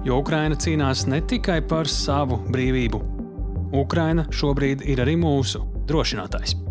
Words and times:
Jo 0.00 0.22
Ukraina 0.22 0.56
cīnās 0.56 1.04
ne 1.12 1.20
tikai 1.20 1.58
par 1.68 1.88
savu 1.90 2.38
brīvību. 2.48 3.02
Ukraina 3.76 4.24
šobrīd 4.32 4.86
ir 4.88 5.04
arī 5.04 5.18
mūsu 5.20 5.60
drošinātājs. 5.90 6.69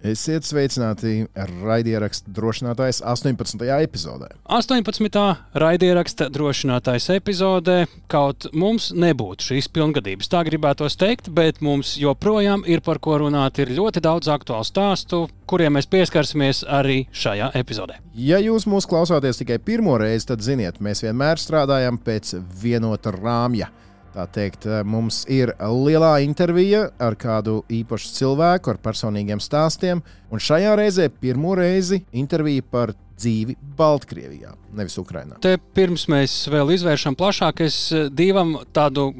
Esiet 0.00 0.46
sveicināti 0.48 1.26
raidierakstu 1.36 2.32
drošinātājs 2.32 3.02
18. 3.04 3.66
epizodē. 3.84 4.30
18. 4.48 5.20
raidieraksta 5.60 6.30
drošinātājs 6.32 7.10
epizodē 7.18 7.82
kaut 8.08 8.46
mums 8.56 8.90
nebūtu 8.96 9.50
šīs 9.50 9.68
pilngadības. 9.74 10.30
Tā 10.32 10.40
gribētos 10.48 10.96
teikt, 11.00 11.28
bet 11.36 11.60
mums 11.60 11.98
joprojām 12.00 12.64
ir 12.64 12.80
par 12.86 13.02
ko 13.04 13.18
runāt. 13.20 13.60
Ir 13.60 13.74
ļoti 13.76 14.00
daudz 14.06 14.32
aktuālu 14.32 14.64
stāstu, 14.64 15.26
kuriem 15.50 15.76
mēs 15.76 15.90
pieskarsimies 15.92 16.62
arī 16.64 17.02
šajā 17.12 17.52
epizodē. 17.60 18.00
Ja 18.16 18.40
jūs 18.40 18.64
mūs 18.70 18.88
klausāties 18.88 19.42
tikai 19.42 19.60
pirmo 19.60 19.98
reizi, 20.00 20.30
tad 20.32 20.40
ziniet, 20.40 20.80
mēs 20.80 21.04
vienmēr 21.04 21.36
strādājam 21.42 22.00
pēc 22.00 22.38
vienota 22.62 23.12
rāmja. 23.12 23.68
Tā 24.10 24.24
teikt, 24.26 24.66
mums 24.82 25.22
ir 25.30 25.52
lielā 25.60 26.16
intervija 26.24 26.88
ar 26.98 27.14
kādu 27.14 27.60
īpašu 27.70 28.10
cilvēku, 28.16 28.72
ar 28.72 28.80
personīgiem 28.82 29.38
stāstiem. 29.42 30.02
Un 30.34 30.42
šajā 30.42 30.72
reizē 30.78 31.06
pirmo 31.22 31.54
reizi 31.58 32.02
intervija 32.10 32.64
par 32.66 32.94
dzīvi 33.20 33.56
Baltkrievijā, 33.78 34.54
nevis 34.76 34.96
Ukrajinā. 35.00 35.38
Te 35.44 35.54
pirms 35.76 36.06
mēs 36.10 36.34
vēl 36.50 36.72
izvēršam 36.74 37.16
plašāk, 37.20 37.62
es 37.66 37.76
divam 38.16 38.56
tādu 38.74 39.10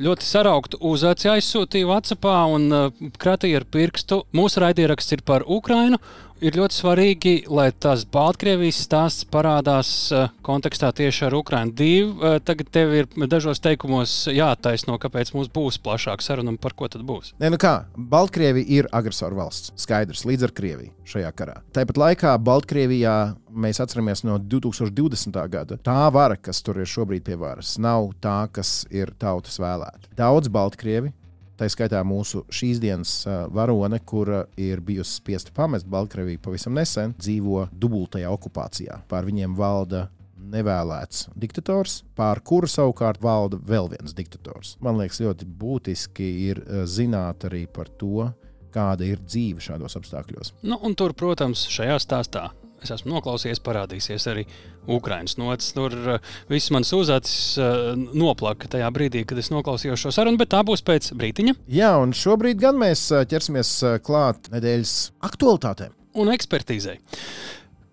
ļoti 0.00 0.26
sarauktu 0.28 0.80
uzaci 0.92 1.30
aizsūtīju 1.32 1.90
Vācijā 1.90 2.36
un 2.54 2.68
kratīju 3.20 3.62
ar 3.62 3.68
pirkstu. 3.72 4.22
Mūsu 4.36 4.62
raidieraksts 4.66 5.16
ir 5.16 5.24
par 5.26 5.46
Ukrajinu 5.48 5.98
ir 6.44 6.56
ļoti 6.58 6.76
svarīgi, 6.76 7.34
lai 7.52 7.68
tas 7.72 8.04
Baltkrievijas 8.10 8.80
stāsts 8.86 9.26
parādās 9.30 9.90
uh, 10.14 10.30
kontekstā 10.46 10.90
tieši 10.96 11.26
ar 11.28 11.36
Ukrajinu. 11.38 11.74
Divi, 11.76 12.08
uh, 12.10 12.38
tagad 12.44 12.70
tev 12.74 12.94
ir 12.96 13.08
dažos 13.30 13.62
teikumos 13.62 14.14
jātaisno, 14.32 14.96
kāpēc 15.00 15.34
mums 15.36 15.50
būs 15.52 15.80
plašāka 15.84 16.24
saruna 16.24 16.54
un 16.54 16.58
par 16.60 16.74
ko 16.78 16.88
tad 16.90 17.04
būs. 17.06 17.34
Nē, 17.42 17.52
nu 17.52 17.60
kā, 17.60 17.74
Baltkrievija 17.94 18.80
ir 18.80 18.90
agresoru 18.96 19.40
valsts. 19.42 19.74
Skaidrs, 19.80 20.24
līdz 20.28 20.48
ar 20.48 20.56
Krieviju 20.56 20.94
šajā 21.10 21.30
karā. 21.36 21.60
Tāpat 21.76 22.00
laikā 22.00 22.34
Baltkrievijā 22.46 23.16
mēs 23.50 23.80
atceramies 23.82 24.24
no 24.26 24.38
2020. 24.40 25.40
gada. 25.50 25.78
Tā 25.84 26.02
vara, 26.14 26.38
kas 26.38 26.62
tur 26.64 26.80
ir 26.80 26.90
šobrīd 26.90 27.26
pie 27.26 27.38
varas, 27.40 27.76
nav 27.82 28.12
tā, 28.22 28.44
kas 28.54 28.84
ir 28.90 29.12
tautas 29.20 29.58
vēlēta. 29.60 30.12
Daudz 30.18 30.50
Baltkrievi 30.52 31.12
Tā 31.60 31.66
skaitā 31.68 31.98
mūsu 32.08 32.46
šīs 32.48 32.78
dienas 32.80 33.10
varone, 33.52 33.98
kura 34.08 34.46
ir 34.56 34.80
bijusi 34.80 35.18
spiesta 35.18 35.52
pamest 35.52 35.84
Baltkrieviju 35.92 36.40
pavisam 36.40 36.72
nesen, 36.72 37.12
dzīvo 37.20 37.66
dubultajā 37.76 38.30
okupācijā. 38.32 38.96
Pār 39.10 39.28
viņiem 39.28 39.58
valda 39.58 40.06
nevēlēts 40.40 41.26
diktators, 41.36 41.98
pār 42.16 42.40
kuru 42.40 42.70
savukārt 42.70 43.20
valda 43.20 43.60
vēl 43.60 43.90
viens 43.92 44.16
diktators. 44.16 44.78
Man 44.80 44.96
liekas, 45.02 45.20
ļoti 45.20 45.50
būtiski 45.60 46.30
ir 46.46 46.62
zināt 46.88 47.44
arī 47.50 47.66
par 47.68 47.92
to, 48.00 48.30
kāda 48.72 49.04
ir 49.04 49.20
dzīve 49.20 49.60
šādos 49.60 50.00
apstākļos. 50.00 50.54
Nu, 50.64 50.80
un 50.80 50.96
tur, 50.96 51.12
protams, 51.12 51.66
šajā 51.68 52.00
stāstā 52.00 52.48
es 52.84 52.92
esmu 52.94 53.14
noklausījies, 53.14 53.60
parādīsies 53.64 54.26
arī 54.30 54.46
Ukraiņas 54.90 55.36
nots. 55.40 55.70
Tur 55.76 55.94
uh, 55.98 56.34
viss 56.50 56.72
mans 56.74 56.92
uzacis 56.96 57.58
uh, 57.60 57.92
noplaka 57.96 58.70
tajā 58.72 58.90
brīdī, 58.94 59.24
kad 59.28 59.40
es 59.40 59.52
noklausījos 59.52 60.04
šo 60.04 60.14
sarunu, 60.14 60.40
bet 60.40 60.52
tā 60.54 60.62
būs 60.66 60.84
pēc 60.86 61.12
brīdiņa. 61.20 61.56
Jā, 61.70 61.94
un 62.02 62.14
šobrīd 62.16 62.60
gan 62.62 62.80
mēs 62.80 63.06
uh, 63.14 63.24
ķersimies 63.28 63.72
klāt 64.06 64.50
nedēļas 64.54 64.98
aktualitātēm 65.30 65.96
un 66.20 66.34
ekspertīzei. 66.34 66.98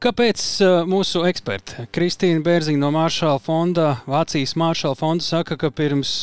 Kāpēc 0.01 0.41
mūsu 0.85 1.23
eksperti 1.25 1.87
Kristīna 1.93 2.43
Bērziņa 2.45 2.81
no 2.83 2.91
Maršala 2.93 3.41
fonda, 3.41 3.95
Vācijas 4.05 4.53
Maršala 4.59 4.97
fonda, 4.97 5.25
saka, 5.25 5.57
ka 5.57 5.71
pirms 5.73 6.19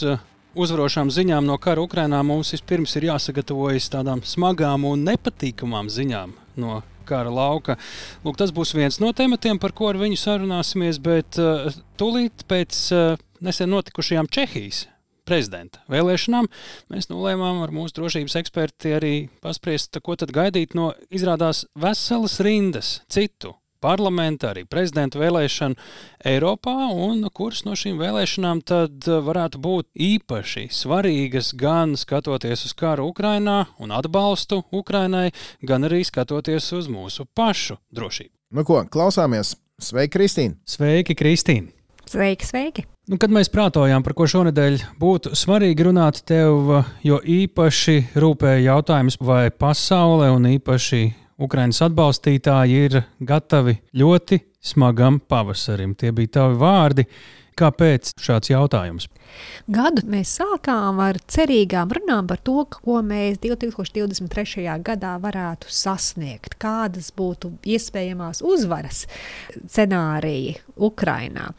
uzvarošām 0.55 1.11
ziņām 1.11 1.47
no 1.47 1.57
kara 1.59 1.83
Ukrajinā 1.83 2.21
mums 2.27 2.53
vispirms 2.55 2.95
ir 2.99 3.09
jāsagatavojas 3.11 3.91
tādām 3.93 4.23
smagām 4.27 4.87
un 4.89 5.03
nepatīkamām 5.09 5.91
ziņām 5.91 6.35
no 6.63 6.81
kara 7.09 7.33
lauka. 7.33 7.79
Lūk, 8.25 8.39
tas 8.41 8.55
būs 8.55 8.75
viens 8.77 9.01
no 9.03 9.13
tematiem, 9.17 9.61
par 9.63 9.75
ko 9.77 9.93
ar 9.93 10.01
viņu 10.01 10.19
sarunāsimies, 10.21 11.01
bet 11.05 11.41
uh, 11.43 11.71
tūlīt 12.01 12.47
pēc 12.51 12.81
uh, 12.95 13.23
nesen 13.45 13.73
notikušajām 13.75 14.31
Čehijas 14.33 14.87
prezidenta 15.25 15.81
vēlēšanām 15.89 16.51
mēs 16.93 17.09
nolēmām 17.09 17.63
ar 17.65 17.73
mūsu 17.75 17.97
drošības 17.97 18.37
eksperti 18.43 18.93
arī 18.99 19.15
paspriest, 19.45 19.97
ko 20.05 20.19
tad 20.21 20.35
gaidīt 20.37 20.77
no 20.77 20.93
izrādās 21.09 21.65
veselas 21.81 22.37
rindas 22.45 22.99
citu 23.09 23.55
parlamenta, 23.85 24.55
arī 24.55 24.65
prezidenta 24.69 25.21
vēlēšanu 25.21 25.77
Eiropā, 26.33 26.77
un 27.07 27.27
kuras 27.37 27.65
no 27.69 27.77
šīm 27.79 28.01
vēlēšanām 28.01 28.63
tad 28.65 29.09
varētu 29.29 29.61
būt 29.61 29.91
īpaši 30.09 30.67
svarīgas 30.73 31.53
gan 31.61 31.99
skatoties 32.01 32.65
uz 32.69 32.73
karu 32.79 33.11
Ukrainā 33.13 33.65
un 33.79 33.93
atbalstu 33.93 34.63
Ukrainai, 34.73 35.29
gan 35.63 35.85
arī 35.85 36.01
skatoties 36.09 36.73
uz 36.79 36.89
mūsu 36.89 37.29
pašu 37.37 37.79
drošību. 37.95 38.33
Nu 38.55 38.65
ko, 38.65 38.83
klausāmies! 38.89 39.57
Sveiki, 39.83 40.13
Kristīne! 40.15 40.55
Sveiki, 40.71 41.17
Kristīne! 41.19 41.73
Sveiki, 42.07 42.47
sveiki! 42.47 42.85
Nu, 43.11 43.19
kad 43.21 43.33
mēs 43.35 43.51
prātojām, 43.53 44.05
par 44.05 44.15
ko 44.17 44.25
šonadēļ 44.31 44.79
būtu 45.01 45.35
svarīgi 45.37 45.85
runāt, 45.89 46.23
tev 46.29 46.71
jo 47.05 47.19
īpaši 47.21 47.97
rūpēja 48.17 48.63
jautājums, 48.69 49.19
vai 49.21 49.51
pasaule 49.51 50.31
un 50.33 50.47
īpaši 50.55 51.03
Ukraiņas 51.43 51.81
atbalstītāji 51.89 52.83
ir 52.87 53.01
gatavi 53.19 53.79
ļoti 53.99 54.39
smagam 54.65 55.19
pavasarim. 55.19 55.97
Tie 55.99 56.13
bija 56.15 56.39
tavi 56.41 56.61
vārdi. 56.61 57.07
Kāpēc 57.55 58.17
šāds 58.19 58.51
jautājums? 58.51 59.05
Gadu 59.71 60.03
mēs 60.11 60.33
sākām 60.41 60.99
ar 61.05 61.21
cerīgām 61.31 61.93
runām 61.95 62.27
par 62.27 62.41
to, 62.43 62.65
ko 62.67 62.99
mēs 63.07 63.39
2023. 63.45 64.65
gadā 64.83 65.13
varētu 65.23 65.71
sasniegt, 65.71 66.57
kādas 66.59 67.13
būtu 67.15 67.53
iespējamās 67.77 68.43
uzvaras 68.43 69.05
scenāriji 69.55 70.57
Ukrainā. 70.83 71.53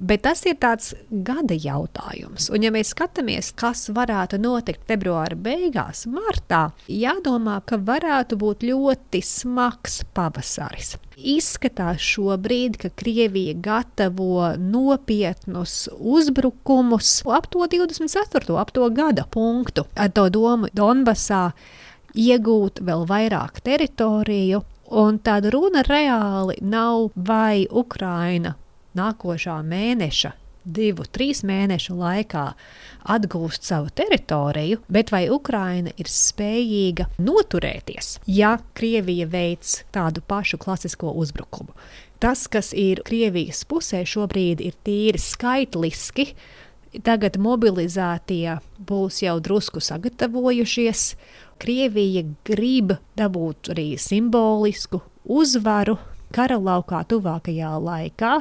Bet 0.00 0.22
tas 0.24 0.40
ir 0.48 0.56
tāds 0.56 0.94
gada 1.10 1.52
jautājums. 1.52 2.48
Un, 2.52 2.64
ja 2.64 2.70
mēs 2.72 2.94
skatāmies, 2.94 3.50
kas 3.60 3.90
varētu 3.92 4.38
notikt 4.40 4.86
februāra 4.88 5.36
beigās, 5.36 6.06
martā, 6.08 6.70
jādomā, 6.88 7.58
ka 7.68 7.76
varētu 7.76 8.38
būt 8.40 8.64
ļoti 8.64 9.20
smags 9.20 10.00
pavasaris. 10.16 10.94
Izskatās 11.16 12.00
šobrīd, 12.00 12.78
ka 12.80 12.88
Krievija 12.96 13.52
gatavo 13.60 14.54
nopietnus 14.56 15.90
uzbrukumus 15.92 17.20
ap 17.28 17.50
to 17.52 17.68
24. 17.68 18.56
ap 18.56 18.72
to 18.72 18.88
gada 18.96 19.28
punktu. 19.28 19.84
Ar 19.92 20.08
to 20.08 20.26
domu 20.32 20.72
Donbasā 20.72 21.50
iegūt 22.16 22.80
vēl 22.80 23.04
vairāk 23.12 23.60
teritoriju. 23.60 24.64
Un 24.92 25.20
tāda 25.24 25.52
runa 25.52 25.84
reāli 25.84 26.58
nav, 26.64 27.12
vai 27.16 27.68
Ukraina 27.68 28.56
nākošā 28.98 29.58
mēneša, 29.66 30.32
divu, 30.62 31.04
trīs 31.10 31.42
mēnešu 31.46 31.96
laikā 31.98 32.44
atgūst 33.12 33.66
savu 33.66 33.90
teritoriju, 33.94 34.82
bet 34.92 35.10
vai 35.14 35.24
Ukraina 35.32 35.90
ir 35.98 36.10
spējīga 36.10 37.08
noturēties, 37.18 38.18
ja 38.30 38.56
Krievija 38.78 39.26
veids 39.30 39.80
tādu 39.94 40.22
pašu 40.26 40.60
klasisko 40.62 41.14
uzbrukumu? 41.18 41.74
Tas, 42.22 42.46
kas 42.46 42.70
ir 42.78 43.02
Krievijas 43.02 43.64
pusē 43.66 44.04
šobrīd, 44.06 44.60
ir 44.62 44.76
tīri 44.86 45.18
skaitliski. 45.18 46.28
Tagad 47.02 47.34
mobilizētie 47.40 48.60
būs 48.78 49.22
jau 49.24 49.38
drusku 49.42 49.82
sagatavojušies. 49.82 51.02
Krievija 51.62 52.22
grib 52.46 52.94
dabūt 53.18 53.72
arī 53.74 53.88
simbolisku 53.98 55.00
uzvaru 55.24 55.96
kara 56.32 56.56
laukā 56.62 57.02
tuvākajā 57.10 57.72
laikā, 57.82 58.32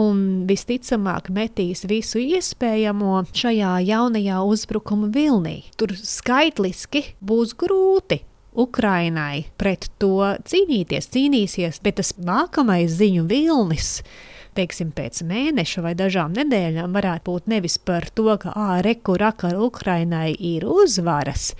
un 0.00 0.22
visticamāk 0.48 1.28
metīs 1.34 1.84
visu 1.88 2.20
iespējamo 2.22 3.20
šajā 3.36 3.76
jaunajā 3.84 4.40
uzbrukuma 4.48 5.10
vilnī. 5.14 5.60
Tur 5.76 5.94
skaitliski 5.96 7.04
būs 7.20 7.54
grūti. 7.60 8.22
Ukrainai 8.60 9.44
pret 9.60 9.86
to 10.02 10.16
cīnīties, 10.50 11.06
cīnīsies, 11.14 11.78
bet 11.84 12.00
tas 12.00 12.16
nākamais 12.18 12.96
ziņu 12.98 13.28
vilnis 13.30 14.00
teiksim, 14.56 14.90
pēc 14.96 15.22
mēneša 15.26 15.84
vai 15.84 15.92
dažām 15.98 16.34
nedēļām 16.36 16.94
varētu 16.96 17.26
būt 17.30 17.48
nevis 17.52 17.78
par 17.78 18.08
to, 18.14 18.28
ka 18.42 18.52
āreku 18.56 19.16
rakar 19.20 19.58
Ukrainai 19.60 20.34
ir 20.34 20.66
uzvaras, 20.68 21.52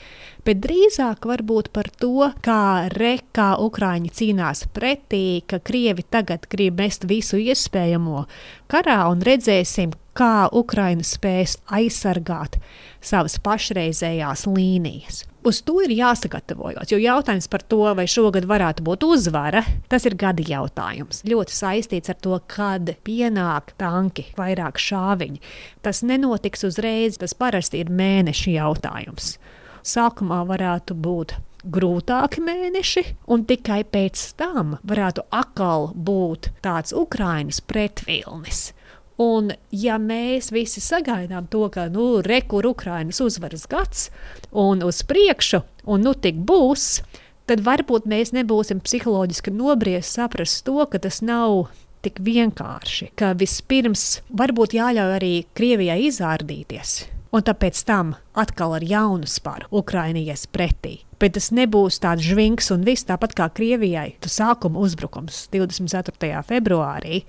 bet 0.47 0.61
drīzāk 0.65 1.29
varbūt 1.31 1.71
par 1.77 1.91
to, 2.03 2.31
kā 2.45 2.91
rekā 2.95 3.53
Ukraiņi 3.63 4.13
cīnās 4.21 4.67
pretī, 4.75 5.41
ka 5.47 5.63
Krievi 5.63 6.05
tagad 6.11 6.51
grib 6.51 6.81
mest 6.83 7.07
visu 7.11 7.41
iespējamo 7.41 8.27
karā 8.71 9.01
un 9.13 9.25
redzēsim, 9.27 9.95
kā 10.17 10.51
Ukraina 10.53 11.07
spēs 11.07 11.61
aizsargāt 11.71 12.59
savas 13.01 13.39
pašreizējās 13.45 14.47
līnijas. 14.51 15.25
Uz 15.41 15.63
to 15.65 15.79
ir 15.81 15.93
jāsagatavojas, 15.97 16.91
jo 16.93 16.99
jautājums 17.01 17.47
par 17.49 17.63
to, 17.65 17.81
vai 17.97 18.05
šogad 18.11 18.45
varētu 18.45 18.85
būt 18.85 19.07
uzvara, 19.09 19.63
tas 19.89 20.05
ir 20.05 20.13
gada 20.21 20.45
jautājums. 20.45 21.23
Ļoti 21.25 21.57
saistīts 21.57 22.13
ar 22.13 22.19
to, 22.21 22.37
kad 22.51 22.93
pienāk 23.07 23.73
tanki, 23.81 24.27
vairāk 24.37 24.77
šāviņi. 24.77 25.41
Tas 25.81 26.03
nenotiks 26.05 26.67
uzreiz, 26.69 27.17
tas 27.23 27.33
parasti 27.33 27.81
ir 27.81 27.89
mēnešu 27.89 28.53
jautājums. 28.53 29.39
Sākumā 29.81 30.43
varētu 30.51 30.99
būt 31.01 31.39
grūtāki 31.65 32.45
mēneši, 32.45 33.07
un 33.33 33.47
tikai 33.49 33.81
pēc 33.89 34.27
tam 34.37 34.77
varētu 34.85 35.25
atkal 35.33 35.89
būt 35.97 36.51
tāds 36.61 36.93
Ukraiņas 36.93 37.65
pretvilnis. 37.65 38.75
Un, 39.21 39.51
ja 39.75 39.99
mēs 40.01 40.49
visi 40.55 40.81
sagaidām 40.81 41.51
to, 41.53 41.67
ka 41.73 41.91
nu, 41.93 42.23
rekur 42.25 42.71
Ukrainas 42.71 43.21
uzvaras 43.21 43.67
gads 43.69 44.09
un 44.57 44.81
uz 44.87 45.03
priekšu, 45.05 45.61
un 45.93 46.07
nu 46.07 46.15
tik 46.17 46.39
būs, 46.49 47.03
tad 47.51 47.61
varbūt 47.67 48.09
mēs 48.09 48.33
nebūsim 48.33 48.81
psiholoģiski 48.81 49.53
nobriesti 49.53 50.23
saprast 50.23 50.65
to, 50.65 50.79
ka 50.89 51.03
tas 51.05 51.21
nav 51.21 51.69
tik 52.01 52.23
vienkārši, 52.25 53.11
ka 53.13 53.35
vispirms 53.37 54.23
varbūt 54.33 54.79
jāļauj 54.79 55.17
arī 55.19 55.35
Krievijai 55.53 56.01
izārdīties. 56.09 56.97
Un 57.31 57.45
tāpēc 57.47 57.85
tam 57.87 58.17
atkal 58.41 58.73
ar 58.81 58.83
jaunu 58.83 59.29
spāru 59.29 59.69
Ukraiņas 59.83 60.49
pretī. 60.51 60.97
Bet 61.21 61.37
tas 61.37 61.51
nebūs 61.55 62.01
tāds 62.03 62.25
žvinks 62.27 62.73
un 62.75 62.83
viss 62.89 63.07
tāpat 63.07 63.37
kā 63.39 63.47
Krievijai. 63.55 64.17
Tas 64.25 64.41
sākuma 64.41 64.81
uzbrukums 64.81 65.45
24. 65.53 66.41
februārī 66.49 67.21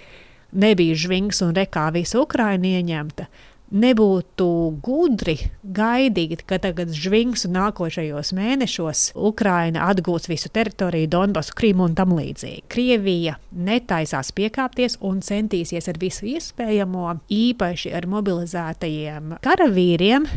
nebija 0.51 0.97
žvings 0.97 1.41
un 1.45 1.55
rekā 1.55 1.87
visa 1.95 2.19
Ukraina 2.21 2.77
ieņemta, 2.79 3.27
nebūtu 3.71 4.47
gudri 4.83 5.37
gaidīt, 5.63 6.43
ka 6.47 6.59
tagad 6.61 6.91
žvings 6.95 7.45
un 7.47 7.55
nākošajos 7.55 8.33
mēnešos 8.35 9.05
Ukraina 9.15 9.87
atgūs 9.91 10.27
visu 10.31 10.51
teritoriju, 10.51 11.09
Donbasu, 11.11 11.55
Krimu 11.57 11.87
un 11.87 11.95
tam 11.95 12.15
līdzīgi. 12.17 12.65
Krievija 12.71 13.37
netaisās 13.55 14.33
piekāpties 14.35 14.99
un 15.07 15.23
centīsies 15.23 15.87
ar 15.87 15.99
visu 16.01 16.27
iespējamo, 16.33 17.17
īpaši 17.31 17.95
ar 17.95 18.09
mobilizētajiem 18.11 19.37
karavīriem, 19.45 20.27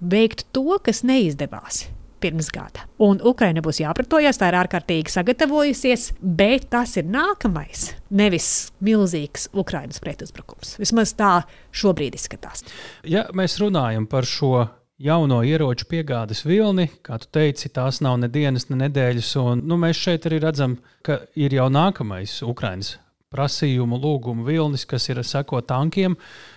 veikt 0.00 0.48
to, 0.56 0.80
kas 0.84 1.04
neizdevās 1.04 1.84
pirms 2.20 2.50
gada. 2.54 2.86
Un 3.02 3.20
Ukraina 3.26 3.62
būs 3.64 3.82
jāpratojas, 3.82 4.38
tā 4.40 4.50
ir 4.50 4.58
ārkārtīgi 4.60 5.12
sagatavojusies, 5.12 6.10
bet 6.20 6.68
tas 6.72 6.96
ir 7.00 7.08
nākamais, 7.10 7.90
nevis 8.10 8.50
milzīgs 8.84 9.48
Ukrainas 9.52 10.02
pretuzbrukums. 10.04 10.76
Vismaz 10.80 11.14
tā 11.18 11.40
šobrīd 11.72 12.18
izskatās. 12.18 12.66
Ja 13.08 13.26
mēs 13.36 13.58
runājam 13.62 14.08
par 14.10 14.28
šo 14.28 14.68
jauno 15.00 15.40
ieroču 15.46 15.88
piegādes 15.90 16.44
vilni. 16.44 16.90
Kā 17.06 17.18
tu 17.20 17.30
teici, 17.32 17.72
tās 17.72 18.02
nav 18.04 18.18
ne 18.20 18.28
dienas, 18.32 18.68
ne 18.70 18.82
nedēļas. 18.84 19.36
Un, 19.40 19.64
nu, 19.68 19.80
mēs 19.80 20.00
šeit 20.00 20.28
arī 20.28 20.42
redzam, 20.44 20.76
ka 21.06 21.22
ir 21.40 21.56
jau 21.56 21.70
nākamais 21.72 22.40
Ukraiņas 22.46 22.96
prasījumu, 23.30 23.94
lūgumu 24.02 24.42
vilnis, 24.42 24.82
kas 24.90 25.04
ir 25.06 25.20
seko 25.22 25.60
tankiem, 25.62 26.16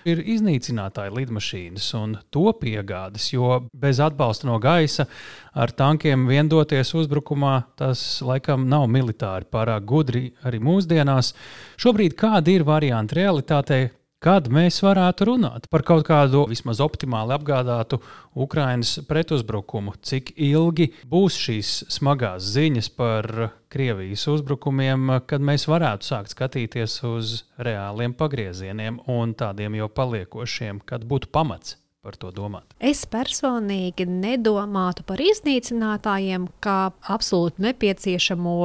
ir 0.09 0.23
iznīcinātāji 0.33 1.13
lidmašīnas 1.19 1.89
un 1.99 2.15
to 2.33 2.47
piegādes. 2.57 3.27
Jo 3.35 3.59
bez 3.69 4.01
atbalsta 4.01 4.49
no 4.49 4.57
gaisa 4.63 5.05
ar 5.53 5.69
tankiem 5.77 6.25
viendoties 6.25 6.95
uzbrukumā, 6.97 7.53
tas 7.77 8.23
laikam 8.25 8.65
nav 8.71 8.87
militāri 8.89 9.45
pārāk 9.53 9.85
gudri 9.85 10.23
arī 10.49 10.63
mūsdienās. 10.65 11.35
Šobrīd 11.77 12.17
kādi 12.17 12.57
ir 12.57 12.65
varianti 12.65 13.21
realitātei? 13.21 13.91
Kad 14.23 14.45
mēs 14.47 14.77
varētu 14.79 15.25
runāt 15.27 15.65
par 15.67 15.81
kaut 15.83 16.05
kādu 16.07 16.45
vismaz 16.47 16.79
optimāli 16.79 17.33
apgādātu 17.35 17.97
Ukraiņas 18.39 19.01
pretuzbrukumu, 19.09 19.97
cik 19.99 20.31
ilgi 20.39 20.87
būs 21.11 21.35
šīs 21.43 21.71
smagās 21.91 22.47
ziņas 22.53 22.87
par 22.95 23.27
Krievijas 23.73 24.23
uzbrukumiem, 24.31 25.11
kad 25.27 25.43
mēs 25.43 25.67
varētu 25.67 26.07
sākt 26.07 26.31
skatīties 26.31 26.95
uz 27.09 27.35
reāliem 27.59 28.15
pagriezieniem 28.15 29.01
un 29.11 29.35
tādiem 29.35 29.75
jau 29.81 29.91
paliekošiem, 29.91 30.79
kad 30.87 31.03
būtu 31.03 31.27
pamats 31.35 31.75
par 31.99 32.15
to 32.15 32.31
domāt? 32.31 32.71
Es 32.79 33.03
personīgi 33.03 34.07
nedomātu 34.07 35.03
par 35.03 35.19
iznīcinātājiem 35.19 36.47
kā 36.63 36.79
absolūti 37.11 37.67
nepieciešamo 37.67 38.57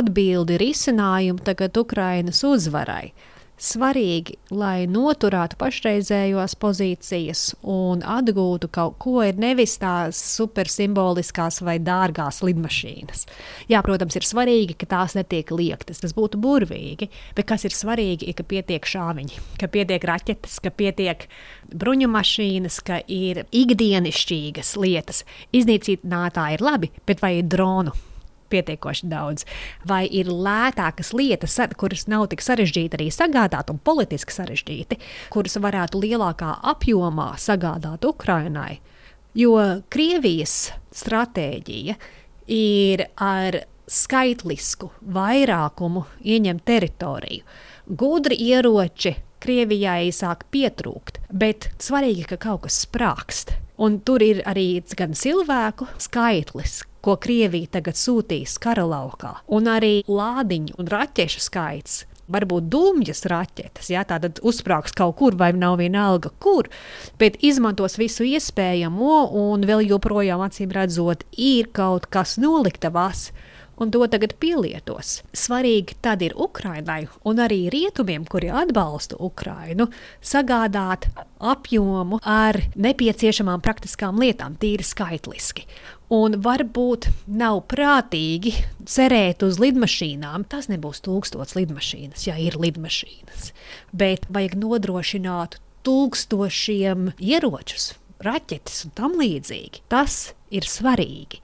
atbildi 0.00 0.60
risinājumu 0.64 1.44
tagad 1.44 1.76
Ukrainas 1.84 2.40
uzvarai 2.40 3.10
svarīgi, 3.56 4.36
lai 4.52 4.84
noturētu 4.90 5.56
pašreizējos 5.60 6.54
pozīcijas 6.60 7.42
un 7.62 8.02
atgūtu 8.04 8.68
kaut 8.72 8.98
ko, 9.02 9.20
ir 9.24 9.38
nevis 9.40 9.78
tās 9.80 10.18
supersimboliskās 10.36 11.62
vai 11.64 11.78
dārgās 11.80 12.42
lidmašīnas. 12.44 13.24
Jā, 13.72 13.80
protams, 13.86 14.18
ir 14.18 14.26
svarīgi, 14.28 14.76
ka 14.76 14.88
tās 14.90 15.16
netiek 15.16 15.52
liektas, 15.56 16.02
tas 16.04 16.14
būtu 16.16 16.40
burvīgi, 16.42 17.08
bet 17.36 17.48
kas 17.48 17.64
ir 17.68 17.76
svarīgi, 17.76 18.28
ir, 18.28 18.36
ka 18.36 18.44
pietiek 18.46 18.90
šāviņi, 18.92 19.40
ka 19.60 19.70
pietiek 19.72 20.04
raķetes, 20.04 20.58
ka 20.64 20.72
pietiek 20.74 21.28
bruņu 21.72 22.10
mašīnas, 22.12 22.82
ka 22.84 23.00
ir 23.08 23.46
ikdienišķīgas 23.56 24.76
lietas. 24.82 25.24
Iznīcinātāji 25.56 26.60
ir 26.60 26.68
labi, 26.68 26.92
bet 27.08 27.24
vai 27.24 27.38
ir 27.40 27.48
dronu? 27.48 27.96
Pietiekoši 28.52 29.10
daudz, 29.10 29.46
vai 29.88 30.04
ir 30.06 30.30
lētākas 30.30 31.12
lietas, 31.16 31.58
kuras 31.78 32.06
nav 32.10 32.28
tik 32.32 32.44
sarežģīti 32.44 32.98
arī 32.98 33.08
sagādāt 33.14 33.70
un 33.72 33.80
politiski 33.82 34.34
sarežģīti, 34.36 35.00
kuras 35.34 35.58
varētu 35.62 36.02
lielākā 36.04 36.56
apjomā 36.74 37.32
sagādāt 37.40 38.06
Ukrainai. 38.08 38.80
Jo 39.36 39.56
Krievijas 39.92 40.72
stratēģija 40.96 41.96
ir 42.52 43.02
ar 43.20 43.60
skaitlisku 43.86 44.90
vairākumu 45.14 46.06
ieņemt 46.24 46.64
teritoriju. 46.66 47.44
Gudri 47.86 48.38
ieroči 48.48 49.14
Krievijai 49.42 50.08
sāk 50.16 50.46
pietrūkt, 50.50 51.20
bet 51.30 51.68
svarīgi, 51.78 52.24
ka 52.32 52.38
kaut 52.40 52.64
kas 52.64 52.80
sprākst. 52.86 53.52
Un 53.76 54.00
tur 54.00 54.24
ir 54.24 54.40
arī 54.48 54.80
gan 54.96 55.12
cilvēku 55.14 55.86
skaitlis, 56.00 56.80
ko 57.06 57.14
Krievija 57.22 57.76
tagad 57.78 57.98
sūtīs 57.98 58.58
kara 58.62 58.86
laukā, 58.88 59.36
un 59.46 59.70
arī 59.70 60.00
lādiņu 60.10 60.78
un 60.80 60.92
raķešu 60.92 61.42
skaits. 61.46 62.04
Varbūt 62.26 62.66
dūmjas 62.72 63.22
raķetes, 63.30 63.92
ja 63.92 64.02
tātad 64.02 64.40
uzsprāgs 64.42 64.96
kaut 64.98 65.14
kur, 65.20 65.36
vai 65.38 65.52
nav 65.54 65.76
vienalga, 65.78 66.32
kur, 66.42 66.66
bet 67.20 67.38
izmantos 67.46 67.94
visu 68.00 68.26
iespējamo, 68.26 69.20
un 69.38 69.62
vēl 69.68 69.84
joprojām, 69.92 70.42
acīm 70.42 70.74
redzot, 70.74 71.22
ir 71.38 71.70
kaut 71.76 72.08
kas 72.10 72.34
noliktavās, 72.42 73.28
un 73.76 73.92
to 73.92 74.02
tagad 74.10 74.34
pielietos. 74.40 75.20
Svarīgi 75.36 75.98
tad 76.02 76.24
ir 76.24 76.34
Ukrainai 76.40 77.04
un 77.28 77.40
arī 77.44 77.66
rietumiem, 77.72 78.24
kuri 78.28 78.50
atbalsta 78.50 79.18
Ukrainu, 79.22 79.86
sagādāt 80.24 81.10
apjomu 81.38 82.20
ar 82.24 82.58
nepieciešamām 82.74 83.62
praktiskām 83.64 84.18
lietām, 84.22 84.56
tīri 84.60 84.86
skaitliski. 84.86 85.66
Un 86.12 86.36
varbūt 86.38 87.08
nav 87.26 87.64
prātīgi 87.66 88.52
cerēt 88.86 89.42
uz 89.42 89.58
lidmašīnām. 89.58 90.44
Tas 90.46 90.68
nebūs 90.70 91.02
tūkstots 91.02 91.56
lidmašīnas, 91.58 92.28
ja 92.28 92.36
ir 92.38 92.54
lidmašīnas. 92.62 93.50
Bet 93.90 94.28
vajag 94.30 94.54
nodrošināt 94.62 95.58
tūkstošiem 95.86 97.10
ieročus, 97.18 97.94
raķetes 98.22 98.84
un 98.86 98.94
tam 98.94 99.18
līdzīgi. 99.18 99.82
Tas 99.90 100.36
ir 100.54 100.66
svarīgi. 100.70 101.42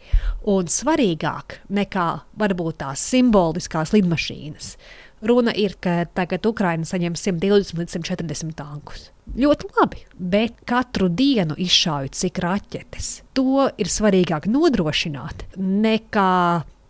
Un 0.51 0.71
svarīgāk 0.71 1.59
nekā 1.75 2.09
varbūt 2.39 2.81
tās 2.85 3.03
simboliskās 3.11 3.95
lidmašīnas. 3.97 4.77
Runa 5.23 5.53
ir, 5.55 5.77
ka 5.79 6.03
tagad 6.19 6.47
Ukraina 6.49 6.87
saņem 6.89 7.15
120 7.19 7.79
līdz 7.79 7.95
140 7.95 8.57
tankus. 8.59 9.11
Ļoti 9.39 9.69
labi, 9.77 10.03
bet 10.19 10.57
katru 10.67 11.07
dienu 11.07 11.55
izšaujot 11.63 12.19
cik 12.19 12.41
raķetes. 12.43 13.11
To 13.39 13.69
ir 13.79 13.91
svarīgāk 13.91 14.49
nodrošināt 14.51 15.47
nekā 15.57 16.33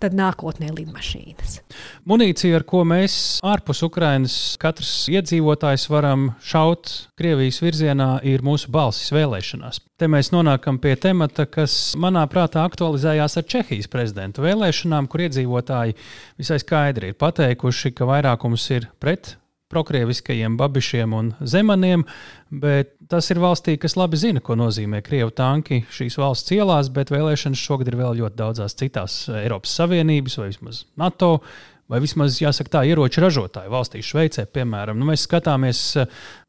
tad 0.02 0.16
nākotnē 0.18 0.72
lidmašīnas. 0.74 1.60
Munīcija, 2.08 2.58
ar 2.58 2.66
ko 2.68 2.82
mēs 2.88 3.14
ārpus 3.46 3.82
Ukrainas 3.86 4.36
katrs 4.62 4.92
iedzīvotājs 5.12 5.88
varam 5.92 6.30
šaut 6.44 6.90
Krievijas 7.18 7.62
virzienā, 7.62 8.10
ir 8.26 8.44
mūsu 8.46 8.72
balsis 8.74 9.12
vēlēšanās. 9.14 9.82
Te 10.00 10.08
mēs 10.10 10.32
nonākam 10.34 10.80
pie 10.82 10.96
temata, 10.98 11.46
kas 11.46 11.94
manā 12.00 12.24
prātā 12.30 12.64
aktualizējās 12.66 13.38
ar 13.38 13.46
Čehijas 13.54 13.90
prezidenta 13.92 14.42
vēlēšanām, 14.42 15.06
kur 15.10 15.28
iedzīvotāji 15.28 15.94
visai 16.40 16.58
skaidri 16.62 17.12
ir 17.12 17.20
pateikuši, 17.20 17.94
ka 17.94 18.08
vairākums 18.10 18.66
ir 18.74 18.90
pret 19.02 19.36
prokrieviskajiem 19.72 20.58
babišiem 20.60 21.16
un 21.16 21.32
zemaniem, 21.40 22.04
bet 22.62 22.94
tas 23.10 23.28
ir 23.32 23.40
valstī, 23.42 23.78
kas 23.80 23.96
labi 23.98 24.20
zina, 24.20 24.44
ko 24.44 24.56
nozīmē 24.60 25.02
krievu 25.04 25.32
tanki 25.36 25.82
šīs 25.92 26.18
valsts 26.20 26.54
ielās, 26.54 26.92
bet 26.94 27.12
vēlēšanas 27.12 27.66
šogad 27.66 27.90
ir 27.90 27.98
vēl 28.00 28.20
ļoti 28.22 28.38
daudzās 28.38 28.76
citās 28.78 29.24
Eiropas 29.42 29.74
Savienības 29.80 30.38
vai 30.40 30.50
vismaz 30.52 30.84
NATO 31.00 31.34
vai 31.92 32.00
vismaz 32.00 32.38
jāsaka 32.40 32.78
tā, 32.78 32.82
ieroču 32.88 33.20
ražotāju 33.20 33.72
valstīs, 33.72 34.08
Šveicē, 34.08 34.46
piemēram. 34.54 34.96
Nu, 34.96 35.08
mēs 35.10 35.26
skatāmies 35.26 35.82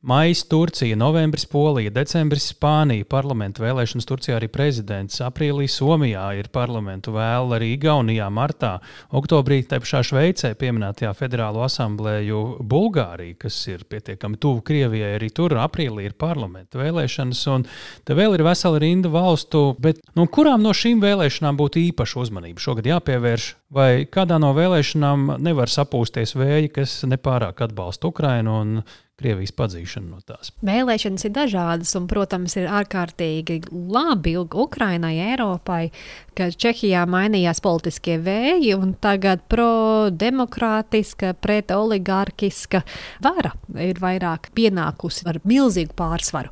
Maija, 0.04 0.36
Turcija, 0.50 0.96
novembris, 0.96 1.46
Polija, 1.46 1.88
decembris, 1.96 2.50
Spānija, 2.52 3.06
parlamentu 3.08 3.64
vēlēšanas, 3.64 4.04
Turcijā 4.04 4.36
arī 4.36 4.50
prezidents, 4.52 5.22
aprīlī 5.24 5.70
Somijā 5.72 6.26
ir 6.36 6.50
parlamentu 6.52 7.14
vēl, 7.16 7.54
arī 7.56 7.70
Igaunijā, 7.78 8.28
martā, 8.28 8.74
oktobrī 9.16 9.62
te 9.64 9.80
pašā 9.80 10.02
Šveicē 10.04 10.52
pieminētajā 10.60 11.14
federālo 11.16 11.64
asamblēju 11.64 12.42
Bulgārija, 12.60 13.38
kas 13.46 13.62
ir 13.72 13.86
pietiekami 13.88 14.42
tuvu 14.44 14.60
Krievijai, 14.68 15.14
arī 15.22 15.30
tur 15.32 15.56
aprīlī 15.64 16.10
ir 16.10 16.18
parlamentu 16.20 16.84
vēlēšanas, 16.84 17.46
un 17.56 17.64
te 18.04 18.20
vēl 18.20 18.36
ir 18.36 18.44
vesela 18.44 18.84
rinda 18.84 19.14
valstu, 19.14 19.64
bet 19.80 20.04
nu, 20.20 20.28
kurām 20.28 20.68
no 20.68 20.76
šīm 20.76 21.00
vēlēšanām 21.00 21.62
būtu 21.64 21.80
īpaša 21.94 22.20
uzmanība? 22.26 22.60
Šogad 22.60 22.92
jāpievērš, 22.92 23.48
vai 23.72 24.04
kādā 24.12 24.36
no 24.36 24.52
vēlēšanām 24.60 25.38
nevar 25.48 25.72
sapūsties 25.72 26.36
vēji, 26.36 26.76
kas 26.76 27.00
nepārāk 27.08 27.64
atbalsta 27.70 28.12
Ukrainu 28.12 28.60
un 28.66 28.78
Krievijas 29.24 29.54
padzīšanu 29.56 30.12
no 30.12 30.20
tās. 30.28 30.52
Vēlēšanas 30.68 31.24
ir 31.30 31.34
dažādas, 31.38 31.94
un, 31.96 32.10
protams, 32.12 32.58
ir 32.60 32.68
ārkārtīgi 32.68 33.62
labi 33.72 34.36
Ukrainai, 34.44 35.16
Eiropai, 35.32 35.88
ka 36.36 36.50
Čehijā 36.52 37.06
mainījās 37.08 37.64
politiskie 37.64 38.20
vēji, 38.24 38.74
un 38.76 38.94
tagad 39.00 39.46
pro-demokrātiska, 39.52 41.34
pret-oligarkiska 41.40 42.84
vara 43.24 43.56
ir 43.80 44.04
vairāk 44.04 44.52
pienākusi 44.58 45.30
ar 45.32 45.40
milzīgu 45.48 45.96
pārsvaru. 45.96 46.52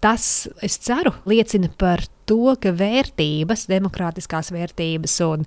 Tas, 0.00 0.48
es 0.64 0.78
ceru, 0.80 1.12
liecina 1.28 1.68
par 1.78 2.00
to, 2.24 2.54
ka 2.62 2.72
vērtības, 2.72 3.66
demokrātiskās 3.68 4.48
vērtības 4.54 5.18
un 5.26 5.44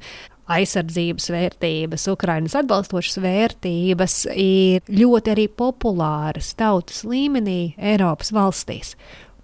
aizsardzības 0.53 1.29
vērtības, 1.33 2.07
Ukraiņas 2.13 2.57
atbalstošas 2.63 3.19
vērtības 3.23 4.17
ir 4.33 4.95
ļoti 5.01 5.35
arī 5.35 5.47
populāras 5.49 6.53
tautas 6.59 7.03
līmenī 7.07 7.73
Eiropas 7.77 8.33
valstīs. 8.35 8.95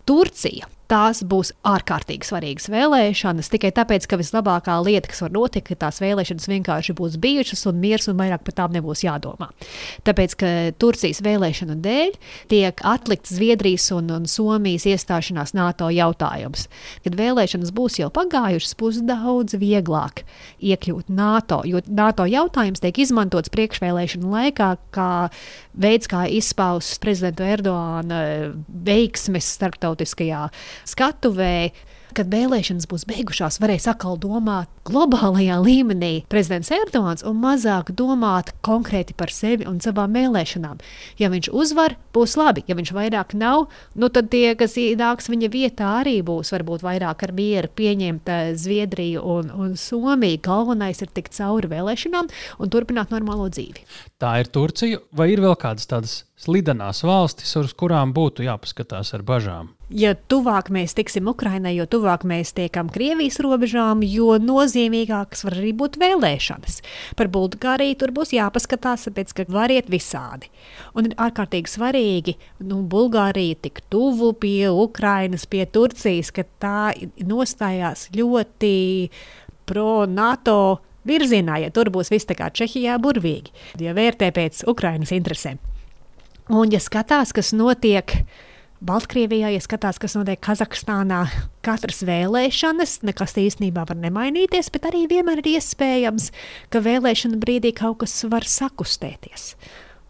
Turcija 0.09 0.69
tās 0.89 1.21
būs 1.27 1.51
ārkārtīgi 1.67 2.25
svarīgas 2.25 2.69
vēlēšanas. 2.73 3.49
Tikai 3.53 3.71
tāpēc, 3.77 4.07
ka 4.09 4.17
vislabākā 4.19 4.75
lieta, 4.83 5.09
kas 5.11 5.21
var 5.23 5.33
notikt, 5.35 5.69
ka 5.69 5.77
tās 5.85 6.01
vēlēšanas 6.01 6.49
vienkārši 6.49 6.95
būs 6.97 7.17
bijušas 7.21 7.67
un 7.69 7.79
miers 7.81 8.09
un 8.09 8.17
vairāk 8.19 8.43
par 8.47 8.57
tām 8.57 8.73
nebūs 8.75 9.03
jādomā. 9.05 9.51
Tāpēc, 10.07 10.35
ka 10.39 10.51
Turcijas 10.81 11.21
vēlēšanu 11.25 11.77
dēļ 11.83 12.15
tiek 12.51 12.83
atlikts 12.87 13.35
Zviedrijas 13.37 13.89
un, 13.95 14.09
un 14.17 14.25
Somijas 14.29 14.87
iestāšanās 14.89 15.53
NATO 15.57 15.91
jautājums. 15.93 16.67
Kad 17.05 17.17
vēlēšanas 17.19 17.73
būs 17.75 17.99
jau 18.01 18.09
pagājušas, 18.13 18.75
būs 18.79 19.01
daudz 19.05 19.57
vieglāk 19.61 20.23
iekļūt 20.59 21.13
NATO, 21.13 21.61
jo 21.69 21.83
NATO 21.85 22.25
jautājums 22.29 22.81
tiek 22.83 22.97
izmantots 23.05 23.53
priekšvēlēšanu 23.53 24.33
laikā 24.33 24.73
kā 24.95 25.11
veids, 25.79 26.09
kā 26.09 26.25
izpaust 26.33 26.99
prezidenta 27.03 27.45
Erdoāna 27.47 28.19
veiksmes 28.67 29.47
starptautiskajā 29.59 30.47
skatuvē, 30.87 31.71
kad 32.17 32.29
vēlēšanas 32.31 32.87
būs 32.89 33.05
beigušās, 33.09 33.59
varēs 33.61 33.87
atkal 33.89 34.17
domāt 34.21 34.69
globālajā 34.89 35.59
līmenī 35.61 36.11
prezidents 36.31 36.71
Erdogans 36.73 37.23
un 37.27 37.37
mazāk 37.41 37.91
domāt 37.97 38.51
konkrēti 38.65 39.15
par 39.17 39.31
sevi 39.33 39.67
un 39.69 39.79
savām 39.83 40.15
vēlēšanām. 40.17 40.79
Ja 41.21 41.29
viņš 41.31 41.51
uzvar, 41.53 41.95
būs 42.15 42.35
labi. 42.39 42.63
Ja 42.69 42.77
viņš 42.79 42.93
vairāk 42.95 43.35
nav, 43.37 43.67
nu 43.99 44.09
tad 44.13 44.31
tie, 44.33 44.55
kas 44.59 44.77
nāks 44.99 45.29
viņa 45.29 45.51
vietā, 45.53 45.91
arī 46.01 46.19
būs 46.25 46.53
varbūt 46.55 46.85
vairāk 46.85 47.27
ar 47.27 47.35
mieru 47.35 47.71
pieņemt 47.77 48.33
eh, 48.33 48.53
Zviedriju 48.57 49.25
un, 49.35 49.53
un 49.53 49.75
Somiju. 49.77 50.41
Galvenais 50.49 51.03
ir 51.03 51.13
tikt 51.13 51.35
cauri 51.37 51.69
vēlēšanām 51.69 52.31
un 52.59 52.73
turpināt 52.73 53.13
normālo 53.13 53.49
dzīvi. 53.53 53.85
Tā 54.19 54.39
ir 54.41 54.49
Turcija, 54.53 55.03
vai 55.15 55.31
ir 55.35 55.43
vēl 55.43 55.55
kādas 55.59 55.89
tādas 55.89 56.23
slidenās 56.39 57.03
valstis, 57.03 57.51
uz 57.59 57.73
kurām 57.75 58.13
būtu 58.15 58.45
jāpaskatās 58.45 59.11
ar 59.17 59.23
bažām? 59.27 59.73
Jo 59.89 60.13
tuvāk 60.29 60.69
mēs 60.71 60.93
tiksim 60.95 61.27
Ukraiņai, 61.31 61.73
jo 61.73 61.85
tuvāk 61.89 62.23
mēs 62.29 62.53
tiekam 62.55 62.91
Krievijas 62.93 63.39
robežām, 63.43 64.03
jo 64.05 64.37
nozīmīgākas 64.39 65.43
var 65.47 65.57
arī 65.57 65.73
būt 65.75 65.97
vēlēšanas. 65.99 66.79
Par 67.17 67.31
Bulgāriju 67.33 67.97
tur 67.99 68.13
būs 68.15 68.35
jāpaskatās, 68.37 69.07
tāpēc, 69.09 69.33
ka 69.33 69.47
var 69.49 69.73
iet 69.73 69.89
visādi. 69.91 70.51
Un 70.93 71.09
ir 71.09 71.15
ārkārtīgi 71.17 71.73
svarīgi, 71.73 72.35
ka 72.37 72.67
nu, 72.69 72.83
Bulgārija 72.87 73.57
tik 73.65 73.81
tuvu 73.89 74.31
pie 74.37 74.69
Ukrainas, 74.69 75.47
pie 75.49 75.65
Turcijas, 75.65 76.29
ka 76.31 76.45
tā 76.61 76.91
nostājās 77.25 78.07
ļoti 78.13 78.75
pro-NATO 79.69 80.59
virzienā, 81.09 81.63
ja 81.65 81.73
tur 81.73 81.89
būs 81.93 82.13
viss 82.13 82.29
tā 82.29 82.37
kā 82.37 82.51
Čehijā 82.53 82.99
burvīgi, 83.01 83.51
ja 83.81 83.97
vērtē 83.97 84.29
pēc 84.35 84.63
Ukrainas 84.69 85.13
interesēm. 85.15 85.57
Un, 86.49 86.71
ja 86.73 86.79
skatās, 86.81 87.29
kas 87.35 87.51
notiek 87.53 88.15
Baltkrievijā, 88.81 89.51
ja 89.53 89.59
skatās, 89.61 89.99
kas 90.01 90.15
notiek 90.15 90.39
Kazahstānā, 90.41 91.25
katras 91.65 91.99
vēlēšanas, 92.07 93.01
nekas 93.05 93.35
īstenībā 93.37 93.83
var 93.89 93.99
nemainīties, 93.99 94.71
bet 94.73 94.87
arī 94.89 95.03
vienmēr 95.11 95.43
ir 95.43 95.51
iespējams, 95.57 96.31
ka 96.73 96.81
vēlēšana 96.85 97.37
brīdī 97.41 97.73
kaut 97.77 97.99
kas 98.05 98.15
var 98.31 98.47
sakustēties. 98.47 99.51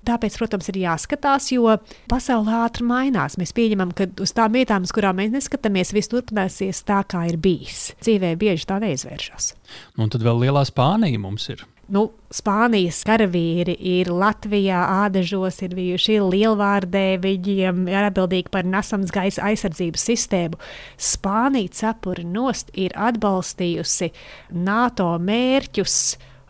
Tāpēc, 0.07 0.37
protams, 0.39 0.69
ir 0.71 0.79
jāskatās, 0.79 1.49
jo 1.51 1.73
pasaule 2.09 2.53
ātri 2.61 2.85
mainās. 2.87 3.35
Mēs 3.41 3.51
pieņemam, 3.57 3.91
ka 3.97 4.07
uz 4.23 4.31
tām 4.37 4.55
vietām, 4.55 4.85
uz 4.87 4.93
kurām 4.95 5.19
mēs 5.19 5.33
neskatāmies, 5.33 5.91
viss 5.97 6.13
turpināsies 6.13 6.85
tā, 6.87 7.01
kā 7.09 7.25
ir 7.27 7.35
bijis. 7.41 7.89
Dzīvē 7.99 8.31
bieži 8.39 8.69
tā 8.69 8.79
neizvēršas. 8.85 9.51
Nu, 9.97 10.05
un 10.07 10.13
tad 10.13 10.23
vēl 10.23 10.45
lielā 10.45 10.63
Spānija 10.69 11.19
mums 11.19 11.49
ir 11.51 11.65
nu, 11.93 12.09
Spānijas 12.29 13.01
karavīri 13.07 13.73
ir 13.97 14.11
Latvijā, 14.13 14.83
ādažos 15.05 15.57
ir 15.65 15.73
bijuši 15.77 16.19
lielvārdē, 16.21 17.17
viņiem 17.23 17.87
ir 17.89 18.05
atbildīgi 18.11 18.51
par 18.53 18.67
nesams 18.69 19.09
gaisa 19.13 19.47
aizsardzības 19.49 20.05
sistēmu. 20.11 20.59
Spānija 21.01 21.73
cepuri 21.79 22.27
nost 22.29 22.69
ir 22.77 22.93
atbalstījusi 22.93 24.11
NATO 24.53 25.15
mērķus 25.25 25.99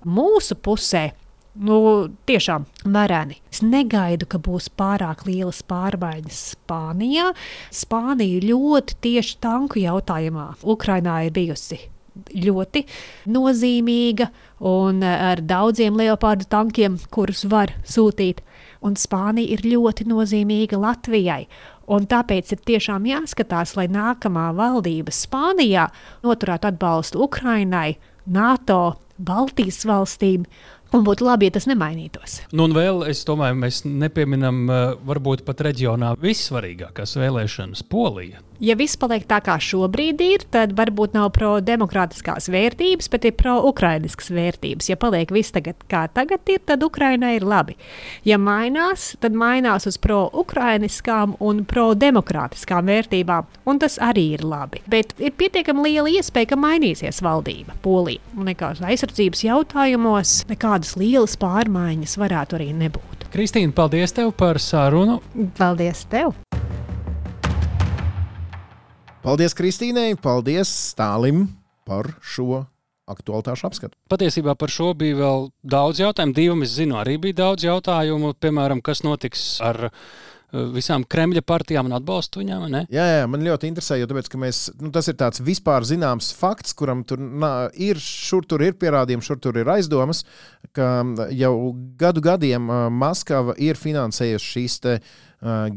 mūsu 0.03 0.60
pusē. 0.60 1.10
Nu, 1.60 2.08
tiešām 2.29 2.67
vareni. 2.93 3.39
Es 3.51 3.63
negaidu, 3.65 4.27
ka 4.29 4.39
būs 4.39 4.69
pārāk 4.79 5.25
lielas 5.27 5.63
pārmaiņas 5.67 6.41
Spānijā. 6.53 7.31
Spānija 7.75 8.43
ļoti 8.46 9.00
tieši 9.08 9.39
tanku 9.43 9.81
jautājumā 9.84 10.51
Ukrainā 10.75 11.22
ir 11.27 11.34
bijusi 11.36 11.81
ļoti 12.33 12.85
nozīmīga 13.31 14.29
un 14.69 15.03
ar 15.05 15.41
daudziem 15.41 15.97
leopardu 15.99 16.47
tankiem, 16.49 16.97
kurus 17.13 17.45
var 17.49 17.73
sūtīt. 17.88 18.43
Un 18.85 18.95
Spānija 18.95 19.57
ir 19.57 19.65
ļoti 19.67 20.07
nozīmīga 20.07 20.79
Latvijai. 20.79 21.43
Un 21.89 22.05
tāpēc 22.07 22.53
ir 22.53 22.63
tiešām 22.69 23.07
jāskatās, 23.09 23.75
lai 23.75 23.88
nākamā 23.91 24.49
valdība 24.55 25.11
Spānijā 25.11 25.89
noturētu 26.23 26.69
atbalstu 26.69 27.23
Ukrainai, 27.25 27.97
NATO, 28.29 28.99
Baltijas 29.17 29.81
valstīm 29.89 30.45
Un 30.89 31.03
būtu 31.05 31.25
labi, 31.27 31.45
ja 31.49 31.53
tas 31.53 31.67
nemainītos. 31.69 32.39
Nu, 32.49 32.65
un 32.65 32.73
vēl 32.73 33.03
es 33.11 33.21
domāju, 33.27 33.59
mēs 33.61 33.83
nepieminam 33.85 34.63
varbūt 35.05 35.43
pat 35.45 35.61
reģionā 35.67 36.15
vissvarīgākās 36.17 37.13
vēlēšanas- 37.21 37.85
Polija. 37.93 38.41
Ja 38.59 38.73
viss 38.75 38.97
paliek 38.99 39.23
tā, 39.23 39.37
kā 39.39 39.53
šobrīd 39.63 40.19
ir, 40.19 40.41
tad 40.51 40.73
varbūt 40.75 41.13
nav 41.15 41.29
pro-demokrātiskās 41.37 42.49
vērtības, 42.51 43.07
bet 43.13 43.27
ir 43.29 43.37
pro-ukrainiskas 43.39 44.27
vērtības. 44.35 44.89
Ja 44.91 44.97
paliek 44.99 45.31
viss 45.31 45.55
tagad, 45.55 45.79
kā 45.87 46.01
tagad 46.11 46.51
ir, 46.51 46.59
tad 46.67 46.83
Ukrainai 46.83 47.37
ir 47.37 47.45
labi. 47.47 47.77
Ja 48.27 48.35
mainās, 48.35 49.13
tad 49.23 49.37
mainās 49.39 49.87
uz 49.87 49.95
pro-ukrainiskām 50.03 51.37
un 51.39 51.63
pro-demokrātiskām 51.71 52.91
vērtībām, 52.91 53.47
un 53.63 53.79
tas 53.79 53.95
arī 54.03 54.25
ir 54.35 54.43
labi. 54.43 54.83
Bet 54.91 55.15
ir 55.23 55.31
pietiekami 55.39 55.87
liela 55.87 56.11
iespēja, 56.19 56.51
ka 56.51 56.59
mainīsies 56.59 57.23
valdība 57.23 57.79
Polija. 57.85 58.19
Nekādas 58.35 58.83
aizsardzības 58.83 59.45
jautājumos, 59.47 60.35
nekādas 60.51 60.97
lielas 60.99 61.39
pārmaiņas 61.39 62.19
varētu 62.19 62.59
arī 62.59 62.73
nebūt. 62.83 63.29
Kristīna, 63.31 63.71
paldies 63.71 64.11
tev 64.19 64.35
par 64.35 64.59
sarunu. 64.59 65.21
Paldies 65.55 66.03
tev! 66.11 66.35
Paldies 69.29 69.53
Kristīnai, 69.53 70.15
paldies 70.17 70.69
Stālim 70.89 71.43
par 71.86 72.07
šo 72.25 72.63
aktualitāšu 73.05 73.67
apskatu. 73.67 73.93
Patiesībā 74.09 74.55
par 74.57 74.74
šo 74.74 74.88
bija 74.98 75.19
vēl 75.19 75.45
daudz 75.62 76.01
jautājumu. 76.01 76.33
Divam 76.33 76.65
es 76.65 76.74
zinu, 76.74 76.95
arī 76.98 77.19
bija 77.21 77.38
daudz 77.43 77.67
jautājumu. 77.67 78.31
Piemēram, 78.41 78.81
kas 78.81 79.03
notiks 79.05 79.43
ar 79.62 79.91
visām 80.73 81.05
Kremļa 81.05 81.43
partijām 81.45 81.89
un 81.89 81.95
atbalstu 81.97 82.41
viņām. 82.41 82.65
Ne? 82.73 82.83
Jā, 82.93 83.05
jā, 83.19 83.29
man 83.29 83.45
ļoti 83.45 83.69
interesē, 83.69 83.99
jo 83.99 84.09
tāpēc, 84.09 84.31
mēs, 84.41 84.61
nu, 84.81 84.91
tas 84.95 85.09
ir 85.11 85.17
tāds 85.19 85.43
vispār 85.45 85.85
zināms 85.87 86.31
fakts, 86.37 86.75
kuram 86.77 87.03
tur 87.07 87.21
nā, 87.21 87.53
ir, 87.77 88.01
šur 88.01 88.47
tur 88.49 88.63
ir 88.65 88.77
pierādījumi, 88.79 89.25
šur 89.25 89.41
tur 89.43 89.59
ir 89.61 89.69
aizdomas, 89.69 90.23
ka 90.75 90.91
jau 91.35 91.53
gadu 91.99 92.23
gadiem 92.25 92.69
Maskava 92.99 93.55
ir 93.61 93.79
finansējusi 93.79 94.53
šīs 94.55 94.79
te, 94.85 94.99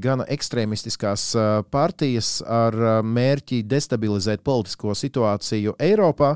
gana 0.03 0.25
ekstrēmistiskās 0.35 1.29
partijas 1.71 2.41
ar 2.43 2.75
mērķi 3.07 3.61
destabilizēt 3.71 4.43
politisko 4.43 4.97
situāciju 4.99 5.77
Eiropā. 5.79 6.33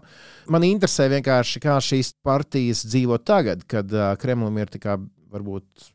Man 0.54 0.66
interesē 0.68 1.08
vienkārši, 1.10 1.62
kā 1.64 1.80
šīs 1.82 2.12
partijas 2.22 2.84
dzīvo 2.86 3.18
tagad, 3.26 3.66
kad 3.66 3.90
Kremlim 4.22 4.62
ir 4.62 4.70
tā 4.70 4.82
kā 4.82 4.94
varbūt 5.34 5.90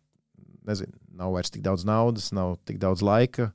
nezinu, 0.67 1.00
nav 1.21 1.35
vairs 1.37 1.53
tik 1.53 1.63
daudz 1.65 1.85
naudas, 1.87 2.31
nav 2.35 2.57
tik 2.67 2.81
daudz 2.81 3.03
laika 3.05 3.51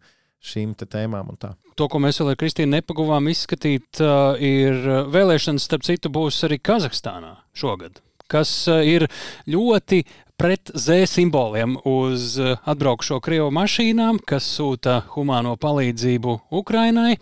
šīm 0.47 0.77
tēmām. 0.79 1.33
To, 1.77 1.89
ko 1.91 2.01
mēs 2.03 2.21
vēl 2.23 2.33
ar 2.33 2.41
Kristīnu 2.41 2.77
nepaguvām 2.77 3.29
izskatīt, 3.33 4.01
uh, 4.01 4.39
ir 4.41 4.79
vēlēšanas, 5.13 5.67
starp 5.67 5.87
citu, 5.87 6.13
būs 6.13 6.39
arī 6.47 6.61
Kazahstānā 6.63 7.35
šogad, 7.57 7.99
kas 8.31 8.53
uh, 8.71 8.81
ir 8.87 9.09
ļoti 9.51 10.05
pret 10.37 10.71
Z 10.75 11.07
simboliem 11.07 11.77
uz 11.85 12.37
eh, 12.39 12.57
atbraukšo 12.69 13.19
Krievu 13.25 13.49
mašīnām, 13.57 14.21
kas 14.29 14.47
sūta 14.59 14.99
humāno 15.15 15.57
palīdzību 15.61 16.37
Ukrainai, 16.61 17.17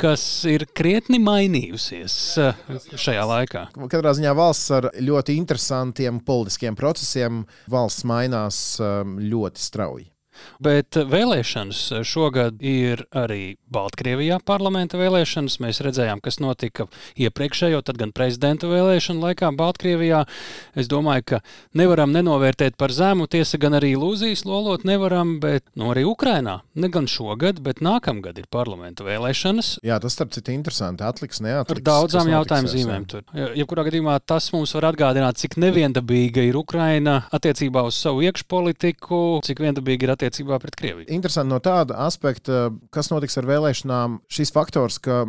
kas 0.00 0.22
ir 0.50 0.66
krietni 0.70 1.18
mainījusies 1.22 2.16
eh, 2.42 2.62
šajā 2.94 3.26
laikā. 3.34 3.66
Katrā 3.90 4.14
ziņā 4.18 4.36
valsts 4.38 4.70
ar 4.78 4.90
ļoti 4.98 5.36
interesantiem 5.40 6.22
politiskiem 6.26 6.78
procesiem, 6.78 7.44
valsts 7.70 8.06
mainās 8.08 8.62
eh, 8.80 9.02
ļoti 9.34 9.66
strauji. 9.68 10.11
Bet 10.62 10.96
vēlēšanas 10.96 11.80
šogad 12.08 12.62
ir 12.62 13.04
arī 13.16 13.56
Baltkrievijā 13.72 14.38
parlamenta 14.44 14.98
vēlēšanas. 15.00 15.58
Mēs 15.62 15.82
redzējām, 15.84 16.22
kas 16.24 16.38
notika 16.42 16.86
iepriekšējo, 17.20 17.82
tad 17.86 18.00
gan 18.00 18.12
prezidenta 18.14 18.68
vēlēšanu 18.70 19.22
laikā 19.26 19.52
Baltkrievijā. 19.58 20.24
Es 20.78 20.90
domāju, 20.90 21.26
ka 21.32 21.40
nevaram 21.78 22.12
nenovērtēt 22.14 22.76
par 22.80 22.94
zemu, 22.94 23.28
tiesa 23.30 23.60
gan 23.62 23.78
arī 23.78 23.94
ilūzijas 23.96 24.44
lolot 24.48 24.86
nevaram, 24.88 25.38
bet 25.42 25.64
no 25.74 25.86
nu, 25.86 25.92
arī 25.94 26.04
Ukrainā. 26.08 26.60
Ne 26.74 26.90
gan 26.92 27.08
šogad, 27.10 27.60
bet 27.64 27.82
nākamgad 27.84 28.38
ir 28.40 28.48
parlamenta 28.52 29.06
vēlēšanas. 29.06 29.76
Jā, 29.86 29.98
tas 30.02 30.16
starp 30.16 30.32
citu 30.36 30.54
interesanti. 30.54 31.04
Atliks, 31.06 31.42
neatliks. 31.44 31.80
Ar 31.80 31.84
daudzām 31.86 32.30
jautājumu 32.32 32.72
zīmēm 32.72 33.08
tur. 33.10 33.24
Jebkurā 33.58 33.86
gadījumā 33.88 34.18
tas 34.26 34.50
mums 34.54 34.74
var 34.76 34.90
atgādināt, 34.92 35.40
cik 35.42 35.58
neviendabīga 35.62 36.44
ir 36.48 36.58
Ukraina 36.60 37.22
attiecībā 37.34 37.84
uz 37.88 37.98
savu 38.00 38.24
iekšpolitiku, 38.26 39.22
cik 39.46 39.62
viendabīga 39.64 40.08
ir 40.08 40.14
attiecībā 40.16 40.31
attiecībā 40.32 40.58
pret 40.62 40.76
Krieviju. 40.80 41.08
Interesanti 41.12 41.52
no 41.52 41.60
tāda 41.62 42.00
aspekta, 42.06 42.70
kas 42.94 43.12
notiks 43.12 43.36
ar 43.36 43.48
vēlēšanām. 43.50 44.20
Šis 44.32 44.52
faktors, 44.54 44.98
ka 45.02 45.26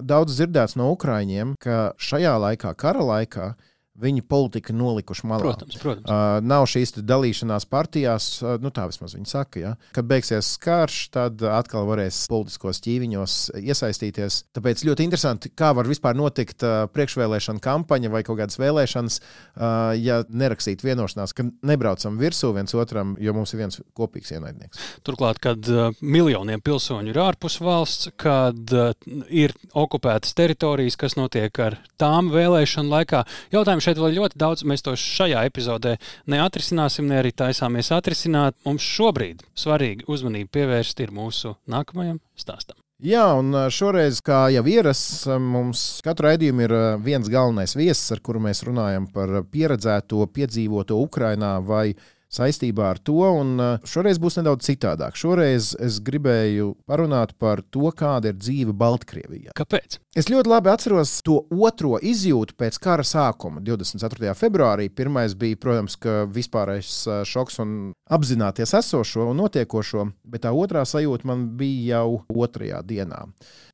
daudz 0.00 0.38
dzirdēts 0.38 0.78
no 0.80 0.88
Ukrāņiem, 0.94 1.54
ka 1.60 1.92
šajā 2.00 2.34
laikā, 2.40 2.72
kara 2.80 3.04
laikā, 3.04 3.52
Viņi 3.96 4.22
politika 4.28 4.74
nolikuši 4.76 5.28
malā. 5.30 5.40
Protams, 5.46 5.78
protams. 5.80 6.04
Uh, 6.10 6.38
nav 6.44 6.66
šīs 6.68 6.94
dalīšanās 7.00 7.64
partijās, 7.70 8.28
uh, 8.42 8.56
nu 8.60 8.68
tā 8.74 8.84
vismaz 8.90 9.14
viņi 9.16 9.30
saka. 9.30 9.62
Ja? 9.62 9.72
Kad 9.96 10.08
beigsies 10.10 10.50
karš, 10.60 10.98
tad 11.14 11.40
atkal 11.48 11.88
varēs 11.88 12.24
politiskos 12.28 12.82
ķīviņos 12.84 13.36
iesaistīties. 13.62 14.42
Tāpēc 14.56 14.84
ļoti 14.88 15.06
interesanti, 15.06 15.52
kā 15.56 15.72
var 15.76 15.88
vispār 15.88 16.18
notikt 16.18 16.64
uh, 16.66 16.84
priekšvēlēšana 16.92 17.62
kampaņa 17.64 18.12
vai 18.12 18.22
kaut 18.26 18.40
kādas 18.42 18.60
vēlēšanas, 18.60 19.18
uh, 19.22 19.94
ja 19.96 20.20
nerakstīt 20.28 20.84
vienošanās, 20.84 21.32
ka 21.36 21.48
nebraucam 21.66 22.20
virsū 22.20 22.52
viens 22.56 22.76
otram, 22.76 23.16
jo 23.22 23.32
mums 23.36 23.54
ir 23.54 23.64
viens 23.64 23.80
kopīgs 23.96 24.34
ienaidnieks. 24.36 24.82
Turklāt, 25.06 25.40
kad 25.42 25.72
uh, 25.72 25.88
miljoniem 26.04 26.60
pilsoņu 26.64 27.14
ir 27.14 27.22
ārpus 27.24 27.58
valsts, 27.64 28.12
kad 28.20 28.76
uh, 28.76 28.92
ir 29.32 29.56
okupētas 29.72 30.36
teritorijas, 30.36 30.98
kas 31.00 31.16
notiek 31.16 31.64
ar 31.64 31.78
tām 32.00 32.30
vēlēšanu 32.34 32.92
laikā, 32.92 33.24
jautājums 33.54 33.85
šeit 33.86 34.00
vēl 34.02 34.16
ļoti 34.20 34.40
daudz. 34.40 34.64
Mēs 34.68 34.84
to 34.86 34.96
šajā 34.98 35.44
epizodē 35.48 35.96
neatrisināsim, 36.30 37.06
ne 37.10 37.20
arī 37.22 37.32
taisāmies 37.36 37.92
atrisināt. 37.94 38.58
Mums 38.66 38.86
šobrīd 38.96 39.46
svarīgi 39.58 40.08
uzmanību 40.10 40.52
pievērst 40.58 41.06
ir 41.06 41.14
mūsu 41.14 41.56
nākamajam 41.70 42.20
stāstam. 42.38 42.78
Jā, 43.04 43.26
un 43.36 43.52
šoreiz, 43.68 44.22
kā 44.24 44.46
jau 44.54 44.62
ierasts, 44.72 45.26
mums 45.28 45.80
katru 46.04 46.30
raidījumu 46.30 46.62
ir 46.64 46.72
viens 47.04 47.28
galvenais 47.28 47.76
viesis, 47.76 48.06
ar 48.14 48.22
kuru 48.24 48.40
mēs 48.46 48.62
runājam 48.64 49.04
par 49.12 49.42
pieredzēto, 49.52 50.24
piedzīvoto 50.32 50.96
Ukrajinā 51.04 51.58
vai 51.60 51.90
saistībā 52.32 52.90
ar 52.94 53.00
to. 53.02 53.18
Un 53.26 53.54
uh, 53.60 53.86
šoreiz 53.86 54.20
būs 54.22 54.38
nedaudz 54.40 54.66
citādāk. 54.68 55.18
Šoreiz 55.18 55.72
es 55.82 55.98
gribēju 56.04 56.72
parunāt 56.88 57.34
par 57.40 57.62
to, 57.74 57.90
kāda 57.96 58.32
ir 58.32 58.38
dzīve 58.40 58.74
Baltkrievijā. 58.76 59.54
Kāpēc? 59.56 59.98
Es 60.16 60.30
ļoti 60.32 60.50
labi 60.50 60.72
atceros 60.72 61.18
to 61.26 61.42
otro 61.52 62.00
izjūtu 62.00 62.56
pēc 62.58 62.78
kara 62.82 63.04
sākuma, 63.06 63.60
24. 63.64 64.32
februārī. 64.38 64.88
Pirmais 64.88 65.36
bija, 65.38 65.58
protams, 65.60 65.98
vispārējais 66.32 66.94
uh, 67.10 67.20
šoks 67.28 67.60
un 67.64 67.76
apzināties 68.12 68.74
esošo 68.80 69.30
un 69.32 69.42
notiekošo, 69.42 70.08
bet 70.24 70.46
tā 70.46 70.54
otrā 70.56 70.86
sajūta 70.88 71.28
man 71.28 71.50
bija 71.58 72.00
jau 72.00 72.42
otrajā 72.46 72.82
dienā. 72.86 73.26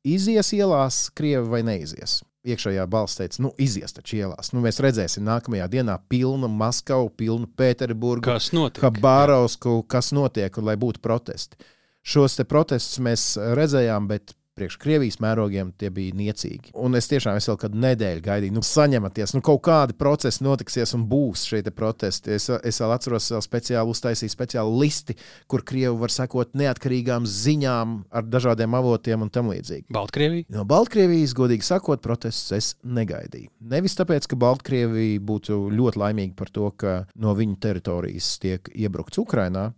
Izies 0.03 0.51
ielās, 0.57 1.07
krievi 1.15 1.47
vai 1.49 1.63
neizies 1.65 2.21
iekšējā 2.43 2.85
balss 2.91 3.17
teica, 3.19 3.39
nu, 3.45 3.53
izies 3.61 3.95
taču 3.95 4.17
ielās. 4.19 4.51
Nu, 4.53 4.61
mēs 4.63 4.81
redzēsim 4.83 5.23
nākamajā 5.27 5.69
dienā 5.71 5.97
pilnu 6.11 6.49
Maskavu, 6.51 7.11
pilnu 7.17 7.47
Pēterburgu, 7.59 8.25
kas 8.27 8.51
notiek. 8.55 8.83
Habārausku, 8.83 9.79
kas 9.89 10.11
notiek, 10.15 10.59
un 10.59 10.67
lai 10.67 10.75
būtu 10.79 11.03
protesti. 11.03 11.59
Šos 12.03 12.35
protestus 12.49 12.99
mēs 13.03 13.27
redzējām, 13.55 14.09
bet 14.11 14.35
priekš 14.57 14.77
Krievijas 14.77 15.17
mērogiem 15.23 15.71
tie 15.77 15.89
bija 15.93 16.13
niecīgi. 16.17 16.73
Un 16.77 16.93
es 16.97 17.07
tiešām 17.09 17.37
es 17.39 17.47
vēl 17.49 17.57
kādu 17.63 17.79
nedēļu 17.81 18.21
gaidīju, 18.25 18.53
nu, 18.53 18.61
saņematies, 18.65 19.33
nu, 19.33 19.41
kaut 19.45 19.63
kādi 19.65 19.95
procesi 19.97 20.45
notiksies 20.45 20.93
un 20.97 21.07
būs 21.09 21.47
šie 21.49 21.63
protesti. 21.73 22.35
Es, 22.37 22.49
es 22.53 22.81
vēl 22.81 22.93
atceros, 22.93 23.31
vēl 23.33 23.43
speciāli 23.45 23.93
uztaisīju 23.95 24.33
speciālu 24.33 24.77
listi, 24.83 25.17
kur 25.49 25.65
Krievi 25.65 25.95
var 25.97 26.13
sekot 26.13 26.53
neatkarīgām 26.59 27.25
ziņām 27.29 27.97
ar 28.13 28.29
dažādiem 28.29 28.77
avotiem 28.77 29.25
un 29.25 29.33
tam 29.33 29.49
līdzīgi. 29.53 29.87
Baltkrievija? 29.93 30.49
No 30.53 30.67
Baltkrievijas, 30.69 31.33
godīgi 31.37 31.65
sakot, 31.65 32.03
protestus 32.05 32.57
es 32.57 32.71
negaidīju. 32.85 33.49
Nevis 33.73 33.97
tāpēc, 33.97 34.29
ka 34.29 34.39
Baltkrievija 34.39 35.21
būtu 35.25 35.59
ļoti 35.73 36.03
laimīga 36.03 36.37
par 36.37 36.53
to, 36.53 36.69
ka 36.77 36.97
no 37.17 37.33
viņu 37.37 37.57
teritorijas 37.63 38.35
tiek 38.43 38.69
iebrukts 38.77 39.21
Ukrainā, 39.21 39.71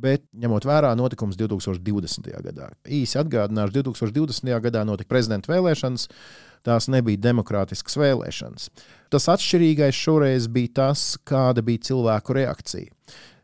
bet 0.00 0.24
ņemot 0.38 0.66
vērā 0.68 0.92
notikums 0.98 1.38
2020. 1.40 2.30
gadā. 2.44 2.70
Īsi 2.84 3.18
atgādināšu, 3.20 3.80
2020. 3.80 4.52
gadā 4.68 4.84
notika 4.88 5.12
prezidenta 5.14 5.52
vēlēšanas. 5.52 6.08
Tās 6.66 6.88
nebija 6.90 7.20
demokrātiskas 7.22 7.94
vēlēšanas. 8.00 8.68
Tas 9.14 9.28
atšķirīgais 9.30 9.94
šoreiz 9.94 10.48
bija 10.52 10.74
tas, 10.80 11.12
kāda 11.28 11.62
bija 11.64 11.86
cilvēku 11.90 12.34
reakcija. 12.40 12.90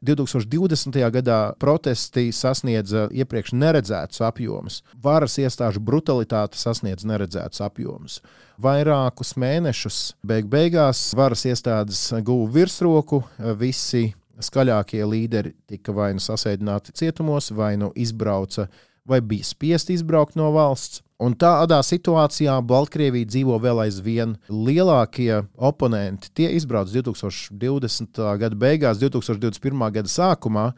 2020. 0.05 0.99
gadā 1.11 1.39
protesti 1.61 2.29
sasniedza 2.35 3.07
iepriekš 3.15 3.55
neredzētus 3.57 4.21
apjomus, 4.27 4.83
varas 5.01 5.39
iestāžu 5.41 5.81
brutalitāte 5.81 6.61
sasniedza 6.61 7.09
neredzētus 7.09 7.63
apjomus. 7.65 8.19
Vairākus 8.61 9.33
mēnešus 9.41 10.01
beig 10.27 10.51
beigās 10.53 11.07
varas 11.17 11.47
iestādes 11.49 12.11
guva 12.27 12.51
virsroku, 12.53 13.23
visi 13.57 14.11
skaļākie 14.43 15.05
līderi 15.07 15.55
tika 15.71 15.95
vai 15.95 16.13
nu 16.17 16.23
sasēdināti 16.23 16.95
cietumos, 16.99 17.51
vai 17.55 17.75
nu 17.81 17.93
izbrauca, 17.95 18.69
vai 19.07 19.21
bija 19.21 19.47
spiesti 19.47 19.95
izbraukt 19.99 20.39
no 20.41 20.51
valsts. 20.55 21.03
Un 21.23 21.37
tādā 21.39 21.79
situācijā 21.87 22.57
Baltkrievija 22.67 23.29
dzīvo 23.31 23.61
vēl 23.63 23.85
aizvien 23.85 24.35
lielākie 24.51 25.45
oponenti. 25.55 26.33
Tie 26.35 26.51
izbrauc 26.57 26.91
2020. 26.91 28.19
gada 28.41 28.59
beigās, 28.59 28.99
2021. 28.99 29.87
gada 29.95 30.11
sākumā. 30.11 30.73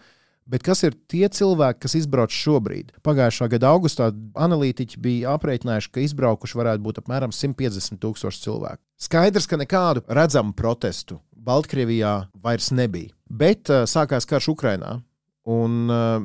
Bet 0.46 0.62
kas 0.62 0.84
ir 0.86 0.94
tie 1.10 1.26
cilvēki, 1.26 1.80
kas 1.82 1.96
izbrauc 1.98 2.30
šobrīd? 2.30 2.92
Pagājušā 3.02 3.48
gada 3.56 3.72
augustā 3.74 4.12
analītiķi 4.38 5.00
bija 5.02 5.34
aprēķinājuši, 5.34 5.90
ka 5.90 6.04
izbraukuši 6.04 6.60
varētu 6.60 6.84
būt 6.84 7.00
apmēram 7.02 7.34
150 7.34 7.98
tūkstoši 8.04 8.44
cilvēku. 8.44 8.82
Skaidrs, 9.08 9.50
ka 9.50 9.58
nekādu 9.58 10.04
redzamu 10.06 10.54
protestu 10.54 11.18
Baltkrievijā 11.34 12.14
vairs 12.44 12.70
nebija. 12.70 13.15
Bet 13.26 13.70
uh, 13.72 13.84
sākās 13.90 14.28
karš 14.28 14.52
Ukrajinā. 14.54 15.00
Un 15.46 15.90
uh, 15.90 16.22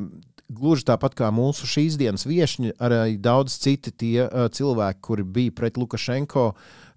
gluži 0.51 0.85
tāpat 0.89 1.15
kā 1.17 1.29
mūsu 1.33 1.69
šīs 1.69 1.97
dienas 1.99 2.25
viesņi, 2.27 2.75
arī 2.81 3.17
daudz 3.21 3.55
citi 3.61 3.93
tie 3.93 4.25
uh, 4.25 4.47
cilvēki, 4.51 5.03
kuri 5.05 5.25
bija 5.25 5.53
pret 5.55 5.77
Lukašenko, 5.79 6.51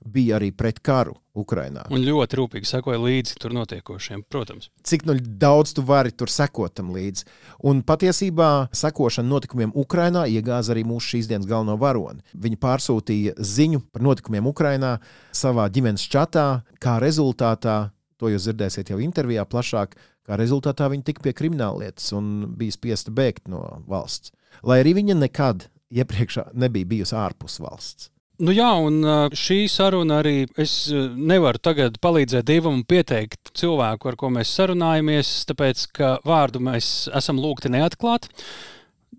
bija 0.05 0.39
arī 0.39 0.51
pret 0.53 0.81
karu 0.85 1.15
Ukrajinā. 1.35 1.87
Un 1.95 2.05
ļoti 2.05 2.39
rūpīgi 2.39 2.69
sekoja 2.69 3.01
līdzi 3.01 3.39
tur 3.41 3.55
notiekošiem, 3.57 4.23
protams. 4.31 4.69
Cik 4.87 5.07
nu 5.09 5.17
daudz 5.19 5.73
tu 5.75 5.85
vari 5.87 6.13
tur 6.13 6.31
sekot 6.31 6.75
tam 6.77 6.93
līdzi. 6.95 7.25
Un 7.67 7.81
patiesībā 7.87 8.51
sekošana 8.75 9.29
notikumiem 9.31 9.73
Ukrajinā 9.75 10.27
iegāza 10.31 10.75
arī 10.75 10.85
mūsu 10.87 11.15
šīs 11.15 11.31
dienas 11.31 11.49
galveno 11.51 11.79
varoni. 11.81 12.23
Viņi 12.37 12.61
pārsūtīja 12.61 13.37
ziņu 13.41 13.83
par 13.95 14.05
notikumiem 14.07 14.53
Ukrajinā 14.53 14.99
savā 15.35 15.67
ģimenes 15.73 16.07
čatā, 16.13 16.49
kā 16.83 17.01
rezultātā, 17.03 17.79
to 18.25 18.33
jūs 18.33 18.49
dzirdēsiet 18.49 18.95
jau 18.95 19.03
intervijā 19.05 19.45
plašāk, 19.45 19.95
kā 20.25 20.41
rezultātā 20.41 20.89
viņi 20.93 21.05
tika 21.11 21.27
pie 21.27 21.35
krimināllietas 21.37 22.09
un 22.17 22.57
bija 22.57 22.73
spiesta 22.73 23.13
bēgt 23.13 23.51
no 23.53 23.63
valsts. 23.91 24.33
Lai 24.65 24.81
arī 24.81 24.97
viņa 25.01 25.19
nekad 25.21 25.69
iepriekš 25.95 26.49
nebija 26.57 26.89
bijusi 26.89 27.17
ārpus 27.21 27.61
valsts. 27.61 28.11
Nu 28.43 28.51
jā, 28.51 28.67
un 28.83 29.05
šī 29.39 29.61
saruna 29.71 30.17
arī 30.25 30.49
es 30.59 30.89
nevaru 30.91 31.61
tagad 31.63 32.01
palīdzēt 32.03 32.49
divam 32.49 32.81
un 32.81 32.87
pieteikt 32.89 33.53
cilvēku, 33.55 34.11
ar 34.11 34.17
ko 34.19 34.31
mēs 34.35 34.51
sarunājamies, 34.57 35.31
tāpēc 35.53 35.85
ka 35.95 36.09
vārdu 36.27 36.65
mēs 36.67 36.89
esam 37.15 37.39
lūgti 37.39 37.71
neatklāt. 37.71 38.27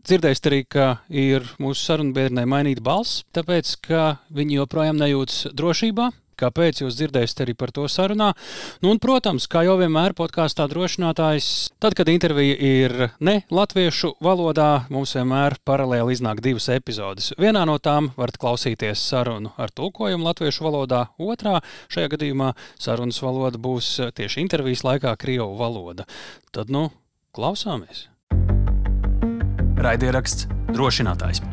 Dzirdēsiet 0.06 0.50
arī, 0.52 0.60
ka 0.68 0.90
ir 1.08 1.48
mūsu 1.64 1.88
sarunbiedrē 1.88 2.44
mainīta 2.50 2.84
balss, 2.84 3.24
tāpēc 3.34 3.72
ka 3.88 4.04
viņi 4.36 4.60
joprojām 4.60 5.00
nejūtas 5.00 5.54
drošībā 5.56 6.12
Kāpēc 6.40 6.82
jūs 6.84 6.98
dzirdēsiet 7.00 7.44
arī 7.46 7.56
par 7.58 7.72
to 7.76 7.88
sarunā? 7.92 8.32
Nu, 8.84 8.92
un, 8.94 9.00
protams, 9.02 9.48
kā 9.52 9.66
jau 9.68 9.78
vienmēr 9.80 10.16
podkāstā 10.18 10.68
drošinātājs, 10.72 11.50
tad, 11.84 11.96
kad 11.98 12.10
intervija 12.12 12.56
ir 12.56 12.96
ne 13.24 13.38
latviešu 13.54 14.16
valodā, 14.24 14.86
mums 14.94 15.16
vienmēr 15.18 15.58
paralēli 15.68 16.16
iznāk 16.16 16.42
divas 16.46 16.70
epizodes. 16.74 17.32
Vienā 17.42 17.66
no 17.70 17.78
tām 17.80 18.12
varat 18.20 18.40
klausīties 18.42 19.04
sarunu 19.10 19.54
ar 19.58 19.74
tulkojumu 19.76 20.28
latviešu 20.30 20.68
valodā, 20.68 21.06
otrā 21.18 21.60
šajā 21.94 22.12
gadījumā 22.16 22.54
sarunas 22.80 23.22
valoda 23.24 23.62
būs 23.62 23.96
tieši 24.16 24.44
intervijas 24.46 24.86
laikā 24.88 25.16
Krievu 25.20 25.54
valoda. 25.60 26.08
Tad, 26.56 26.74
nu, 26.74 26.90
klausāmies! 27.36 28.08
Raidieraksts 29.86 30.48
drošinātājs. 30.72 31.44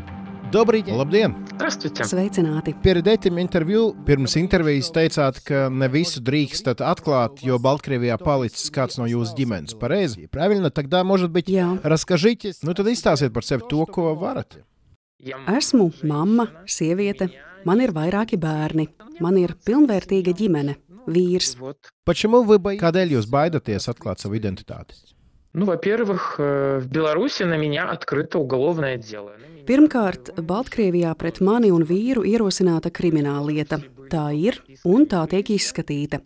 Dobrīt, 0.52 0.88
labdien! 0.88 1.36
Здравствуйте! 1.56 2.04
Sveicināti! 2.04 2.74
Перед 2.82 3.26
interviju, 3.26 3.96
pirms 4.06 4.36
intervijas 4.40 4.92
teicāt, 4.96 5.42
ka 5.44 5.68
ne 5.70 5.90
visu 5.92 6.22
drīkstat 6.22 6.80
atklāt, 6.80 7.44
jo 7.44 7.60
Baltkrievijā 7.60 8.18
palicis 8.18 8.72
kāds 8.72 8.98
no 8.98 9.06
jūsu 9.06 9.36
ģimenes. 9.36 9.76
Pareizi? 9.76 10.28
Правильно? 10.32 10.72
Тогда, 10.72 11.04
может 11.04 11.32
быть, 11.32 11.50
Jā. 11.50 11.80
расскажите, 11.84 12.54
nu 12.64 12.74
tad 12.74 12.88
izstāstiet 12.88 13.34
par 13.34 13.44
sevi 13.44 13.64
to, 13.70 13.86
ko 13.86 14.16
varat. 14.16 14.64
Esmu 15.20 15.92
mamma, 16.04 16.48
sieviete, 16.66 17.28
man 17.66 17.82
ir 17.82 17.92
vairāki 17.92 18.40
bērni, 18.40 18.88
man 19.20 19.36
ir 19.38 19.56
pilnvērtīga 19.66 20.32
ģimene, 20.32 20.78
vīrs. 21.08 21.58
Почему 22.06 22.44
вы 22.44 22.58
боитесь? 22.58 22.82
Kādēļ 22.82 23.18
jūs 23.18 23.28
baidaties 23.28 23.90
atklāt 23.90 24.20
savu 24.20 24.40
identitāti? 24.40 24.96
Ну, 25.54 25.66
во-первых, 25.66 26.36
э, 26.38 26.80
в 26.80 26.88
Беларуси 26.88 27.44
на 27.44 27.58
меня 27.58 27.90
открыто 27.90 28.38
уголовное 28.38 28.98
дело. 28.98 29.34
Pirmkārt, 29.63 30.33
Baltkrievijā 30.43 31.13
pret 31.15 31.37
mani 31.45 31.69
un 31.71 31.85
vīru 31.87 32.25
ierosināta 32.27 32.91
krimināla 32.91 33.45
lieta. 33.47 33.79
Tā 34.11 34.25
ir 34.35 34.59
un 34.83 35.05
tā 35.07 35.21
tiek 35.31 35.53
izskatīta. 35.55 36.19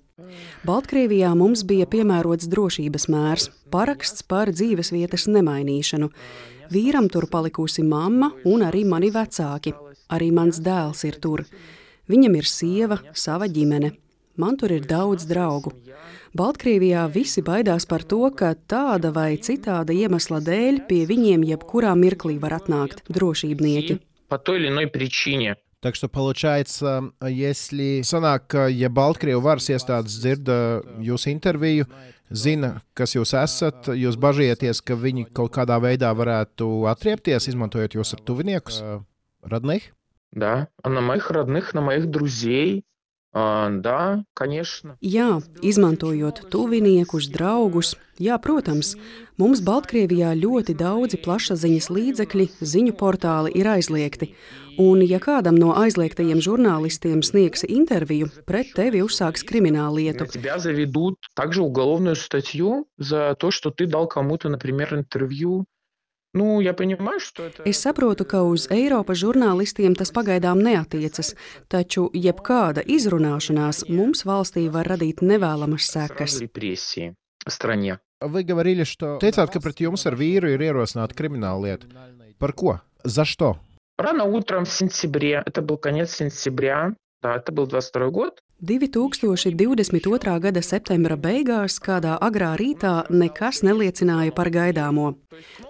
Baltkrievijā 0.65 1.35
mums 1.37 1.67
bija 1.69 1.85
piemērots 1.93 2.49
drošības 2.49 3.07
mērs, 3.13 3.51
paraksts 3.71 4.25
par 4.25 4.49
dzīvesvietas 4.55 5.29
nemainīšanu. 5.29 6.09
Vīram 6.73 7.11
tur 7.13 7.29
palikusi 7.31 7.85
mamma 7.85 8.33
un 8.49 8.65
arī 8.65 8.87
mani 8.89 9.13
vecāki. 9.13 9.75
Arī 10.17 10.33
mans 10.33 10.63
dēls 10.63 11.05
ir 11.05 11.21
tur. 11.21 11.45
Viņam 12.09 12.41
ir 12.41 12.49
sieva, 12.49 13.03
sava 13.13 13.51
ģimene. 13.53 13.93
Man 14.36 14.56
tur 14.58 14.72
ir 14.72 14.86
daudz 14.88 15.26
draugu. 15.28 15.74
Baltkrievijā 16.38 17.04
visi 17.12 17.44
baidās 17.44 17.86
par 17.86 18.06
to, 18.08 18.30
ka 18.32 18.54
tāda 18.56 19.12
vai 19.12 19.36
citāda 19.36 19.92
iemesla 19.92 20.40
dēļ 20.46 20.86
pie 20.88 21.02
viņiem 21.10 21.44
jebkurā 21.50 21.92
mirklī 22.00 22.38
var 22.40 22.56
atnākt 22.62 23.04
drošībnieki. 23.12 24.00
По 24.30 24.38
той 24.38 24.60
или 24.60 24.68
иной 24.68 24.88
причине. 24.88 25.58
Так 25.82 25.96
что 25.96 26.08
получается, 26.08 27.12
если 27.28 28.02
sanāk, 28.04 28.48
ka 28.48 28.68
ja 28.70 28.88
Baltkrievu 28.88 29.42
varas 29.42 29.66
iestādes 29.74 30.20
dzird 30.22 30.46
uh, 30.46 30.86
jūsu 31.02 31.32
interviju, 31.34 31.88
zina, 32.30 32.84
kas 32.94 33.16
jūs 33.16 33.34
esat, 33.34 33.90
jūs 33.90 34.16
bažieties, 34.16 34.84
ka 34.86 34.94
viņi 34.94 35.26
kaut 35.34 35.50
kādā 35.56 35.80
veidā 35.82 36.14
varētu 36.14 36.86
atriepties, 36.86 37.50
izmantojot 37.50 37.98
jūs 37.98 38.14
ar 38.14 38.22
tuviniekus, 38.22 38.78
uh, 38.86 39.02
radnih? 39.42 39.90
Да, 40.32 40.68
а 40.84 40.90
на 40.90 41.02
моих 41.02 41.32
родных, 41.32 41.74
на 41.74 41.82
моих 41.82 42.06
друзей. 42.06 42.86
А, 43.36 43.70
Да, 43.70 44.26
конечно. 44.34 44.98
Jā, 45.00 45.40
izmantojot 45.64 46.52
tuviniekus, 46.52 47.30
draugus. 47.32 47.96
Jā, 48.20 48.36
protams, 48.38 48.98
mums 49.40 49.62
Baltkrievijā 49.64 50.36
ļoti 50.36 50.76
daudzi 50.76 51.18
plašsaziņas 51.24 51.88
līdzekļi, 51.90 52.50
ziņu 52.60 52.94
portāli 53.00 53.54
ir 53.56 53.72
aizliegti. 53.72 54.34
Un, 54.78 55.00
ja 55.02 55.20
kādam 55.20 55.56
no 55.56 55.72
aizliegtajiem 55.80 56.44
žurnālistiem 56.44 57.24
sniegs 57.24 57.64
interviju, 57.64 58.28
pret 58.46 58.76
tevi 58.76 59.02
uzsāks 59.02 59.44
kriminālu 59.48 59.96
На 59.96 60.12
lietu. 60.12 60.26
тебя 60.28 60.60
заведут 60.60 61.16
также 61.34 61.62
уголовную 61.62 62.16
статью 62.16 62.88
за 62.98 63.36
то, 63.40 63.50
что 63.52 63.72
ты 63.72 63.88
дал 63.88 64.08
кому-то, 64.08 64.50
например, 64.50 64.94
интервью. 64.94 65.66
Ну, 66.36 66.62
я 66.62 66.74
понимаю, 66.74 67.20
что 67.20 67.44
это... 67.44 67.64
Es 67.64 67.82
saprotu, 67.84 68.24
ka 68.24 68.44
uz 68.48 68.70
Eiropas 68.72 69.20
žurnālistiem 69.20 69.98
tas 70.00 70.14
pagaidām 70.16 70.62
neatiecas, 70.64 71.36
taču 71.68 72.08
jebkāda 72.16 72.80
izrunāšanās 72.88 73.84
mums 73.90 74.24
valstī 74.24 74.70
var 74.72 74.88
radīt 74.88 75.20
nevēlamas 75.20 75.92
sekas. 75.92 76.32
Сразу 76.32 76.44
репрессии 76.44 77.16
в 77.46 77.52
стране. 77.52 78.00
Вы 78.22 78.44
говорили, 78.44 78.84
что... 78.86 79.18
Teicāt, 79.20 79.52
ka 79.52 79.60
pret 79.60 79.82
jums 79.82 80.06
ar 80.08 80.16
vīru 80.16 80.54
ir 80.54 80.62
ierosināta 80.62 81.18
krimināla 81.18 81.60
lieta. 81.68 81.88
Par 82.40 82.54
ko? 82.54 82.80
За 83.04 83.26
что? 83.26 83.58
Рано 83.98 84.24
утром 84.24 84.64
в 84.64 84.72
сентябре, 84.72 85.44
это 85.46 85.62
был 85.62 85.78
конец 85.78 86.12
сентября, 86.16 86.96
да, 87.22 87.36
это 87.36 87.52
был 87.52 87.68
22 87.68 88.10
год, 88.10 88.42
2022. 88.63 90.39
gada 90.41 90.63
septembra 90.65 91.19
beigās, 91.21 91.75
kādā 91.77 92.15
agrā 92.25 92.55
rītā, 92.57 93.03
nekas 93.13 93.61
neliecināja 93.61 94.33
par 94.33 94.49
gaidāmo. 94.49 95.11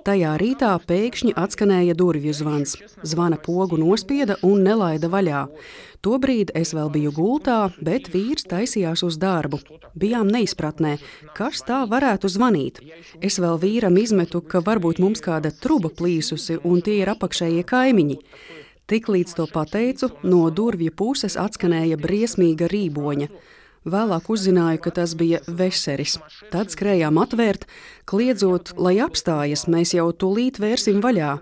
Tajā 0.06 0.36
rītā 0.38 0.70
pēkšņi 0.86 1.34
atskanēja 1.34 1.96
durvju 1.98 2.34
zvans. 2.38 2.76
Zvana 3.02 3.40
pogu 3.42 3.74
nospieda 3.82 4.36
un 4.46 4.62
nelaida 4.62 5.10
vaļā. 5.10 5.42
Tobrīd 6.06 6.52
es 6.54 6.70
vēl 6.76 6.92
biju 6.94 7.10
gultā, 7.16 7.72
bet 7.82 8.06
vīrs 8.12 8.46
taisījās 8.46 9.02
uz 9.02 9.16
darbu. 9.18 9.58
Bijām 9.98 10.30
neizpratnē, 10.30 11.00
kas 11.34 11.64
tā 11.66 11.80
varētu 11.90 12.30
zvanīt. 12.30 12.78
Es 13.18 13.40
vēl 13.42 13.58
vīram 13.58 13.98
izmetu, 13.98 14.44
ka 14.46 14.62
varbūt 14.62 15.02
mums 15.02 15.24
kāda 15.24 15.50
truba 15.50 15.90
plīsusi 15.90 16.60
un 16.62 16.86
tie 16.86 17.00
ir 17.00 17.10
apakšējie 17.16 17.66
kaimiņi. 17.66 18.20
Tiklīdz 18.91 19.35
to 19.37 19.45
pateicu, 19.47 20.09
no 20.23 20.49
durvju 20.51 20.91
puses 20.91 21.37
atskanēja 21.39 21.95
briesmīga 22.01 22.67
rīboņa. 22.71 23.29
Vēlāk 23.87 24.27
uzzināju, 24.29 24.81
ka 24.83 24.91
tas 24.99 25.13
bija 25.17 25.39
veseris. 25.47 26.17
Tad 26.51 26.69
skrējām 26.73 27.17
atvērt, 27.17 27.63
kliedzot, 28.05 28.75
lai 28.77 28.97
apstājas, 29.01 29.65
mēs 29.71 29.95
jau 29.95 30.11
tūlīt 30.13 30.59
vērsim 30.61 30.99
vaļā. 31.01 31.37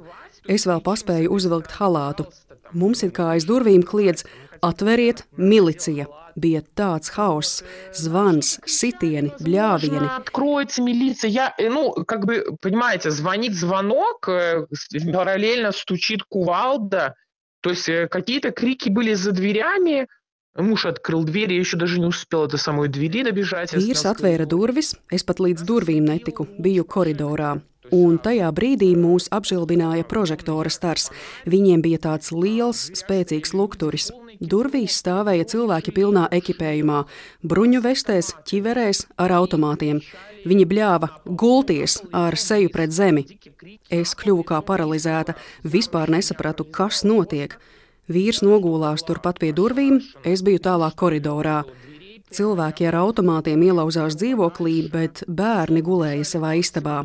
Es 0.48 0.68
vēl 0.70 0.80
paspēju 0.86 1.34
uzvilkt 1.36 1.76
halātu. 1.82 2.30
Mums 2.72 3.04
ir 3.04 3.12
kā 3.12 3.34
aiz 3.34 3.50
durvīm 3.50 3.84
kliedz: 3.84 4.24
atveriet, 4.62 5.26
milicija! 5.36 6.08
Bija 6.39 6.62
tāds 6.78 7.10
hauss, 7.18 7.63
zvans, 7.92 8.60
sitieni, 8.63 9.34
bļāvieni. 9.44 9.98
Срочно 9.98 10.15
откроется 10.15 10.82
милиция. 10.82 11.30
Я, 11.30 11.54
э, 11.58 11.68
ну, 11.70 11.92
как 12.06 12.26
бы, 12.26 12.46
понимаете, 12.62 13.12
звонит 13.12 13.54
звонок, 13.56 14.30
э, 14.30 14.65
с- 14.72 15.12
параллельно 15.12 15.74
стучит 15.74 16.24
кувалда. 16.24 17.15
То 17.63 17.72
есть 17.72 17.89
э, 17.89 18.08
какие-то 18.08 18.52
крики 18.52 18.89
были 18.89 19.13
за 19.13 19.32
дверями. 19.32 20.08
Муж 20.56 20.86
открыл 20.86 21.24
дверь, 21.24 21.54
я 21.54 21.60
еще 21.60 21.78
даже 21.78 22.00
не 22.00 22.06
успела 22.06 22.48
до 22.48 22.58
самой 22.58 22.89
двери 22.89 23.24
добежать. 23.24 23.74
Я 23.74 23.80
Vīrs 23.80 24.02
снял 24.02 24.13
atvēra 24.15 24.48
durvis, 24.50 24.96
es 25.12 25.24
pat 25.24 25.39
līdz 25.39 25.63
durvīm 25.63 26.10
netiku, 26.10 26.48
biju 26.60 26.84
koridorā. 26.84 27.60
Un 27.96 28.18
tajā 28.22 28.50
brīdī 28.54 28.92
mūs 28.98 29.30
apžilbināja 29.34 30.06
prožektora 30.06 30.70
stars. 30.70 31.10
Viņiem 31.50 31.82
bija 31.86 32.02
tāds 32.10 32.34
liels, 32.34 32.89
spēcīgs 32.98 33.56
lukturis. 33.56 34.12
Durvīs 34.40 34.97
stāvēja 35.01 35.47
cilvēki 35.51 35.92
pilnā 35.94 36.27
ekipējumā, 36.35 37.05
bruņu 37.47 37.83
vestēs, 37.85 38.33
ķiverēs 38.49 39.05
ar 39.20 39.35
automātiem. 39.38 40.01
Viņi 40.44 40.66
bļāva 40.68 41.09
gulties 41.25 42.01
ar 42.12 42.37
seju 42.37 42.73
pret 42.73 42.92
zemi. 42.92 43.25
Es 43.90 44.14
kļuvu 44.18 44.44
kā 44.51 44.61
paralizēta, 44.66 45.37
vispār 45.64 46.12
nesapratu, 46.12 46.64
kas 46.64 47.05
notiek. 47.05 47.57
Vīrs 48.11 48.42
nogulās 48.44 49.07
turpat 49.07 49.38
pie 49.40 49.55
durvīm, 49.57 50.03
es 50.25 50.42
biju 50.44 50.61
tālāk 50.66 50.99
koridorā. 51.01 51.62
Cilvēki 52.35 52.88
ar 52.90 52.99
automātiem 52.99 53.62
ielauzās 53.62 54.16
dzīvoklī, 54.18 54.90
bet 54.92 55.23
bērni 55.29 55.85
gulēja 55.87 56.27
savā 56.35 56.57
istabā. 56.61 57.05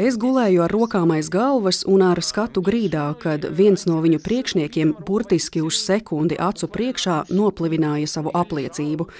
Es 0.00 0.14
gulēju 0.16 0.62
ar 0.64 0.72
rokām 0.72 1.10
aiz 1.12 1.26
galvas 1.28 1.82
un 1.84 2.00
ar 2.00 2.22
skatu 2.24 2.62
grīdā, 2.64 3.02
kad 3.20 3.42
viens 3.52 3.82
no 3.84 3.98
viņu 4.00 4.22
priekšniekiem 4.24 4.94
burtiski 5.04 5.60
uz 5.60 5.76
sekundi 5.76 6.38
acu 6.40 6.70
priekšā 6.72 7.16
noplivināja 7.28 8.08
savu 8.08 8.32
apliecību. 8.32 9.10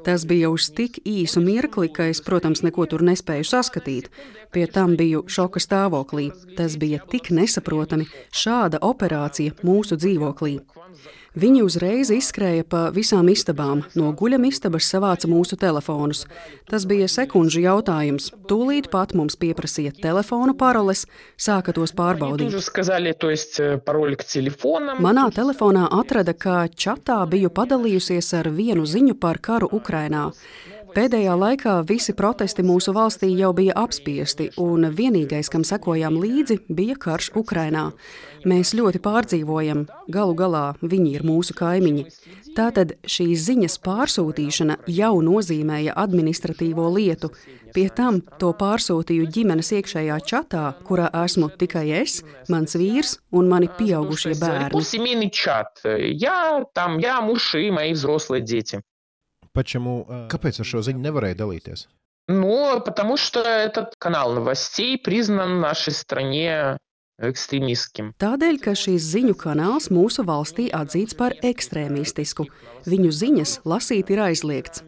Tas 0.00 0.24
bija 0.24 0.48
uz 0.48 0.70
tik 0.72 0.96
īsu 1.04 1.42
mirkli, 1.44 1.90
ka 1.92 2.08
es, 2.08 2.22
protams, 2.24 2.64
neko 2.64 2.88
tur 2.88 3.04
nespēju 3.04 3.44
saskatīt. 3.50 4.08
Pie 4.48 4.64
tam 4.64 4.96
biju 4.96 5.26
šoka 5.28 5.60
stāvoklī. 5.60 6.30
Tas 6.56 6.80
bija 6.80 7.04
tik 7.04 7.28
nesaprotami- 7.36 8.08
šāda 8.42 8.80
operācija 8.80 9.60
mūsu 9.60 10.00
dzīvoklī. 10.00 10.60
Viņi 11.38 11.60
uzreiz 11.62 12.08
izskrēja 12.10 12.64
pa 12.66 12.78
visām 12.90 13.28
istabām, 13.30 13.84
no 13.94 14.08
guļamistabas 14.18 14.88
savāca 14.90 15.28
mūsu 15.30 15.54
telefonus. 15.60 16.24
Tas 16.66 16.86
bija 16.90 17.06
sekundžu 17.06 17.62
jautājums. 17.62 18.32
Tūlīt 18.50 18.88
pat 18.90 19.14
mums 19.14 19.38
pieprasīja 19.38 19.94
telefonu 19.94 20.56
paroles, 20.58 21.04
sāka 21.38 21.70
tos 21.76 21.94
pārbaudīt. 21.94 22.50
Manā 25.06 25.28
telefonā 25.38 25.86
atrada, 26.00 26.34
ka 26.34 26.66
čatā 26.66 27.20
biju 27.30 27.54
padalījusies 27.54 28.34
ar 28.40 28.50
vienu 28.50 28.82
ziņu 28.82 29.14
par 29.22 29.38
karu 29.38 29.70
Ukrainā. 29.70 30.32
Pēdējā 30.90 31.34
laikā 31.38 31.72
visi 31.86 32.10
protesti 32.18 32.64
mūsu 32.66 32.90
valstī 32.90 33.28
jau 33.38 33.52
bija 33.54 33.76
apspiesti, 33.78 34.48
un 34.58 34.88
vienīgais, 34.98 35.46
kam 35.52 35.62
sekojām 35.62 36.16
līdzi, 36.18 36.56
bija 36.66 36.96
karš 36.98 37.30
Ukrainā. 37.38 37.92
Mēs 38.45 38.75
ļoti 38.77 39.01
pārdzīvojam, 39.01 39.85
galu 40.11 40.35
galā 40.37 40.65
viņi 40.81 41.15
ir 41.17 41.23
mūsu 41.25 41.55
kaimiņi. 41.57 42.05
Tātad 42.55 42.93
šīs 43.09 43.47
ziņas 43.49 43.79
pārsūtīšana 43.83 44.77
jau 44.87 45.15
nozīmēja 45.25 45.95
administratīvo 45.97 46.85
lietu. 46.95 47.31
Pie 47.75 47.89
tam 47.91 48.21
to 48.39 48.53
pārsūtīju 48.55 49.25
ģimenes 49.35 49.73
iekšējā 49.75 50.19
čatā, 50.29 50.63
kurā 50.87 51.09
esmu 51.25 51.49
tikai 51.59 51.87
es, 51.97 52.21
mans 52.47 52.77
vīrs 52.79 53.17
un 53.35 53.49
mani 53.51 53.67
pieaugušie 53.67 54.37
bērni. 54.39 54.71
Я, 56.15 56.65
там, 56.73 56.97
я, 56.99 57.21
муж 57.21 57.55
и 57.55 57.71
мои 57.71 57.93
взрослые 57.93 58.41
дети. 58.41 58.81
Почему, 59.53 60.05
kāpēc 60.31 60.59
ar 60.59 60.67
šo 60.67 60.81
ziņu 60.83 60.99
nevarēja 61.03 61.35
dalīties? 61.39 61.87
Ну, 62.27 62.81
потому 62.81 63.17
что 63.17 63.41
этот 63.41 63.95
канал 63.99 64.33
новостей 64.33 64.97
признан 64.97 65.57
в 65.57 65.61
нашей 65.61 65.93
стране 65.93 66.77
ekstrēmistiskiem. 67.28 68.12
Tādēļ, 68.20 68.60
ka 68.64 68.74
šīs 68.78 69.10
ziņu 69.14 69.36
kanāls 69.40 69.90
mūsu 69.92 70.24
valstī 70.28 70.68
atzīts 70.74 71.16
par 71.18 71.36
ekstrēmistisku. 71.44 72.46
Viņu 72.88 73.12
ziņas 73.12 73.58
lasīt 73.68 74.12
ir 74.14 74.24
aizliegts. 74.30 74.84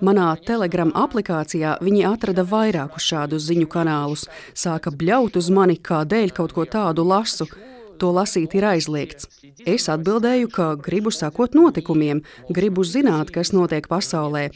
Manā 0.00 0.30
Telegram 0.46 0.90
aplikācijā 0.96 1.76
viņi 1.84 2.06
atrada 2.08 2.44
vairākus 2.48 3.06
šādus 3.12 3.46
ziņu 3.50 3.68
kanālus, 3.70 4.26
sāka 4.56 4.90
bļaut 4.90 5.36
uz 5.38 5.50
mani, 5.52 5.76
kādēļ 5.76 6.34
kaut 6.36 6.56
ko 6.56 6.64
tādu 6.64 7.04
lasu. 7.06 7.46
To 8.00 8.12
lasīt 8.12 8.54
ir 8.58 8.66
aizliegts. 8.68 9.28
Es 9.66 9.88
atbildēju, 9.92 10.50
ka 10.52 10.66
gribu 10.86 11.12
sakot 11.14 11.54
notikumiem, 11.56 12.22
gribu 12.52 12.84
zināt, 12.84 13.32
kas 13.34 13.52
notiek 13.56 13.88
pasaulē. 13.88 14.50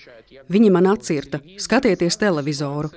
Viņi 0.51 0.71
man 0.75 0.89
atcirta, 0.91 1.41
skatieties 1.59 2.19
televizoru. 2.21 2.91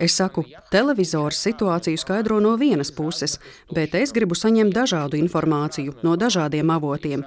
Es 0.00 0.14
saku, 0.20 0.44
televizors 0.70 1.40
situāciju 1.46 1.98
skaidro 1.98 2.38
no 2.44 2.54
vienas 2.60 2.92
puses, 2.94 3.38
bet 3.74 3.96
es 3.98 4.14
gribu 4.14 4.38
saņemt 4.38 4.76
dažādu 4.76 5.18
informāciju 5.18 5.98
no 6.06 6.16
dažādiem 6.20 6.70
avotiem. 6.74 7.24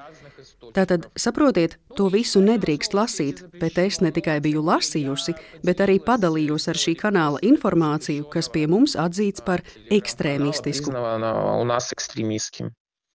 Tātad, 0.71 1.07
saprotiet, 1.19 1.77
to 1.97 2.07
visu 2.11 2.41
nedrīkst 2.43 2.95
lasīt, 2.95 3.43
bet 3.59 3.79
es 3.81 3.99
ne 4.03 4.11
tikai 4.15 4.39
biju 4.43 4.63
lasījusi, 4.63 5.35
bet 5.67 5.83
arī 5.83 5.99
padalījos 6.03 6.69
ar 6.71 6.79
šī 6.79 6.95
kanāla 6.99 7.41
informāciju, 7.43 8.27
kas 8.31 8.47
pie 8.51 8.67
mums 8.71 8.95
atzīts 8.99 9.43
par 9.43 9.65
ekstrēmistisku. 9.91 10.95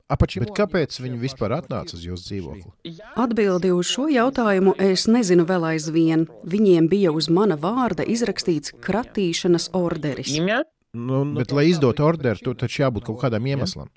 Bet 0.06 0.52
kāpēc 0.54 1.00
viņi 1.02 1.16
vispār 1.18 1.56
atnāca 1.56 1.96
uz 1.96 2.04
jūsu 2.06 2.28
dzīvokli? 2.28 2.92
Atbildi 3.18 3.72
uz 3.74 3.88
šo 3.90 4.06
jautājumu 4.12 4.76
es 4.78 5.08
nezinu 5.10 5.42
vēl 5.48 5.66
aizvien. 5.72 6.28
Viņiem 6.46 6.86
bija 6.92 7.10
uz 7.10 7.26
mana 7.26 7.56
vārda 7.58 8.06
izrakstīts 8.06 8.76
kratīšanas 8.84 9.72
orderis. 9.74 10.30
Imja? 10.36 10.62
Ну, 10.96 11.20
Bet, 11.36 11.52
lai 11.52 11.66
izdotu 11.68 12.04
orderu, 12.06 12.40
tu 12.40 12.54
taču 12.56 12.80
jābūt 12.82 13.04
kaut 13.10 13.18
kādam 13.20 13.44
iemeslam. 13.46 13.90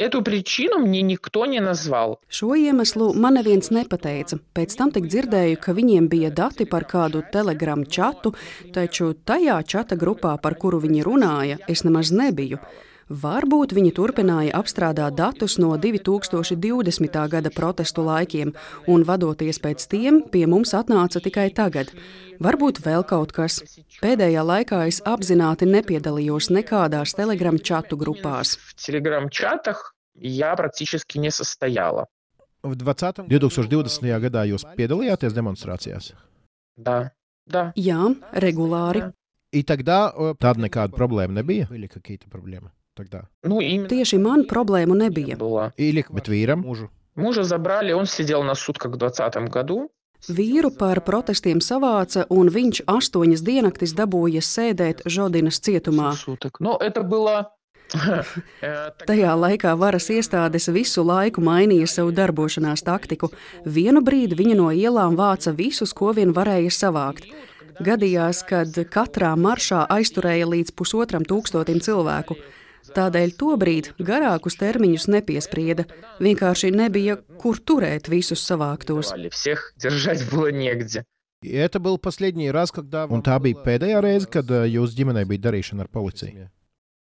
Šo 2.28 2.52
iemeslu 2.60 3.14
man 3.16 3.40
neviens 3.40 3.72
nepateica. 3.72 4.42
Pēc 4.58 4.76
tam 4.76 4.92
tik 4.96 5.08
dzirdēju, 5.08 5.62
ka 5.64 5.76
viņiem 5.78 6.10
bija 6.12 6.34
dati 6.36 6.68
par 6.68 6.84
kādu 6.90 7.24
telegramu 7.32 7.88
čatu, 7.88 8.34
taču 8.76 9.14
tajā 9.14 9.62
čata 9.64 9.96
grupā, 10.00 10.36
par 10.44 10.60
kuru 10.60 10.82
viņi 10.84 11.08
runāja, 11.08 11.60
es 11.72 11.86
nemaz 11.88 12.12
nebiju. 12.12 12.60
Varbūt 13.09 13.75
viņi 13.77 13.91
turpināja 13.93 14.55
apstrādāt 14.57 15.17
datus 15.19 15.59
no 15.61 15.77
2020. 15.77 17.17
gada 17.29 17.51
protestu 17.53 18.01
laikiem, 18.01 18.55
un 18.89 19.05
vadoties 19.05 19.61
pēc 19.61 19.85
tiem, 19.93 20.23
pie 20.33 20.47
mums 20.49 20.73
atnāca 20.73 21.21
tikai 21.21 21.51
tagad. 21.53 21.93
Varbūt 22.41 22.81
vēl 22.81 23.05
kaut 23.05 23.33
kas. 23.37 23.61
Pēdējā 24.01 24.41
laikā 24.41 24.87
es 24.89 25.03
apzināti 25.05 25.69
nepiedalījos 25.69 26.49
nekādās 26.49 27.13
telegram 27.15 27.59
čatu 27.61 27.97
grupās. 28.01 28.57
Telegram-čatах 28.81 29.93
я 30.15 30.57
практически 30.57 31.19
не 31.19 31.31
состояла. 31.31 32.07
20. 32.65 33.29
2020. 33.29 34.21
gadā 34.21 34.47
jūs 34.49 34.65
piedalījāties 34.79 35.37
demonstrācijās? 35.37 36.15
Да, 36.77 37.13
да. 37.45 37.73
Jā, 37.77 38.17
regulāri. 38.33 39.13
И 39.53 39.63
тогда 39.63 40.11
э, 40.11 40.35
tāda 40.35 40.65
nekāda 40.65 40.97
problēma 40.97 41.37
nebija? 41.37 41.69
Или 41.71 41.87
какие-то 41.87 42.27
проблемы 42.29 42.73
тогда? 42.99 43.25
Ну, 43.43 43.61
именно 43.61 43.89
Tieši 43.89 44.19
man 44.19 44.47
problēmu 44.47 44.95
nebija. 44.95 45.37
была. 45.37 45.73
Или, 45.77 46.05
bet 46.11 46.29
vīram, 46.29 46.63
mūžu. 46.65 46.89
Мужа 47.17 47.45
забрали, 47.45 47.93
он 47.93 48.07
сидел 48.07 48.43
на 48.43 48.55
сутках 48.55 48.93
в 48.93 48.97
2020 48.97 49.49
году. 49.51 49.91
Vīru 50.29 50.71
par 50.73 51.03
protestiem 51.05 51.61
savāca, 51.61 52.25
un 52.31 52.49
viņš 52.49 52.87
astoņas 52.89 53.43
diennaktis 53.45 53.93
dabūja 53.93 54.41
sēdēt 54.41 55.03
Žodinas 55.05 55.61
cietumā. 55.61 56.15
Суток. 56.17 56.61
Но 56.61 56.79
это 56.81 57.03
было... 57.03 57.53
э, 58.63 58.91
Tajā 59.07 59.35
laikā 59.37 59.75
varas 59.77 60.09
iestādes 60.09 60.71
visu 60.73 61.05
laiku 61.05 61.43
mainīja 61.45 61.87
savu 61.87 62.11
darbošanās 62.17 62.83
taktiku. 62.83 63.29
Vienu 63.67 64.01
brīdi 64.01 64.35
viņi 64.39 64.55
no 64.57 64.71
ielām 64.73 65.15
vāca 65.15 65.53
visus, 65.53 65.93
ko 65.93 66.13
vien 66.17 66.33
varēja 66.33 66.73
savākt. 66.73 67.29
Gadījās, 67.85 68.45
kad 68.49 68.73
katrā 68.91 69.35
maršā 69.37 69.85
aizturēja 69.91 70.47
līdz 70.47 70.73
pusotram 70.79 71.23
tūkstotim 71.27 71.83
cilvēku. 71.85 72.39
Tādēļ 72.95 73.33
tobrīd 73.41 73.93
garākus 73.99 74.59
termiņus 74.61 75.07
nepiesprieda. 75.09 75.87
Vienkārši 76.21 76.71
nebija, 76.75 77.17
kur 77.41 77.57
turēt 77.59 78.11
visus 78.13 78.45
savāktos. 78.45 79.15
Всех 79.33 79.73
держать 79.77 80.29
было 80.31 80.53
негде. 80.53 81.05
И 81.43 81.51
Это 81.53 81.79
был 81.79 81.99
последний 81.99 82.51
раз, 82.51 82.73
когда... 82.73 83.05
Un 83.05 83.21
tā 83.23 83.39
bija 83.39 83.61
pēdējā 83.65 84.01
reize, 84.01 84.27
kad 84.27 84.49
uh, 84.49 84.65
jūsu 84.65 84.97
ģimenei 84.97 85.27
bija 85.29 85.51
darīšana 85.51 85.85
ar 85.85 85.89
policiju. 85.93 86.49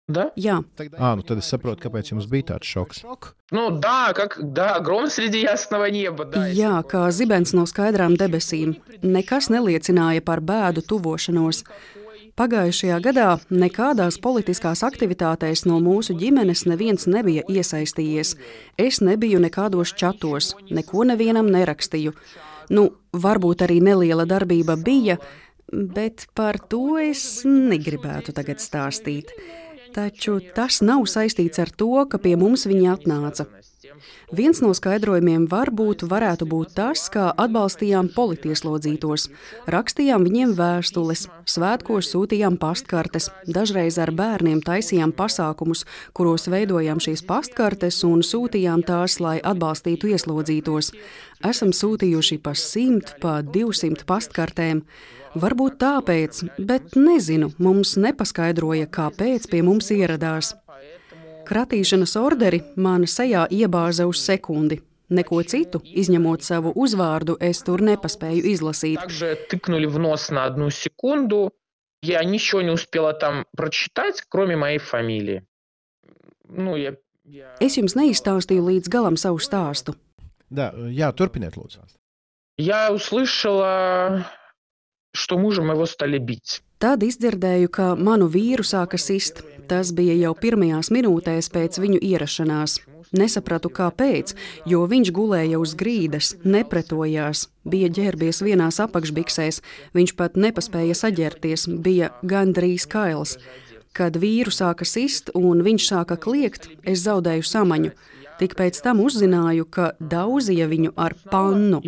Да? 0.08 0.30
Jā, 0.38 0.60
Ah, 0.98 1.16
nu 1.18 1.22
tad 1.26 1.38
es 1.42 1.48
saprotu, 1.50 1.82
kāpēc 1.82 2.12
jums 2.12 2.28
bija 2.30 2.52
tāds 2.54 2.66
šoks. 2.66 3.02
Ну 3.50 3.70
да, 3.70 4.12
как 4.14 4.38
да, 4.40 4.78
гром 4.80 5.10
среди 5.10 5.40
ясного 5.42 5.90
неба. 5.90 6.24
Да, 6.24 6.46
Jā, 6.46 6.82
kā 6.86 7.10
zibens 7.10 7.52
no 7.54 7.66
skaidrām 7.66 8.14
debesīm. 8.16 8.76
Nekas 9.02 9.50
neliecināja 9.50 10.22
par 10.22 10.40
bēdu 10.40 10.82
tuvošanos. 10.86 11.64
Pagājušajā 12.41 12.95
gadā 13.05 13.25
nekādās 13.53 14.15
politiskās 14.17 14.79
aktivitātēs 14.87 15.61
no 15.69 15.75
mūsu 15.77 16.15
ģimenes 16.17 16.63
neviens 16.65 17.05
nebija 17.05 17.43
iesaistījies. 17.45 18.31
Es 18.81 18.97
nebiju 19.05 19.37
nekādos 19.43 19.91
čatos, 19.93 20.55
neko 20.73 21.05
nevienam 21.05 21.51
nerakstīju. 21.53 22.15
Nu, 22.73 22.87
varbūt 23.13 23.61
arī 23.67 23.77
neliela 23.85 24.25
darbība 24.25 24.73
bija, 24.73 25.19
bet 25.69 26.25
par 26.33 26.57
to 26.57 26.97
es 27.03 27.43
negribētu 27.45 28.33
tagad 28.33 28.63
stāstīt. 28.63 29.29
Taču 29.93 30.39
tas 30.55 30.81
nav 30.81 31.05
saistīts 31.13 31.61
ar 31.61 31.69
to, 31.69 31.93
ka 32.09 32.17
pie 32.17 32.33
mums 32.41 32.65
viņi 32.65 32.89
atnāca. 32.95 33.45
Viens 34.35 34.61
no 34.63 34.71
skaidrojumiem 34.77 35.47
varbūt 35.51 36.05
varētu 36.09 36.47
būt 36.49 36.75
tas, 36.77 37.07
kā 37.13 37.29
atbalstījām 37.35 38.11
politieslodzītos. 38.15 39.27
Rakstījām 39.71 40.25
viņiem 40.27 40.53
vēstules, 40.59 41.27
svētkos 41.49 42.11
sūtījām 42.13 42.59
pastkartes, 42.61 43.29
dažreiz 43.47 43.99
ar 44.01 44.13
bērniem 44.15 44.61
taisījām 44.65 45.13
pasākumus, 45.17 45.85
kuros 46.17 46.47
veidojām 46.51 47.01
šīs 47.03 47.25
pastkartes 47.27 48.03
un 48.07 48.23
sūtījām 48.25 48.85
tās, 48.87 49.19
lai 49.23 49.39
atbalstītu 49.43 50.13
ieslodzītos. 50.15 50.93
Esam 51.47 51.73
sūtījuši 51.73 52.37
pa 52.43 52.53
simt, 52.57 53.15
pa 53.21 53.39
divsimt 53.41 54.05
pastkartēm. 54.09 54.83
Varbūt 55.41 55.77
tāpēc, 55.79 56.41
bet 56.59 56.97
nezinu, 56.99 57.53
mums 57.63 57.95
nepaskaidroja, 58.03 58.89
kāpēc 58.91 59.47
pie 59.49 59.61
mums 59.63 59.87
ieradās. 59.95 60.51
Kratīšanas 61.50 62.16
orderi 62.18 62.62
man 62.76 63.06
sejā 63.06 63.46
iebāza 63.50 64.06
uz 64.10 64.22
sekundi. 64.24 64.80
Neko 65.08 65.38
citu, 65.46 65.78
izņemot 65.86 66.42
savu 66.42 66.72
uzvārdu, 66.74 67.36
es 67.38 67.60
tur 67.62 67.84
nepaspēju 67.86 68.42
izlasīt. 68.50 68.98
Также 68.98 69.36
тыкнули 69.50 69.86
в 69.86 69.98
нос 69.98 70.30
на 70.30 70.44
одну 70.44 70.70
секунду. 70.70 71.52
Я 72.02 72.24
ничего 72.24 72.62
не 72.62 72.70
успела 72.70 73.12
там 73.12 73.44
прочитать, 73.56 74.22
кроме 74.28 74.56
моей 74.56 74.78
фамилии. 74.78 75.42
Nu, 76.48 76.76
ja, 76.76 76.94
ja... 77.24 77.54
Es 77.60 77.78
jums 77.78 77.94
neizstāstīju 77.98 78.66
līdz 78.66 78.90
galam 78.90 79.16
savu 79.16 79.38
stāstu. 79.38 79.94
Да, 80.50 80.72
jā, 80.90 81.10
turpiniet, 81.14 81.56
lūdzu. 81.56 81.82
Я 82.58 82.92
услышала, 82.92 84.26
что 85.12 85.38
мужа 85.38 85.62
моего 85.62 85.86
стали 85.86 86.18
бить. 86.18 86.62
Tad 86.78 87.02
izdzirdēju, 87.02 87.70
ka 87.72 87.94
manu 87.96 88.28
vīru 88.28 88.64
sāka 88.64 88.98
sist. 89.00 89.42
Tas 89.71 89.93
bija 89.95 90.17
jau 90.19 90.33
pirmajās 90.35 90.89
minūtēs 90.91 91.47
pēc 91.53 91.77
viņu 91.79 92.01
ierašanās. 92.03 92.73
Nesapratu, 93.15 93.69
kāpēc, 93.71 94.33
jo 94.67 94.81
viņš 94.91 95.11
gulēja 95.15 95.59
uz 95.63 95.77
grīdas, 95.79 96.33
nepretojās, 96.43 97.45
bija 97.63 97.87
ģērbies 97.95 98.41
vienās 98.43 98.81
apakšbiksēs, 98.83 99.61
viņš 99.95 100.13
pat 100.19 100.35
nepaspēja 100.35 100.97
saģērties, 100.99 101.69
bija 101.87 102.11
gandrīz 102.19 102.87
kails. 102.91 103.37
Kad 103.95 104.19
vīru 104.19 104.51
sāka 104.51 104.87
sist 104.87 105.31
un 105.39 105.63
viņš 105.63 105.87
sāka 105.87 106.19
kliegt, 106.19 106.67
es 106.83 107.05
zaudēju 107.07 107.47
samaņu. 107.47 107.93
Tik 108.43 108.57
pēc 108.59 108.79
tam 108.83 108.99
uzzināju, 109.03 109.69
ka 109.71 109.93
daudzīja 109.99 110.67
viņu 110.67 110.91
ar 110.99 111.15
pannu. 111.31 111.79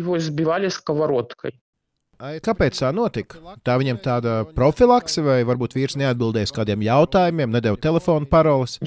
Kāpēc 2.18 2.78
tā 2.78 2.90
notika? 2.94 3.40
Tā 3.66 3.74
viņam 3.80 3.98
tāda 4.04 4.34
profilakse, 4.54 5.22
vai 5.24 5.40
varbūt 5.46 5.74
vīrs 5.76 5.96
neatbildēs 6.00 6.54
kādiem 6.54 6.84
jautājumiem, 6.86 7.50
nedēļa 7.56 7.80
telefona 7.82 8.28
paroles? 8.30 8.78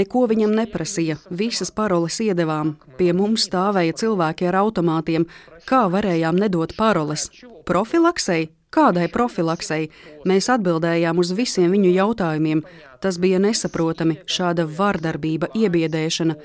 Neko 0.00 0.26
viņam 0.30 0.54
neprasīja, 0.60 1.18
visas 1.30 1.72
paroles 1.74 2.20
iedevām. 2.20 2.76
Pie 3.00 3.10
mums 3.16 3.48
stāvēja 3.48 3.96
cilvēki 4.04 4.48
ar 4.52 4.60
automātiem. 4.60 5.26
Kā 5.68 5.86
varējām 5.92 6.38
nedot 6.40 6.76
paroles? 6.78 7.30
Profilaksei? 7.66 8.50
Kādai 8.70 9.08
profilaksei? 9.10 9.88
Mēs 10.30 10.46
atbildējām 10.52 11.18
uz 11.18 11.32
visiem 11.34 11.72
viņu 11.74 11.90
jautājumiem. 11.90 12.60
Tas 13.02 13.16
bija 13.18 13.40
nesaprotami, 13.42 14.20
šāda 14.30 14.68
vardarbība, 14.68 15.48
iebiedēšana. 15.58 16.36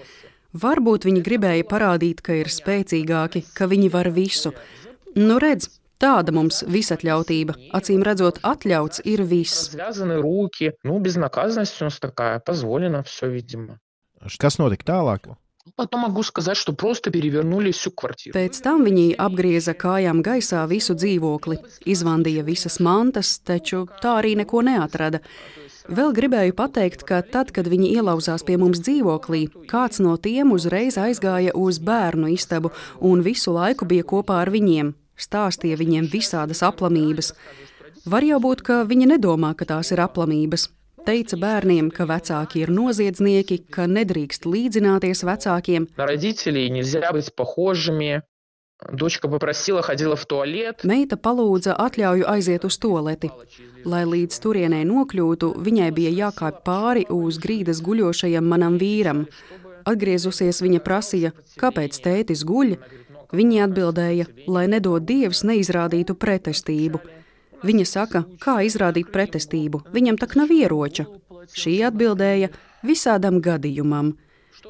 Varbūt 0.55 1.03
viņi 1.03 1.21
gribēja 1.23 1.65
parādīt, 1.67 2.21
ka 2.23 2.35
ir 2.39 2.47
spēcīgāki, 2.47 3.41
ka 3.57 3.67
viņi 3.67 3.89
var 3.91 4.07
visu. 4.15 4.53
Nu, 5.19 5.35
redz, 5.43 5.67
tāda 5.99 6.31
mums 6.35 6.61
visatļautība. 6.71 7.57
Acīm 7.75 8.05
redzot, 8.07 8.39
atļauts 8.39 9.03
ir 9.03 9.25
viss. 9.27 9.73
Kas 14.39 14.61
notika 14.61 14.93
tālāk? 14.93 15.35
Потом 15.76 16.00
могу 16.00 16.22
сказать, 16.22 16.56
что 16.56 16.72
просто 16.72 17.11
перевернули 17.11 17.70
всю 17.70 17.90
квартиру. 17.90 18.35
Pēc 18.37 18.62
tam 18.64 18.85
viņi 18.85 19.12
apgrieza 19.20 19.74
kājām 19.76 20.22
gaisā 20.24 20.64
visu 20.68 20.96
dzīvokli, 20.96 21.59
izvandīja 21.85 22.44
visas 22.44 22.80
mantas, 22.80 23.38
taču 23.44 23.85
tā 24.00 24.16
arī 24.22 24.35
neko 24.40 24.62
neatrada. 24.64 25.20
Vēl 25.90 26.14
gribēju 26.16 26.56
pateikt, 26.56 27.04
ka 27.04 27.20
tad, 27.22 27.52
kad 27.52 27.68
viņi 27.68 27.92
ielauzās 27.98 28.44
pie 28.46 28.56
mums 28.61 28.80
dzīvoklī, 28.80 29.46
kāds 29.68 30.00
no 30.00 30.16
tiem 30.16 30.52
uzreiz 30.56 30.96
aizgāja 31.00 31.52
uz 31.54 31.78
bērnu 31.78 32.33
istabu 32.33 32.72
un 33.00 33.20
visu 33.26 33.52
laiku 33.52 33.85
bija 33.85 34.04
kopā 34.04 34.40
ar 34.40 34.50
viņiem, 34.54 34.94
stāstīja 35.16 35.76
viņiem 35.80 36.09
visādas 36.12 36.64
aplamības. 36.64 37.35
Var 38.09 38.24
jau 38.24 38.40
būt, 38.40 38.64
ka 38.64 38.83
viņi 38.88 39.12
nedomā, 39.12 39.52
ka 39.54 39.68
tās 39.68 39.92
ir 39.92 40.00
aplamības. 40.00 40.70
teica 41.05 41.37
bērniem, 41.39 41.89
ka 41.93 42.07
vecāki 42.09 42.63
ir 42.65 42.71
noziedznieki, 42.73 43.61
ka 43.71 43.87
nedrīkst 43.89 44.47
līdzināties 44.49 45.23
vecākiem. 45.27 45.89
Meita 50.83 51.15
palūdza 51.15 51.75
atļauju 51.79 52.25
aiziet 52.27 52.65
uz 52.67 52.77
toaleti. 52.83 53.29
Lai 53.87 54.03
līdz 54.09 54.39
turienei 54.43 54.83
nokļūtu, 54.89 55.53
viņai 55.67 55.91
bija 55.95 56.11
jākāp 56.25 56.59
pāri 56.67 57.05
uz 57.13 57.39
grīdas 57.39 57.79
guļošajam 57.85 58.45
manam 58.51 58.75
vīram. 58.81 59.25
Atgriezusies, 59.87 60.59
viņa 60.65 60.81
prasīja, 60.83 61.31
kāpēc 61.61 62.01
tētis 62.03 62.43
guļ. 62.43 62.75
Viņa 63.35 63.67
atbildēja, 63.67 64.27
lai 64.47 64.65
nedod 64.71 65.05
dievs 65.07 65.43
neizrādītu 65.47 66.17
pretestību. 66.19 67.01
Viņa 67.63 67.85
saka, 67.87 68.25
kā 68.41 68.59
izrādīt 68.65 69.13
pretestību, 69.13 69.85
viņam 69.95 70.19
tak 70.19 70.35
nav 70.35 70.51
ieroča. 70.51 71.07
Šī 71.55 71.79
atbildēja 71.87 72.51
visādam 72.83 73.39
gadījumam. 73.41 74.15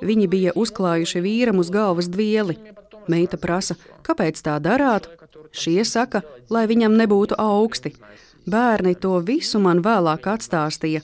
Viņi 0.03 0.27
bija 0.27 0.55
uzklājuši 0.55 1.21
vīram 1.23 1.61
uz 1.61 1.69
galvas 1.71 2.09
dvieli, 2.11 2.57
Meita 3.07 3.37
prasa, 3.37 3.75
kāpēc 4.05 4.39
tā 4.41 4.57
darāt? 4.61 5.07
Šie 5.55 5.83
saka, 5.85 6.23
lai 6.49 6.65
viņam 6.67 6.95
nebūtu 6.97 7.37
augsti. 7.39 7.93
Bērni 8.49 8.95
to 9.01 9.19
visu 9.25 9.61
man 9.61 9.81
vēlāk 9.85 10.25
atstāstīja. 10.35 11.03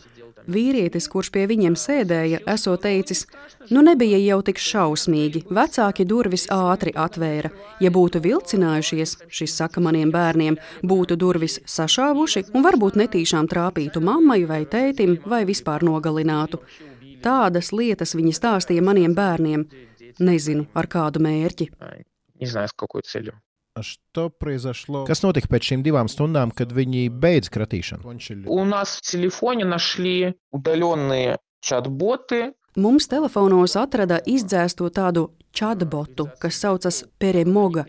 Vīrietis, 0.49 1.07
kurš 1.11 1.29
pie 1.33 1.45
viņiem 1.49 1.75
sēdēja, 1.77 2.41
esot 2.49 2.81
teicis, 2.85 3.25
nu 3.69 3.83
nebija 3.85 4.17
jau 4.21 4.39
tik 4.45 4.61
šausmīgi, 4.61 5.43
vecāki 5.53 6.05
durvis 6.07 6.47
ātri 6.53 6.93
atvēra. 6.95 7.51
Ja 7.83 7.91
būtu 7.93 8.21
vilcinājušies, 8.23 9.17
šis 9.29 9.57
saka 9.61 9.83
maniem 9.83 10.11
bērniem, 10.13 10.57
būtu 10.83 11.17
durvis 11.19 11.59
sašāvuši 11.65 12.47
un 12.53 12.65
varbūt 12.65 12.97
netīšām 13.03 13.49
trāpītu 13.51 14.01
mammai 14.01 14.41
vai 14.49 14.63
tētim 14.65 15.19
vai 15.25 15.43
vispār 15.45 15.85
nogalinātu. 15.85 16.61
Tādas 17.21 17.69
lietas 17.75 18.15
viņi 18.17 18.33
stāstīja 18.33 18.81
maniem 18.81 19.13
bērniem. 19.17 19.67
Nezinu, 20.19 20.67
ar 20.73 20.89
kādu 20.91 21.21
mērķi. 21.23 21.69
Kas 25.07 25.21
notika 25.23 25.47
pēc 25.47 25.69
šīm 25.69 25.83
divām 25.85 26.09
stundām, 26.11 26.51
kad 26.51 26.73
viņi 26.75 27.05
beidz 27.23 27.47
kratīšanu? 27.53 28.03
Mums 32.75 33.07
telefonos 33.11 33.75
atrada 33.79 34.19
izdzēsto 34.27 34.89
tādu 34.91 35.29
chatbotu, 35.55 36.27
kas 36.39 36.59
saucas 36.63 37.03
Peremoga. 37.19 37.85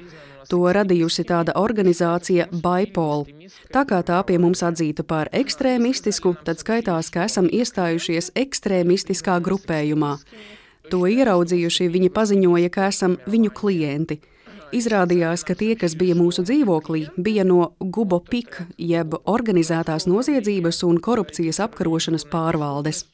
To 0.50 0.62
radījusi 0.74 1.24
tāda 1.26 1.54
organizācija 1.58 2.48
Baipol. 2.62 3.26
Tā 3.74 3.84
kā 3.88 4.02
tā 4.06 4.18
pie 4.26 4.38
mums 4.42 4.62
atzīta 4.66 5.06
par 5.06 5.30
ekstrēmistisku, 5.34 6.34
tad 6.46 6.62
skaitās, 6.62 7.10
ka 7.14 7.26
esam 7.30 7.46
iestājušies 7.46 8.32
ekstrēmistiskā 8.42 9.38
grupējumā. 9.42 10.16
To 10.90 11.06
ieraudzījuši, 11.06 11.88
viņi 11.94 12.10
paziņoja, 12.10 12.70
ka 12.74 12.90
esam 12.90 13.16
viņu 13.30 13.54
klienti. 13.54 14.18
Izrādījās, 14.75 15.45
ka 15.47 15.55
tie, 15.55 15.73
kas 15.79 15.95
bija 15.95 16.15
mūsu 16.17 16.43
dzīvoklī, 16.43 17.07
bija 17.15 17.45
no 17.47 17.71
Gubo 17.79 18.19
PIK, 18.19 18.61
jeb 18.77 19.15
organizētās 19.23 20.07
noziedzības 20.11 20.83
un 20.87 20.99
korupcijas 20.99 21.61
apkarošanas 21.63 22.27
pārvaldes. 22.27 23.05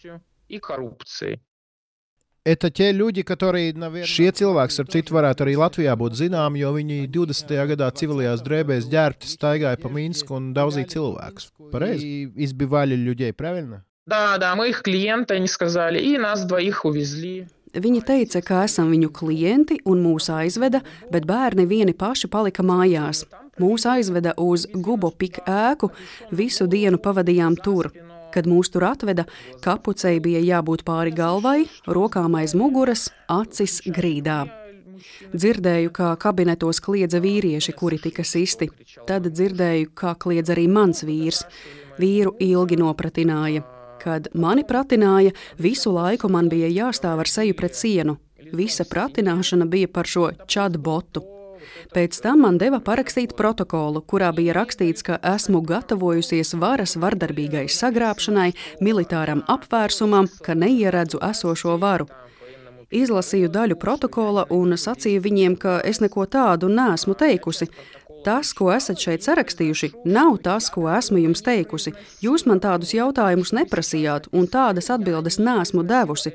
Это 2.46 2.70
те 2.70 2.92
люди, 2.92 3.22
которые, 3.22 3.72
наверное... 3.72 4.04
Šie 4.04 4.28
cilvēki, 4.36 4.76
starp 4.76 4.90
citu, 4.92 5.16
varētu 5.16 5.46
arī 5.46 5.54
Latvijā 5.56 5.94
būt 5.96 6.18
zināmi, 6.20 6.60
jo 6.60 6.74
viņi 6.76 7.08
20. 7.08 7.54
gadā 7.72 7.88
civilajās 7.96 8.44
drēbēs 8.44 8.90
ģērbti 8.92 9.30
staigāja 9.32 9.80
pa 9.80 9.88
Minsku 9.88 10.36
un 10.36 10.52
daudzīja 10.58 10.92
cilvēkus. 10.92 11.54
Pareizi, 11.72 12.28
избивали 12.36 13.00
людей, 13.00 13.32
правильно? 13.32 13.86
Да, 14.06 14.38
да, 14.38 14.56
мы 14.58 14.68
их 14.70 14.82
клиенты, 14.82 15.36
они 15.36 15.48
сказали, 15.48 16.00
и 16.00 16.18
нас 16.18 16.44
двоих 16.44 16.84
увезли. 16.84 17.48
Viņi 17.75 18.01
teica, 18.07 18.41
ka 18.41 18.63
esam 18.65 18.89
viņu 18.93 19.11
klienti 19.13 19.79
un 19.89 20.01
mūs 20.05 20.31
aizveda, 20.33 20.81
bet 21.13 21.27
bērni 21.29 21.67
vieni 21.69 21.93
paši 21.93 22.31
palika 22.33 22.65
mājās. 22.65 23.25
Mūs 23.61 23.85
aizveda 23.91 24.35
uz 24.41 24.67
Gubopika 24.73 25.43
ēku, 25.45 25.91
visu 26.33 26.69
dienu 26.71 27.01
pavadījām 27.03 27.59
tur. 27.65 27.91
Kad 28.33 28.47
mūs 28.49 28.71
tur 28.73 28.85
atveda, 28.89 29.25
kapucei 29.65 30.19
bija 30.21 30.41
jābūt 30.45 30.85
pāri 30.87 31.13
galvai, 31.17 31.67
rokām 31.89 32.37
aiz 32.39 32.55
muguras, 32.57 33.09
acis 33.29 33.81
grīdā. 33.87 34.45
Dzirdēju, 35.33 35.93
kā 35.95 36.13
kabinetos 36.21 36.81
kliedza 36.85 37.21
vīrieši, 37.23 37.75
kuri 37.77 37.99
tika 38.03 38.25
sisti. 38.27 38.71
Tad 39.09 39.29
dzirdēju, 39.31 39.93
kā 39.97 40.15
kliedza 40.19 40.55
arī 40.57 40.69
mans 40.73 41.05
vīrs. 41.07 41.45
Vīru 41.99 42.35
ilgi 42.43 42.79
nopratināja. 42.79 43.78
Kad 44.03 44.29
mani 44.35 44.65
pratināja, 44.65 45.33
visu 45.59 45.93
laiku 45.93 46.31
man 46.31 46.49
bija 46.49 46.69
jāstāv 46.71 47.25
ar 47.25 47.31
seju 47.31 47.57
pret 47.59 47.75
sienu. 47.75 48.19
Visa 48.53 48.85
pratināšana 48.89 49.67
bija 49.69 49.89
par 49.89 50.07
šo 50.09 50.31
chatbotu. 50.47 51.25
Pēc 51.95 52.21
tam 52.25 52.43
man 52.45 52.59
deva 52.61 52.81
parakstīt 52.85 53.35
protokolu, 53.37 54.03
kurā 54.03 54.31
bija 54.37 54.55
rakstīts, 54.57 55.05
ka 55.05 55.19
esmu 55.35 55.61
gatavojusies 55.69 56.55
varas 56.61 56.97
vardarbīgai 57.01 57.67
sagrābšanai, 57.73 58.53
militāram 58.85 59.45
apvērsumam, 59.49 60.31
ka 60.45 60.57
neieredzu 60.59 61.21
esošo 61.31 61.77
varu. 61.83 62.09
Izlasīju 62.89 63.51
daļu 63.53 63.77
protokola 63.77 64.47
un 64.55 64.73
sacīju 64.81 65.21
viņiem, 65.21 65.57
ka 65.61 65.75
es 65.85 66.01
neko 66.01 66.25
tādu 66.25 66.71
nesmu 66.73 67.13
teikusi, 67.21 67.69
Tas, 68.25 68.53
ko 68.57 68.73
esat 68.75 68.99
šeit 68.99 69.25
sarakstījuši, 69.27 69.93
nav 70.11 70.41
tas, 70.45 70.69
ko 70.75 70.89
esmu 70.91 71.21
jums 71.23 71.45
teikusi. 71.47 71.95
Jūs 72.25 72.47
man 72.51 72.61
tādus 72.63 72.95
jautājumus 72.97 73.55
neprasījāt, 73.55 74.27
un 74.35 74.49
tādas 74.51 74.91
atbildes 74.95 75.39
nesmu 75.39 75.87
devusi. 75.87 76.35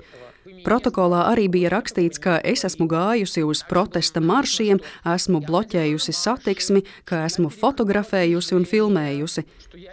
Protokolā 0.63 1.25
arī 1.29 1.49
bija 1.51 1.69
rakstīts, 1.71 2.19
ka 2.23 2.37
es 2.43 2.63
esmu 2.67 2.87
gājusi 2.91 3.43
uz 3.47 3.61
protesta 3.67 4.21
maršiem, 4.23 4.79
esmu 5.13 5.41
bloķējusi 5.43 6.15
satiksmi, 6.15 6.83
ka 7.07 7.25
esmu 7.27 7.51
fotografējusi 7.51 8.55
un 8.55 8.67
filmējusi. 8.67 9.43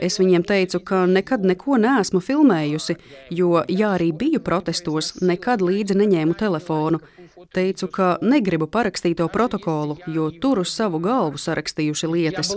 Es 0.03 0.18
viņiem 0.22 0.47
teicu, 0.47 0.82
ka 0.86 1.05
nekad 1.11 1.47
neko 1.47 1.78
neesmu 1.82 2.22
filmējusi, 2.22 2.99
jo, 3.34 3.64
ja 3.66 3.95
arī 3.97 4.11
biju 4.14 4.43
protestos, 4.47 5.16
nekad 5.22 5.62
līdzi 5.62 5.99
neņēmu 6.03 6.38
telefonu. 6.38 7.03
Teicu, 7.53 7.88
ka 7.91 8.18
negribu 8.22 8.68
parakstīt 8.68 9.18
to 9.22 9.28
protokolu, 9.32 9.97
jo 10.07 10.30
tur 10.32 10.63
uz 10.63 10.74
savu 10.74 10.99
galvu 10.99 11.39
sarakstījuši 11.41 12.11
lietas. 12.11 12.51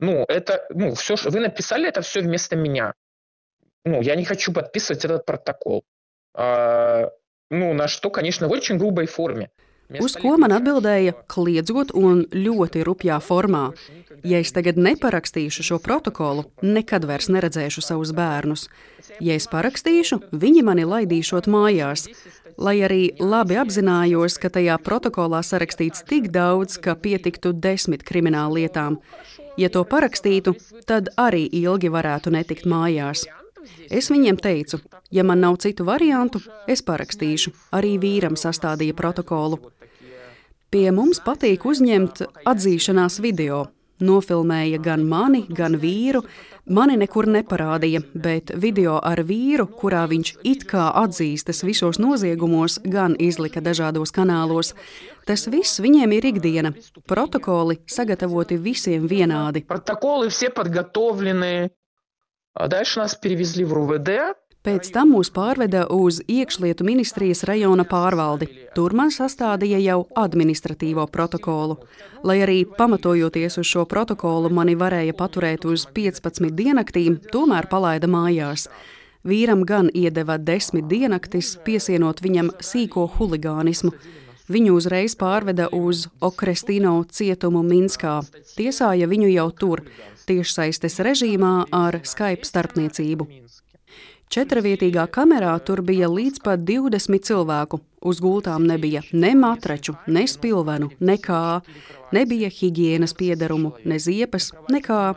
Ну, 0.00 0.24
это, 0.28 0.66
ну, 0.70 0.94
все, 0.94 1.16
что 1.16 1.30
вы 1.30 1.40
написали, 1.40 1.88
это 1.88 2.02
все 2.02 2.20
вместо 2.20 2.56
меня. 2.56 2.94
Ну, 3.84 4.02
я 4.02 4.16
не 4.16 4.24
хочу 4.24 4.52
подписывать 4.52 5.04
этот 5.04 5.24
протокол. 5.24 5.84
А, 6.34 7.10
ну, 7.48 7.72
на 7.74 7.86
что, 7.86 8.10
конечно, 8.10 8.48
в 8.48 8.50
очень 8.50 8.76
грубой 8.76 9.06
форме. 9.06 9.50
Uz 10.00 10.14
ko 10.16 10.38
man 10.40 10.54
atbildēja, 10.56 11.12
kliedzot 11.28 11.92
un 11.92 12.22
ļoti 12.32 12.82
rupjā 12.88 13.18
formā. 13.20 13.66
Ja 14.24 14.40
es 14.40 14.52
tagad 14.56 14.78
neparakstīšu 14.80 15.64
šo 15.68 15.78
protokolu, 15.84 16.46
nekad 16.64 17.04
vairs 17.04 17.28
neredzēšu 17.28 17.84
savus 17.84 18.14
bērnus. 18.16 18.70
Ja 19.20 19.36
es 19.36 19.46
parakstīšu, 19.52 20.22
viņi 20.32 20.64
mani 20.64 20.88
laidīšot 20.88 21.50
mājās. 21.52 22.08
Lai 22.59 22.75
arī 22.83 23.13
labi 23.23 23.55
apzinājos, 23.55 24.35
ka 24.43 24.49
tajā 24.51 24.75
protokolā 24.83 25.39
sarakstīts 25.47 26.03
tik 26.09 26.27
daudz, 26.35 26.75
ka 26.83 26.97
pietiktu 26.99 27.53
desmit 27.55 28.03
krimināla 28.03 28.57
lietām. 28.57 28.97
Ja 29.59 29.69
to 29.71 29.85
parakstītu, 29.87 30.57
tad 30.87 31.07
arī 31.15 31.45
ilgi 31.61 31.91
varētu 31.91 32.33
netikt 32.35 32.67
mājās. 32.67 33.23
Es 33.89 34.11
viņiem 34.11 34.37
teicu, 34.43 34.81
ja 35.11 35.23
man 35.23 35.39
nav 35.39 35.55
citu 35.63 35.87
variantu, 35.87 36.41
es 36.67 36.83
parakstīšu. 36.83 37.55
Arī 37.75 37.95
vīram 38.01 38.35
sastādīja 38.35 38.95
protokolu. 38.95 39.61
Pie 40.69 40.89
mums 40.91 41.23
patīk 41.23 41.63
uzņemt 41.65 42.25
atzīšanās 42.45 43.21
video. 43.23 43.69
Nofilmēja 44.02 44.80
gan 44.82 45.04
mani, 45.06 45.44
gan 45.48 45.76
vīru. 45.78 46.24
Mani 46.66 46.96
nekur 46.98 47.28
neparādīja, 47.30 48.00
bet 48.14 48.50
video 48.58 48.96
ar 48.98 49.22
vīru, 49.22 49.68
kurā 49.78 50.02
viņš 50.10 50.32
it 50.42 50.64
kā 50.66 50.88
atzīstas 50.98 51.62
visos 51.62 52.00
noziegumos, 52.02 52.80
gan 52.84 53.14
izlika 53.22 53.62
dažādos 53.62 54.10
kanālos. 54.16 54.74
Tas 55.28 55.46
viss 55.46 55.80
viņiem 55.84 56.16
ir 56.16 56.26
ikdiena. 56.32 56.74
Protokoli 57.06 57.78
sagatavoti 57.86 58.58
visiem 58.58 59.06
vienādi. 59.08 59.62
Protokoli 59.62 60.32
visi 60.32 60.50
подготовлены. 60.50 61.70
Дальше 62.54 63.00
нас 63.00 63.14
перевезли 63.14 63.64
в 63.64 63.72
РУВД. 63.72 64.08
Pēc 64.59 64.89
tam 64.91 65.13
mūs 65.15 65.29
pārveda 65.31 65.85
uz 65.95 66.17
iekšlietu 66.27 66.83
ministrijas 66.83 67.45
rajona 67.47 67.85
pārvaldi. 67.87 68.49
Tur 68.75 68.91
man 68.91 69.07
sastādīja 69.15 69.79
jau 69.79 70.01
administratīvo 70.19 71.05
protokolu. 71.07 71.77
Lai 72.27 72.41
arī 72.43 72.65
pamatojoties 72.67 73.55
uz 73.61 73.69
šo 73.69 73.85
protokolu 73.87 74.51
mani 74.51 74.75
varēja 74.75 75.15
paturēt 75.15 75.63
uz 75.63 75.85
15 75.95 76.51
dienaktīm, 76.59 77.21
tomēr 77.31 77.69
palaida 77.71 78.11
mājās. 78.11 78.67
Vīram 79.23 79.63
gan 79.63 79.87
iedeva 79.95 80.35
desmit 80.37 80.91
dienaktis, 80.91 81.53
piesienot 81.63 82.19
viņam 82.19 82.51
sīko 82.59 83.07
huligānismu. 83.15 83.93
Viņu 84.51 84.75
uzreiz 84.75 85.15
pārveda 85.15 85.69
uz 85.71 86.09
Okrestino 86.19 86.97
cietumu 87.07 87.63
Minskā. 87.63 88.17
Tiesāja 88.57 89.07
viņu 89.07 89.31
jau 89.31 89.47
tur, 89.55 89.85
tiešsaistes 90.27 90.99
režīmā 91.05 91.53
ar 91.71 92.01
Skype 92.03 92.47
starpniecību. 92.47 93.29
Četravietīgā 94.29 95.07
kamerā 95.09 95.55
tur 95.65 95.79
bija 95.81 96.05
līdz 96.05 96.43
pat 96.45 96.61
20 96.61 97.23
cilvēku. 97.25 97.79
Uz 98.05 98.19
gultām 98.21 98.67
nebija 98.69 99.01
ne 99.09 99.31
matraču, 99.33 99.95
ne 100.05 100.27
spilvenu, 100.29 100.91
nekā. 101.01 101.39
Nebija 102.13 102.51
higiēnas 102.53 103.15
piedarumu, 103.17 103.71
ne 103.89 103.97
ziepes, 103.97 104.51
nekā. 104.69 105.15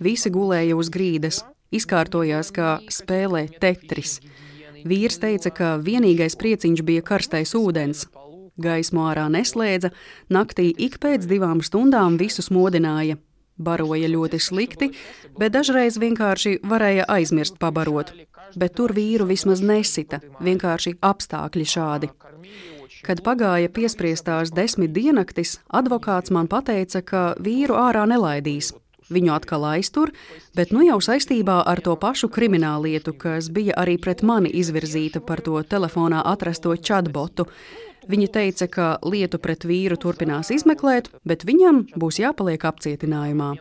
Visi 0.00 0.32
gulēja 0.32 0.78
uz 0.80 0.88
grīdas, 0.88 1.42
izkārtojās 1.76 2.54
kā 2.56 2.78
spēlē 2.88 3.44
tetris. 3.60 4.16
Vīrs 4.88 5.20
teica, 5.20 5.52
ka 5.52 5.70
vienīgais 5.84 6.38
prieciņš 6.40 6.86
bija 6.88 7.04
karstais 7.04 7.52
ūdens. 7.60 8.06
Gaismu 8.56 9.04
ārā 9.10 9.28
neslēdza, 9.28 9.92
naktī 10.32 10.70
ik 10.72 11.02
pēc 11.04 11.28
divām 11.28 11.60
stundām 11.60 12.16
visus 12.16 12.48
modināja. 12.48 13.20
Baroja 13.58 14.08
ļoti 14.10 14.40
slikti, 14.42 14.90
bet 15.38 15.54
dažreiz 15.54 15.98
vienkārši 16.02 16.58
varēja 16.66 17.06
aizmirst 17.08 17.58
pabarot. 17.62 18.10
Bet 18.58 18.74
tur 18.74 18.94
vīru 18.94 19.26
vismaz 19.30 19.62
nesita, 19.62 20.20
vienkārši 20.42 20.96
apstākļi 21.02 21.66
šādi. 21.66 22.10
Kad 23.04 23.20
pagāja 23.22 23.68
piespriestās 23.68 24.50
desmit 24.54 24.94
diennaktis, 24.96 25.58
advokāts 25.68 26.32
man 26.32 26.48
teica, 26.48 27.02
ka 27.02 27.34
vīru 27.38 27.76
ārā 27.76 28.06
nelaidīs. 28.08 28.72
Viņu 29.12 29.34
atkal 29.34 29.66
aiztur, 29.68 30.10
bet 30.56 30.72
nu 30.72 30.80
jau 30.86 30.96
saistībā 31.04 31.58
ar 31.68 31.82
to 31.84 31.92
pašu 32.00 32.30
krimināllietu, 32.32 33.12
kas 33.12 33.50
bija 33.52 33.76
arī 33.76 33.98
pret 34.00 34.22
mani 34.24 34.48
izvirzīta 34.48 35.20
par 35.20 35.42
to 35.44 35.60
telefonā 35.62 36.22
atrasto 36.24 36.72
chatbotu. 36.80 37.44
Viņa 38.08 38.28
teica, 38.28 38.68
ka 38.68 38.88
lietu 39.04 39.38
pret 39.40 39.64
vīru 39.64 39.96
turpinās 40.00 40.50
izmeklēt, 40.52 41.08
bet 41.24 41.46
viņam 41.48 41.86
būs 41.96 42.20
jāpaliek 42.20 42.66
apcietinājumā. 42.68 43.54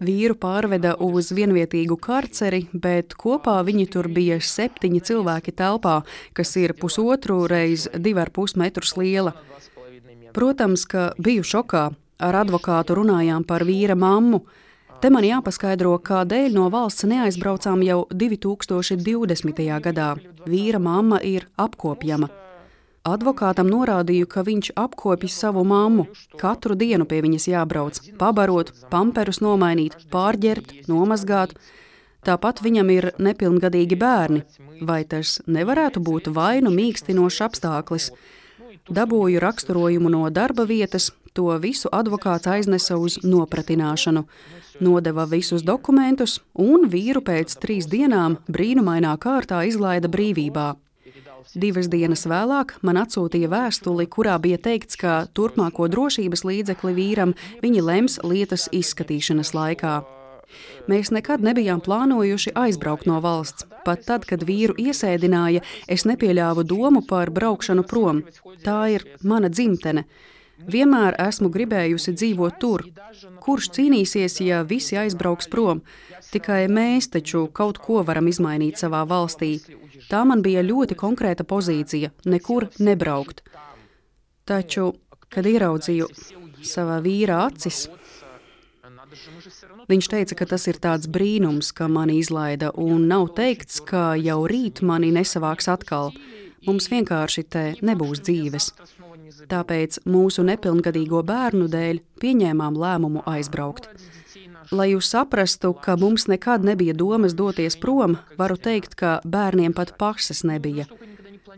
Vīru 0.00 0.32
pārveda 0.40 0.94
uz 1.04 1.28
vienvietīgu 1.36 1.98
karceri, 2.00 2.62
bet 2.72 3.12
kopā 3.20 3.58
viņi 3.66 3.84
tur 3.92 4.08
bija 4.08 4.38
septiņi 4.40 5.02
cilvēki 5.04 5.52
telpā, 5.52 5.98
kas 6.32 6.54
ir 6.56 6.72
pusotru 6.72 7.42
reizi 7.50 7.92
divi 8.00 8.22
ar 8.22 8.32
pus 8.32 8.56
metrus 8.56 8.96
liela. 8.96 9.34
Protams, 10.32 10.86
ka 10.88 11.10
biju 11.20 11.44
šokā. 11.44 11.90
Ar 12.20 12.36
advokātu 12.36 12.96
runājām 12.96 13.44
par 13.48 13.64
vīra 13.64 13.96
mammu. 13.96 14.42
Te 15.00 15.08
man 15.12 15.24
jāpaskaidro, 15.24 15.94
kādēļ 16.04 16.52
no 16.52 16.66
valsts 16.72 17.06
neaizbraucām 17.08 17.80
jau 17.84 18.02
2020. 18.12 19.64
gadā. 19.84 20.10
Vīra 20.44 20.80
mamma 20.80 21.20
ir 21.24 21.48
apkopjama. 21.56 22.28
Advokātam 23.08 23.70
norādīju, 23.72 24.26
ka 24.28 24.42
viņš 24.44 24.74
apkopjas 24.76 25.38
savu 25.40 25.62
mammu. 25.64 26.04
Katru 26.36 26.74
dienu 26.76 27.06
pie 27.08 27.22
viņas 27.24 27.46
jābrauc, 27.48 28.00
pabarot, 28.20 28.74
pamperus 28.92 29.40
nomainīt, 29.40 29.96
pārģērbt, 30.12 30.74
nomazgāt. 30.88 31.54
Tāpat 32.28 32.60
viņam 32.60 32.90
ir 32.92 33.06
nepilngadīgi 33.16 33.96
bērni. 33.96 34.42
Vai 34.84 35.04
tas 35.08 35.38
nevarētu 35.48 36.02
būt 36.04 36.28
vainu 36.36 36.68
mīkstinošs 36.74 37.40
apstākļus? 37.48 38.10
Dabūju 38.92 39.40
raksturojumu 39.40 40.12
no 40.12 40.28
darba 40.28 40.68
vietas, 40.68 41.08
to 41.32 41.48
visu 41.62 41.88
advokāts 41.88 42.50
aiznesa 42.52 42.98
uz 43.00 43.16
nopratināšanu. 43.24 44.26
Nodeva 44.84 45.24
visus 45.24 45.64
dokumentus, 45.64 46.36
un 46.52 46.84
vīru 46.92 47.24
pēc 47.24 47.56
trīs 47.64 47.88
dienām 47.88 48.36
brīnumainā 48.48 49.16
kārtā 49.20 49.64
izlaida 49.68 50.08
brīvībā. 50.12 50.74
Divas 51.54 51.88
dienas 51.90 52.26
vēlāk 52.28 52.76
man 52.86 53.00
atsūtīja 53.00 53.50
vēstuli, 53.50 54.06
kurā 54.10 54.36
bija 54.42 54.58
teikts, 54.60 54.98
ka 55.00 55.24
turpmāko 55.34 55.88
drošības 55.90 56.44
līdzekli 56.46 56.94
vīram 56.96 57.34
viņi 57.64 57.84
lems 57.84 58.18
lietas 58.24 58.68
izskatīšanas 58.72 59.54
laikā. 59.56 60.00
Mēs 60.90 61.12
nekad 61.14 61.44
nebijām 61.46 61.80
plānojuši 61.84 62.52
aizbraukt 62.58 63.06
no 63.06 63.20
valsts. 63.22 63.66
Pat 63.84 64.02
tad, 64.08 64.26
kad 64.26 64.42
vīru 64.46 64.74
iesēdināja, 64.80 65.62
es 65.88 66.06
nepieļāvu 66.08 66.66
domu 66.66 67.04
par 67.06 67.30
braukšanu 67.30 67.86
prom. 67.86 68.24
Tā 68.64 68.80
ir 68.96 69.06
mana 69.22 69.48
dzimtene. 69.52 70.06
Vienmēr 70.68 71.16
esmu 71.22 71.48
gribējusi 71.52 72.12
dzīvot 72.16 72.58
tur. 72.60 72.84
Kurš 73.40 73.70
cīnīsies, 73.76 74.40
ja 74.44 74.60
visi 74.66 74.98
aizbrauks 75.00 75.48
prom? 75.48 75.80
Tikai 76.28 76.66
mēs 76.68 77.08
taču 77.14 77.46
kaut 77.52 77.80
ko 77.80 78.02
varam 78.06 78.28
izmainīt 78.30 78.80
savā 78.80 79.02
valstī. 79.08 79.56
Tā 80.10 80.24
man 80.28 80.42
bija 80.44 80.62
ļoti 80.66 80.96
konkrēta 80.98 81.46
pozīcija- 81.48 82.10
nekur 82.34 82.68
nebraukt. 82.78 83.42
Taču, 84.44 84.94
kad 85.28 85.44
ieraudzīju 85.44 86.06
savā 86.62 87.00
vīra 87.00 87.46
acis, 87.46 87.88
viņš 89.88 90.08
teica, 90.08 90.34
ka 90.36 90.46
tas 90.46 90.66
ir 90.66 90.74
tāds 90.74 91.06
brīnums, 91.06 91.72
ka 91.74 91.88
mani 91.88 92.18
izlaida, 92.20 92.70
un 92.74 93.08
nav 93.08 93.34
teikts, 93.34 93.80
ka 93.84 94.14
jau 94.14 94.46
rīt 94.46 94.82
mani 94.82 95.10
nesavāks 95.10 95.68
atkal. 95.68 96.12
Mums 96.66 96.88
vienkārši 96.92 97.48
te 97.48 97.64
nebūs 97.80 98.20
dzīves. 98.20 98.72
Tāpēc 99.50 100.02
mūsu 100.04 100.44
nepilngadīgo 100.44 101.22
bērnu 101.24 101.68
dēļ 101.72 102.00
pieņēmām 102.20 102.76
lēmumu 102.76 103.22
aizbraukt. 103.26 103.88
Lai 104.71 104.91
jūs 104.91 105.09
saprastu, 105.13 105.73
ka 105.73 105.95
mums 105.99 106.27
nekad 106.31 106.65
nebija 106.65 106.93
domas 106.93 107.35
doties 107.37 107.77
prom, 107.77 108.17
varu 108.37 108.57
teikt, 108.57 108.95
ka 108.99 109.19
bērniem 109.25 109.75
pat 109.77 109.95
pašas 109.99 110.43
nebija. 110.47 110.87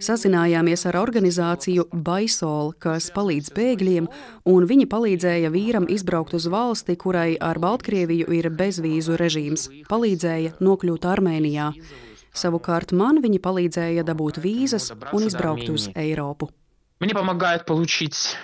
Sazinājāmies 0.03 0.83
ar 0.89 0.97
organizāciju 0.99 1.87
Baisol, 1.91 2.73
kas 2.77 3.07
palīdz 3.15 3.49
bēgļiem, 3.55 4.09
un 4.51 4.67
viņi 4.69 4.85
palīdzēja 4.91 5.49
vīram 5.53 5.87
izbraukt 5.89 6.35
uz 6.37 6.45
valsti, 6.51 6.97
kurai 6.99 7.37
ar 7.41 7.57
Baltkrieviju 7.63 8.27
ir 8.37 8.51
bezvīzu 8.53 9.17
režīms, 9.17 9.69
palīdzēja 9.89 10.59
nokļūt 10.61 11.07
Armēnijā. 11.09 11.71
Savukārt 12.37 12.93
man 12.93 13.23
viņi 13.23 13.41
palīdzēja 13.41 14.05
dabūt 14.05 14.37
vīzas 14.43 14.91
un 15.13 15.25
izbraukt 15.25 15.71
uz 15.73 15.89
Eiropu. 15.95 16.51
Мне 16.99 17.13
помогают 17.13 17.65
получить 17.65 18.35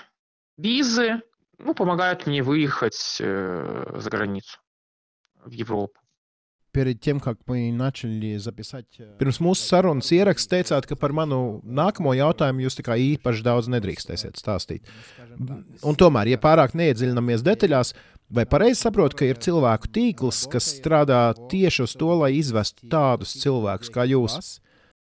визы, 0.57 1.21
ну, 1.59 1.73
помогают 1.73 2.27
мне 2.27 2.43
выехать 2.43 3.17
э, 3.19 3.85
за 3.95 4.09
границу, 4.09 4.59
в 5.45 5.51
Европу. 5.51 5.99
Перед 6.71 7.01
тем, 7.01 7.19
как 7.19 7.37
мы 7.45 7.71
начали 7.71 8.37
записать... 8.37 8.97
Pirms 9.19 9.37
mūsu 9.37 9.61
sarunas 9.61 10.09
ieraksts 10.09 10.49
teicāt, 10.49 10.87
ka 10.89 10.97
par 10.97 11.13
manu 11.13 11.61
nākamo 11.61 12.15
jautājumu 12.17 12.65
jūs 12.65 12.79
tā 12.79 12.85
kā 12.87 12.97
īpaši 12.97 13.45
daudz 13.45 13.69
nedrīkstēsiet 13.69 14.41
stāstīt. 14.41 14.89
Un 15.85 15.93
tomēr, 15.93 16.31
ja 16.33 16.39
pārāk 16.41 16.73
neiedziļināmies 16.73 17.45
detaļās, 17.45 17.93
vai 18.33 18.47
pareizi 18.49 18.81
saprotu, 18.87 19.19
ka 19.19 19.29
ir 19.29 19.37
cilvēku 19.37 19.93
tīkls, 19.93 20.47
kas 20.49 20.71
strādā 20.79 21.21
tieši 21.51 21.85
uz 21.85 21.93
to, 21.93 22.09
lai 22.23 22.33
izvestu 22.39 22.89
tādus 22.89 23.37
cilvēkus 23.43 23.93
kā 23.93 24.09
jūs? 24.09 24.57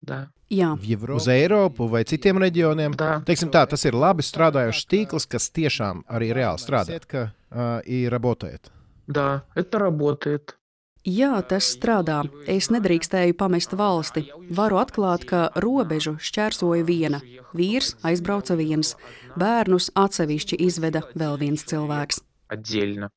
Да. 0.02 0.28
Jā, 0.48 0.72
Uz 1.12 1.26
Eiropu 1.28 1.88
vai 1.92 2.04
citiem 2.08 2.38
reģioniem? 2.40 2.94
Да. 2.96 3.18
Teiksim 3.26 3.50
tā, 3.52 3.66
tas 3.68 3.84
ir 3.84 3.96
labi 3.98 4.24
strādājošs 4.24 4.86
tīkls, 4.88 5.26
kas 5.28 5.50
tiešām 5.52 6.06
arī 6.08 6.30
reāli 6.32 6.62
strādā. 6.62 6.96
Ka 7.04 7.28
uh, 7.28 7.82
ir 7.84 8.08
работает. 8.10 8.72
Да, 9.06 9.44
это 9.54 9.78
работает. 9.78 10.56
Jā, 11.04 11.38
tas 11.46 11.64
strādā. 11.72 12.22
Es 12.46 12.68
nedrīkstēju 12.68 13.36
pamest 13.38 13.72
valsti. 13.72 14.26
Varu 14.50 14.80
atklāt, 14.80 15.24
ka 15.24 15.48
robežu 15.56 16.18
šķērsoja 16.20 16.84
viena. 16.84 17.20
Vīrs 17.56 17.94
aizbrauca 18.04 18.56
viens. 18.58 18.96
Bērnus 19.38 19.90
atsevišķi 19.94 20.58
izveda 20.60 21.04
vēl 21.14 21.38
viens 21.40 21.64
cilvēks. 21.64 22.20
Отдельно. 22.52 23.08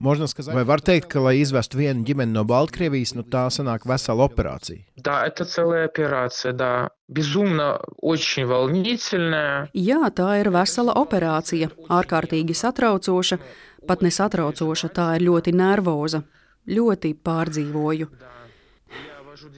Можно 0.00 0.26
сказать, 0.26 0.54
vai 0.54 0.64
var 0.64 0.80
teikt, 0.80 1.10
ka, 1.12 1.20
lai 1.20 1.42
izvestu 1.42 1.76
vienu 1.76 2.00
ģimeni 2.08 2.32
no 2.32 2.40
Baltkrievijas, 2.48 3.10
nu 3.12 3.20
tā 3.20 3.42
sanāk 3.52 3.84
vesela 3.84 4.24
operācija? 4.24 4.80
Да, 4.96 5.26
это 5.26 5.44
целая 5.44 5.84
операция, 5.84 6.54
да. 6.54 6.88
Безумно 7.06 7.80
очень 8.00 8.46
волнительная. 8.46 9.68
Jā, 9.74 10.08
tā 10.08 10.40
ir 10.40 10.48
vesela 10.48 10.94
operācija, 10.96 11.68
ārkārtīgi 11.92 12.56
satraucoša, 12.56 13.38
pat 13.86 14.00
nesatraucoša, 14.00 14.88
tā 14.88 15.06
ir 15.18 15.26
ļoti 15.28 15.52
nervoza, 15.52 16.22
ļoti 16.64 17.12
pārdzīvoju. 17.20 18.08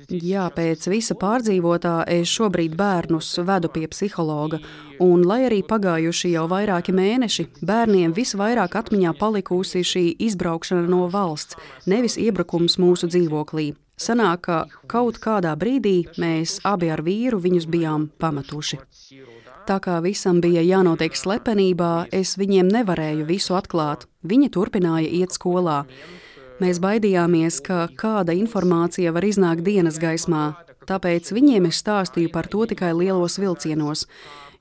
Jā, 0.07 0.45
pēc 0.55 0.85
visa 0.87 1.17
pārdzīvotā 1.19 2.05
es 2.07 2.31
šobrīd 2.31 2.77
bērnus 2.79 3.33
vedu 3.43 3.67
pie 3.67 3.89
psihologa, 3.91 4.61
un 5.03 5.25
lai 5.27 5.41
arī 5.49 5.59
pagājuši 5.67 6.31
jau 6.31 6.45
vairāki 6.47 6.93
mēneši, 6.95 7.47
bērniem 7.67 8.13
visvairāk 8.15 8.77
atmiņā 8.79 9.11
palikusi 9.19 9.83
šī 9.83 10.05
izbraukšana 10.29 10.87
no 10.87 11.09
valsts, 11.11 11.59
nevis 11.91 12.15
iebrukums 12.15 12.79
mūsu 12.79 13.09
dzīvoklī. 13.11 13.73
Sanāk, 13.99 14.45
ka 14.47 14.57
kaut 14.87 15.17
kādā 15.19 15.51
brīdī 15.59 16.05
mēs 16.21 16.61
abi 16.63 16.87
ar 16.93 17.01
vīru 17.03 17.41
viņus 17.43 17.67
bijām 17.67 18.07
pametuši. 18.21 18.79
Tā 19.67 19.81
kā 19.83 19.97
visam 19.99 20.39
bija 20.39 20.61
jānotiek 20.63 21.17
slepenībā, 21.19 22.07
es 22.15 22.37
viņiem 22.39 22.69
nevarēju 22.71 23.25
visu 23.27 23.57
atklāt. 23.59 24.05
Viņi 24.23 24.53
turpināja 24.55 25.11
iet 25.19 25.35
skolā. 25.35 25.81
Mēs 26.62 26.78
baidījāmies, 26.82 27.58
ka 27.64 27.88
kāda 27.98 28.36
informācija 28.38 29.12
var 29.14 29.24
iznākt 29.26 29.64
dienas 29.66 29.98
gaismā, 29.98 30.52
tāpēc 30.86 31.32
viņiem 31.34 31.66
es 31.70 31.80
stāstīju 31.82 32.30
par 32.34 32.46
to 32.52 32.66
tikai 32.70 32.92
lielos 32.94 33.38
vilcienos. 33.42 34.06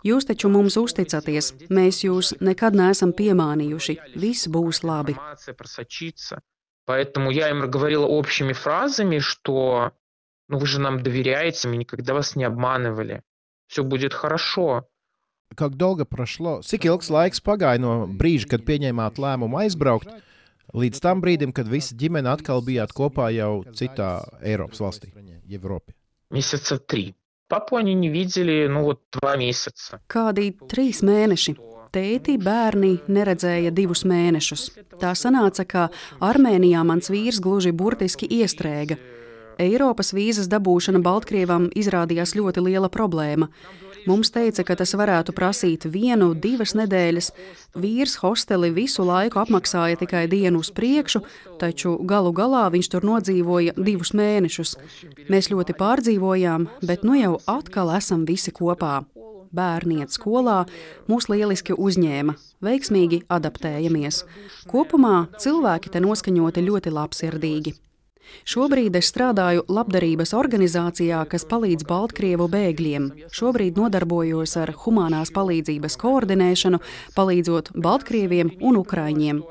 Jūs 0.02 0.26
taču 0.26 0.50
mums 0.50 0.80
uzticaties, 0.82 1.52
mēs 1.70 2.02
jūs 2.02 2.34
nekad 2.42 2.74
neesam 2.74 3.12
piemānījuši, 3.14 3.98
viss 4.18 4.50
būs 4.50 4.82
labi. 4.82 5.14
Информация 5.14 5.54
просочится. 5.54 6.42
Поэтому 6.88 7.30
я 7.30 7.50
им 7.50 7.70
говорила 7.70 8.06
общими 8.08 8.54
фразами, 8.54 9.20
что 9.20 9.92
ну 10.48 10.58
вы 10.58 10.66
же 10.66 10.80
нам 10.80 11.04
доверяете, 11.04 11.68
мы 11.68 11.78
никогда 11.78 12.14
вас 12.14 12.36
не 12.36 12.44
обманывали. 12.44 13.22
Все 13.68 13.84
будет 13.84 14.14
хорошо. 14.14 14.88
Как 15.56 15.76
долgo 15.76 16.06
прошло? 16.06 16.62
Cik 16.64 16.86
ilgs 16.86 17.10
laiks 17.12 17.44
pagāja 17.44 17.80
no 17.80 18.08
brīža, 18.08 18.48
kad 18.56 18.64
pieņēmāt 18.68 19.20
lēmumu 19.20 19.60
aizbraukt, 19.64 20.08
Līdz 20.75 21.03
tam 21.03 21.23
brīdim, 21.23 21.53
kad 21.55 21.69
visa 21.71 21.95
ģimene 21.99 22.33
atkal 22.33 22.65
bijāt 22.67 22.95
kopā 22.97 23.31
jau 23.35 23.63
citā 23.77 24.25
Eiropas 24.43 24.83
valstī. 24.83 25.13
Mēnesis 25.47 26.73
trīs. 26.91 27.15
Papoņi 27.47 27.93
viņi 27.93 28.09
videli, 28.11 28.55
nu, 28.67 28.89
divi 28.91 29.23
mēneši. 29.23 30.01
Kādi 30.11 30.49
trīs 30.67 31.03
mēneši. 31.07 31.55
Tēti 31.95 32.35
bērni 32.43 32.97
neredzēja 33.07 33.71
divus 33.71 34.03
mēnešus. 34.05 34.65
Tā 34.99 35.15
sanāca, 35.15 35.65
ka 35.65 35.85
Armēnijā 36.21 36.83
mans 36.85 37.09
vīrs 37.13 37.39
gluži 37.41 37.71
burtiski 37.73 38.27
iestrēga. 38.41 38.99
Eiropas 39.63 40.11
vīzas 40.13 40.51
dabūšana 40.53 41.01
Baltkrievam 41.05 41.71
izrādījās 41.79 42.35
ļoti 42.37 42.67
liela 42.67 42.91
problēma. 42.93 43.49
Mums 44.07 44.31
teica, 44.31 44.63
ka 44.63 44.77
tas 44.79 44.95
varētu 44.95 45.35
prasīt 45.35 45.89
vienu, 45.91 46.31
divas 46.39 46.77
nedēļas. 46.79 47.33
Vīrs 47.83 48.15
hosteli 48.23 48.71
visu 48.75 49.03
laiku 49.07 49.41
apmaksāja 49.43 49.99
tikai 49.99 50.27
dienu 50.31 50.61
uz 50.63 50.71
priekšu, 50.75 51.25
taču 51.59 51.97
galu 52.07 52.31
galā 52.37 52.69
viņš 52.71 52.91
tur 52.93 53.07
nodzīvoja 53.09 53.75
divus 53.75 54.15
mēnešus. 54.15 54.77
Mēs 55.33 55.51
ļoti 55.51 55.75
pārdzīvojām, 55.81 56.69
bet 56.87 57.03
nu 57.03 57.19
jau 57.19 57.35
atkal 57.51 57.91
esam 57.99 58.23
visi 58.29 58.55
kopā. 58.55 59.01
Bērni 59.57 60.03
iet 60.03 60.15
skolā, 60.15 60.65
mūs 61.11 61.27
lieliski 61.31 61.75
uzņēma, 61.75 62.35
veiksmīgi 62.67 63.25
adaptējamies. 63.33 64.23
Kopumā 64.71 65.17
cilvēki 65.43 65.95
te 65.95 66.03
noskaņoti 66.05 66.67
ļoti 66.67 66.95
labsirdīgi. 66.95 67.75
Šobrīd 68.47 68.97
es 68.99 69.11
strādāju 69.11 69.65
labdarības 69.69 70.35
organizācijā, 70.39 71.25
kas 71.31 71.47
palīdz 71.51 71.87
Baltkrievu 71.89 72.47
bēgļiem. 72.53 73.11
Šobrīd 73.35 73.79
nodarbojos 73.81 74.57
ar 74.61 74.75
humanās 74.85 75.35
palīdzības 75.35 75.99
koordinēšanu, 76.03 76.83
palīdzot 77.19 77.75
Baltkrieviem 77.75 78.57
un 78.61 78.83
Ukraiņiem. 78.85 79.45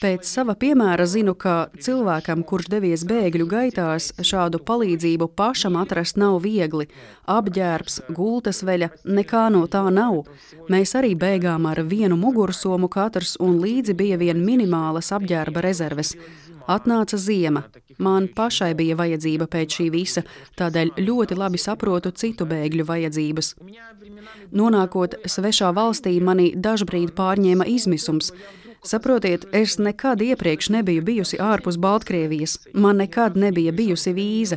Pēc 0.00 0.28
sava 0.28 0.54
piemēra 0.56 1.04
zinu, 1.08 1.32
ka 1.34 1.70
cilvēkam, 1.82 2.44
kurš 2.46 2.68
devies 2.70 3.02
bēgļu 3.08 3.46
gaitās, 3.50 4.10
šādu 4.22 4.60
palīdzību 4.68 5.26
pašam 5.36 5.78
atrast 5.80 6.20
nav 6.20 6.38
viegli. 6.44 6.86
Apģērbs, 7.28 8.00
gultas 8.16 8.62
veļa, 8.66 8.90
nekā 9.04 9.48
no 9.52 9.64
tā 9.72 9.82
nav. 9.92 10.22
Mēs 10.72 10.94
arī 11.00 11.14
beigām 11.18 11.66
ar 11.68 11.82
vienu 11.88 12.16
mugursomu 12.20 12.88
katrs, 12.92 13.34
un 13.40 13.58
līdzi 13.64 13.96
bija 13.98 14.20
vien 14.20 14.44
minimālas 14.44 15.10
apģērba 15.16 15.64
rezerves. 15.66 16.14
Atnāca 16.70 17.18
ziema. 17.18 17.64
Man 17.98 18.28
pašai 18.36 18.72
bija 18.78 18.96
vajadzība 18.96 19.48
pēc 19.50 19.76
šī 19.80 19.86
visa, 19.90 20.22
tādēļ 20.60 20.94
ļoti 21.02 21.38
labi 21.38 21.58
saprotu 21.58 22.12
citu 22.14 22.46
bēgļu 22.46 22.86
vajadzības. 22.86 23.54
Nonākot 24.54 25.18
svešā 25.26 25.72
valstī, 25.76 26.16
mani 26.22 26.52
dažbrīd 26.54 27.14
pārņēma 27.18 27.66
izmisums. 27.68 28.30
Saprotiet, 28.86 29.44
es 29.52 29.76
nekad 29.78 30.22
iepriekš 30.24 30.70
nebiju 30.72 31.02
bijusi 31.04 31.40
ārpus 31.42 31.76
Baltkrievijas, 31.76 32.56
man 32.72 33.02
nekad 33.02 33.36
nebija 33.36 33.74
bijusi 33.76 34.14
vīza. 34.16 34.56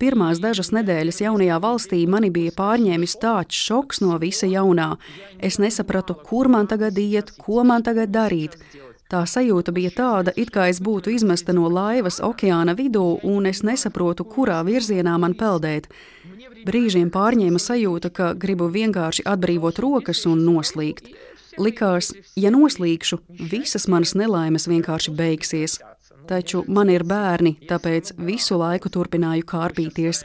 Pirmās 0.00 0.40
dažas 0.42 0.72
nedēļas 0.74 1.20
jaunajā 1.22 1.58
valstī 1.62 2.00
mani 2.10 2.30
bija 2.34 2.54
pārņēmis 2.56 3.18
tāds 3.22 3.58
šoks 3.66 4.00
no 4.02 4.16
visa 4.18 4.48
jaunā. 4.50 4.96
Es 5.38 5.60
nesapratu, 5.62 6.16
kur 6.16 6.48
man 6.50 6.66
tagad 6.70 6.98
iet, 6.98 7.34
ko 7.38 7.62
man 7.68 7.84
tagad 7.86 8.10
darīt. 8.14 8.56
Tā 9.12 9.26
sajūta 9.28 9.74
bija 9.76 9.90
tāda, 9.92 10.32
it 10.40 10.48
kā 10.54 10.70
es 10.72 10.78
būtu 10.80 11.12
izmesta 11.12 11.52
no 11.52 11.66
laivas 11.68 12.16
okeāna 12.24 12.72
vidū, 12.78 13.18
un 13.28 13.44
es 13.50 13.60
nesaprotu, 13.60 14.24
kurā 14.24 14.62
virzienā 14.64 15.18
man 15.20 15.34
peldēt. 15.36 15.90
Brīžiem 16.64 17.10
pārņēma 17.12 17.60
sajūta, 17.60 18.08
ka 18.08 18.30
gribu 18.32 18.70
vienkārši 18.72 19.26
atbrīvot 19.28 19.82
rokas 19.84 20.24
un 20.30 20.46
noslīgt. 20.46 21.12
Likās, 21.60 22.14
ja 22.40 22.48
noslīgšu, 22.54 23.18
visas 23.52 23.84
manas 23.92 24.14
nelaimes 24.16 24.64
vienkārši 24.72 25.12
beigsies. 25.18 25.76
Taču 26.30 26.62
man 26.64 26.88
ir 26.88 27.04
bērni, 27.04 27.58
tāpēc 27.68 28.14
visu 28.16 28.56
laiku 28.56 28.88
turpināju 28.94 29.44
kārpīties. 29.44 30.22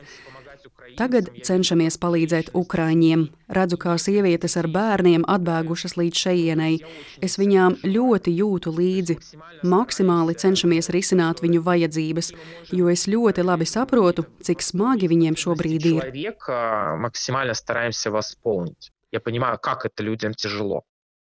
Tagad 0.97 1.31
cenšamies 1.47 1.97
palīdzēt 2.03 2.51
Ukrāņiem. 2.59 3.29
Redzu, 3.49 3.77
kā 3.81 3.95
sievietes 4.03 4.57
ar 4.61 4.67
bērniem 4.69 5.25
atbēgušas 5.25 5.95
līdz 5.97 6.21
šejienei. 6.25 6.81
Es 7.23 7.39
viņām 7.41 7.79
ļoti 7.87 8.35
jūtu 8.37 8.73
līdzi. 8.77 9.17
Maksimāli 9.65 10.35
cenšamies 10.37 10.91
risināt 10.93 11.41
viņu 11.45 11.63
vajadzības, 11.65 12.33
jo 12.73 12.91
es 12.93 13.07
ļoti 13.09 13.45
labi 13.47 13.65
saprotu, 13.69 14.27
cik 14.43 14.61
smagi 14.63 15.09
viņiem 15.09 15.39
šobrīd 15.39 15.87
ir. 15.87 16.01
Человека 16.03 16.97
максимально 16.99 17.55
стараемся 17.55 18.11
восполнить. 18.11 18.91
Я 19.13 19.21
понимаю, 19.21 19.59
как 19.59 19.87
это 19.87 20.03
людям 20.03 20.35
тяжело. 20.35 20.83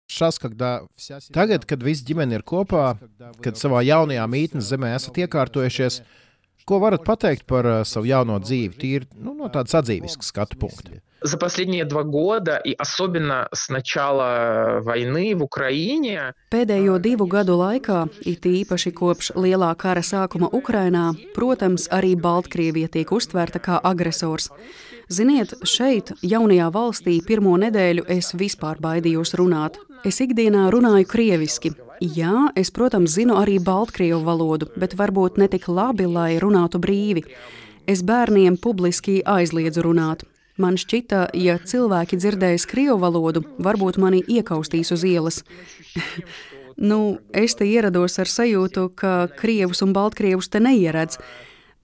Šas, 0.09 0.39
когда 0.39 0.83
вся 0.95 1.19
семья- 1.19 1.33
Tagad, 1.33 1.65
kad 1.65 1.83
visa 1.83 2.05
ģimene 2.05 2.35
ir 2.35 2.43
kopā, 2.43 2.95
kad 3.41 3.55
savā 3.55 3.83
jaunajā 3.83 4.23
mītnes 4.27 4.63
zemē 4.71 4.95
esat 4.95 5.15
iekārtojušies, 5.17 6.01
Ko 6.67 6.81
varat 6.83 7.05
pateikt 7.07 7.45
par 7.47 7.65
uh, 7.65 7.81
savu 7.87 8.09
jauno 8.09 8.41
dzīvi, 8.43 8.75
tīri 8.75 9.05
nu, 9.15 9.31
no 9.37 9.47
tādas 9.47 9.77
atzīves 9.79 10.17
skatu 10.19 10.59
punkta? 10.59 10.99
За 11.21 11.37
последние 11.37 11.83
два 11.85 12.03
года, 12.03 12.57
и 12.57 12.75
особенно 12.77 13.47
с 13.51 13.69
начала 13.69 14.81
войны 14.81 15.33
в 15.35 15.41
Украине, 15.43 16.33
Pēdējo 16.51 16.99
divu 17.01 17.25
gadu 17.25 17.57
laikā, 17.57 18.05
it 18.21 18.45
īpaši 18.45 18.93
kopš 18.93 19.31
lielā 19.33 19.71
kara 19.75 20.03
sākuma 20.05 20.51
Ukrainā, 20.53 21.15
protams, 21.33 21.87
arī 21.89 22.13
Baltkrievija 22.15 22.87
tiek 22.87 23.11
uztvērta 23.11 23.59
kā 23.59 23.79
agresors. 23.83 24.51
Ziniet, 25.09 25.55
šeit, 25.63 26.13
jaunajā 26.21 26.69
valstī, 26.69 27.17
pirmo 27.25 27.57
nedēļu 27.57 28.05
es 28.13 28.35
vispār 28.35 28.77
baidījos 28.77 29.33
runāt. 29.39 29.79
Es 30.05 30.21
ikdienā 30.21 30.67
runāju 30.69 31.07
krieviski. 31.09 31.73
Jā, 32.02 32.48
es, 32.58 32.72
protams, 32.74 33.12
zinu 33.14 33.36
arī 33.38 33.60
baltkrievu 33.62 34.24
valodu, 34.26 34.66
bet 34.74 34.96
varbūt 34.98 35.36
ne 35.38 35.46
tik 35.46 35.68
labi, 35.70 36.08
lai 36.10 36.40
runātu 36.42 36.80
brīvi. 36.82 37.22
Es 37.86 38.02
bērniem 38.02 38.56
publiski 38.58 39.20
aizliedzu 39.22 39.84
runāt. 39.86 40.24
Man 40.58 40.74
šķita, 40.74 41.28
ja 41.38 41.60
cilvēki 41.62 42.18
dzirdēs 42.18 42.66
krievu 42.66 42.98
valodu, 43.04 43.44
varbūt 43.62 44.00
mani 44.02 44.24
iekaustīs 44.26 44.90
uz 44.90 45.04
ielas. 45.06 45.40
nu, 46.90 46.98
es 47.30 47.54
te 47.54 47.70
ierados 47.70 48.18
ar 48.18 48.26
sajūtu, 48.26 48.88
ka 48.98 49.14
krievus 49.38 49.84
un 49.86 49.94
baltkrievus 49.94 50.50
te 50.50 50.58
neieredz, 50.58 51.20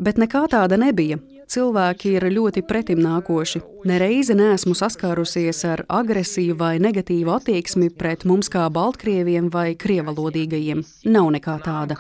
bet 0.03 0.19
nekā 0.19 0.49
tāda 0.51 0.81
nebija 0.83 1.23
cilvēki 1.53 2.15
ir 2.19 2.27
ļoti 2.33 2.63
pretimnākoši. 2.69 3.63
Nereizi 3.89 4.37
neesmu 4.39 4.77
saskārusies 4.79 5.65
ar 5.69 5.85
agresīvu 5.89 6.59
vai 6.61 6.75
negatīvu 6.83 7.35
attieksmi 7.35 7.91
pret 7.95 8.27
mums 8.29 8.51
kā 8.53 8.67
baltkrieviem 8.73 9.51
vai 9.55 9.73
krievalodīgajiem. 9.79 10.85
Nav 11.09 11.33
nekā 11.35 11.59
tāda. 11.65 11.99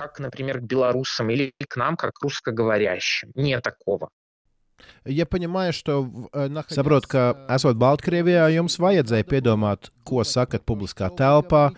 Saprotu, 6.70 7.08
ka 7.10 7.22
esot 7.54 7.78
Baltkrievijā, 7.80 8.48
jums 8.54 8.78
vajadzēja 8.82 9.26
piedomāt, 9.28 9.90
ko 10.06 10.24
sakat 10.26 10.64
publiskā 10.68 11.10
telpā. 11.18 11.70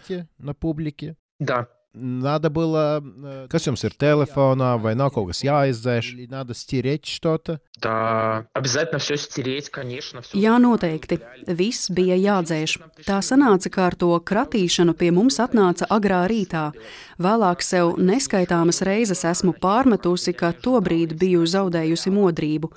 Да, 1.40 1.62
Надо 1.97 2.49
было, 2.49 3.01
э, 3.01 3.47
kas 3.47 3.67
jums 3.67 3.85
ir 3.87 3.93
telefonā, 3.95 4.75
vai 4.81 4.95
nav 4.95 5.13
kaut 5.15 5.29
kas 5.29 5.39
jāizdzēš, 5.47 6.11
или 6.11 6.27
надо 6.27 6.53
стереть 6.53 7.05
что-то. 7.05 7.61
да. 7.79 8.47
Обязательно 8.53 8.99
все 8.99 9.15
стереть, 9.15 9.69
конечно. 9.69 10.21
всё 10.21 10.35
Jā, 10.37 10.59
noteikti. 10.59 11.21
Viss 11.47 11.89
bija 11.89 12.15
jādzēš. 12.15 12.79
Tā 13.05 13.21
sanāca, 13.23 13.69
ka 13.71 13.85
ar 13.87 13.95
to 13.95 14.19
kratīšanu 14.19 14.93
pie 14.93 15.11
mums 15.11 15.39
atnāca 15.39 15.87
agrā 15.89 16.27
rītā. 16.27 16.73
Vēlāk 17.17 17.61
sev 17.61 17.95
neskaitāmas 17.97 18.81
reizes 18.81 19.23
esmu 19.23 19.53
pārmetusi, 19.53 20.35
ka 20.35 20.51
tobrīd 20.51 21.15
biju 21.17 21.45
zaudējusi 21.47 22.11
modrību. 22.11 22.71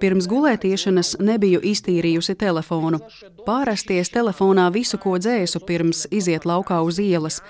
Pirms 0.00 0.28
gulētiešanas 0.30 1.18
nebiju 1.18 1.60
iztīrījusi 1.60 2.36
telefonu. 2.38 3.00
Pārasties 3.44 4.08
telefonā 4.14 4.70
visu, 4.72 4.96
ko 4.96 5.18
dzēsu, 5.18 5.60
pirms 5.66 6.06
iziet 6.10 6.46
laukā 6.46 6.80
uz 6.86 6.98
ielas. 6.98 7.42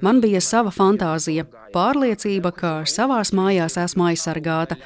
Man 0.00 0.20
bija 0.20 0.40
sava 0.40 0.70
fantāzija, 0.70 1.44
pārliecība, 1.74 2.52
ka 2.54 2.72
savās 2.86 3.32
mājās 3.34 3.78
esmu 3.82 4.08
aizsargāta. 4.12 4.78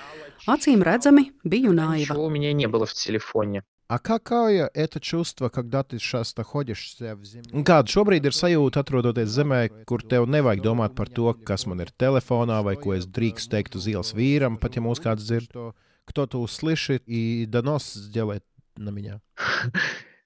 Acīm 0.49 0.83
redzami, 0.83 1.31
biju 1.45 1.73
naiva. 1.73 2.15
Ничего 2.15 2.25
у 2.27 2.31
меня 2.31 2.53
не 2.53 2.67
было 2.67 2.87
в 2.87 2.95
телефоне. 2.95 3.63
А 3.89 3.99
какое 3.99 4.71
это 4.73 5.01
чувство, 5.01 5.51
когда 5.51 5.83
ты 5.83 5.99
сейчас 5.99 6.35
находишься 6.37 7.15
в 7.15 7.25
земле? 7.25 7.53
Un 7.53 7.63
kāda 7.63 7.93
šobrīd 7.93 8.25
ir 8.25 8.33
sajūta, 8.33 8.81
atrodoties 8.81 9.29
zemē, 9.29 9.85
kur 9.85 10.01
tev 10.01 10.25
nevajag 10.25 10.63
domāt 10.65 10.95
par 10.97 11.11
to, 11.13 11.35
kas 11.45 11.67
man 11.67 11.85
ir 11.85 11.93
telefonā, 12.01 12.63
vai 12.65 12.77
ko 12.81 12.95
es 12.97 13.05
drīkstu 13.05 13.53
teikt 13.53 13.77
uz 13.77 13.87
ielas 13.93 14.15
vīram, 14.17 14.57
pat 14.57 14.79
ja 14.79 14.83
mūs 14.83 15.03
kāds 15.03 15.29
dzird, 15.29 15.53
кто-то 16.07 16.41
услышит 16.41 17.03
и 17.07 17.45
донос 17.47 17.93
сделает 17.93 18.45
на 18.77 18.89
меня. 18.91 19.21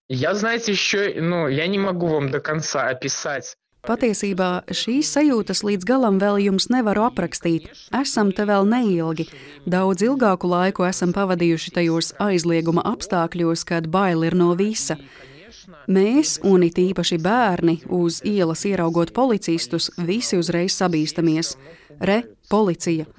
Я, 0.09 0.34
знаете, 0.34 0.70
еще, 0.70 1.20
ну, 1.20 1.48
я 1.48 1.66
не 1.66 1.78
могу 1.78 2.07
вам 2.07 2.30
до 2.30 2.38
конца 2.38 2.88
описать. 2.88 3.57
Patiesībā 3.82 4.61
šīs 4.69 5.09
sajūtas 5.15 5.63
līdz 5.65 5.88
galam 5.89 6.19
vēl 6.21 6.38
jums 6.43 6.67
nevaru 6.69 7.07
aprakstīt. 7.07 7.65
Esam 7.97 8.29
te 8.29 8.45
vēl 8.45 8.67
neilgi. 8.69 9.25
Daudz 9.65 10.05
ilgāku 10.05 10.51
laiku 10.51 10.86
esam 10.86 11.15
pavadījuši 11.15 11.73
tajos 11.79 12.11
aizlieguma 12.21 12.84
apstākļos, 12.86 13.65
kad 13.65 13.89
bail 13.89 14.21
ir 14.27 14.38
no 14.38 14.51
visa. 14.59 14.99
Mēs, 15.89 16.36
un 16.45 16.67
it 16.67 16.77
īpaši 16.77 17.17
bērni, 17.25 17.79
uz 17.89 18.21
ielas 18.21 18.67
ieraugot 18.69 19.15
policistus, 19.17 19.89
visi 19.97 20.38
uzreiz 20.38 20.77
sabīstamies. 20.77 21.55
Re, 21.97 22.21
policija! 22.53 23.09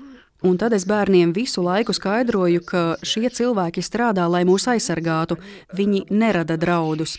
Un 0.47 0.57
tad 0.59 0.75
es 0.75 0.87
bērniem 0.87 1.35
visu 1.35 1.63
laiku 1.63 1.95
skaidroju, 1.95 2.63
ka 2.67 2.83
šie 3.03 3.29
cilvēki 3.31 3.83
strādā, 3.83 4.27
lai 4.31 4.43
mūs 4.47 4.67
aizsargātu. 4.71 5.39
Viņi 5.75 6.07
nerada 6.11 6.55
draudus. 6.59 7.19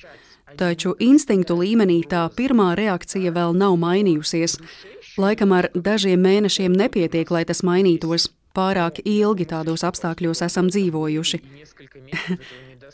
Taču 0.57 0.93
instinktu 1.01 1.57
līmenī 1.59 2.01
tā 2.09 2.25
pirmā 2.37 2.73
reakcija 2.77 3.33
vēl 3.33 3.55
nav 3.57 3.77
mainījusies. 3.81 4.59
Laikam 5.17 5.53
ar 5.53 5.69
dažiem 5.73 6.21
mēnešiem 6.21 6.73
nepietiek, 6.77 7.29
lai 7.31 7.45
tas 7.45 7.63
mainītos. 7.65 8.29
Pārāk 8.53 8.99
ilgi 9.09 9.47
tādos 9.49 9.81
apstākļos 9.81 10.43
esam 10.45 10.69
dzīvojuši. 10.69 11.39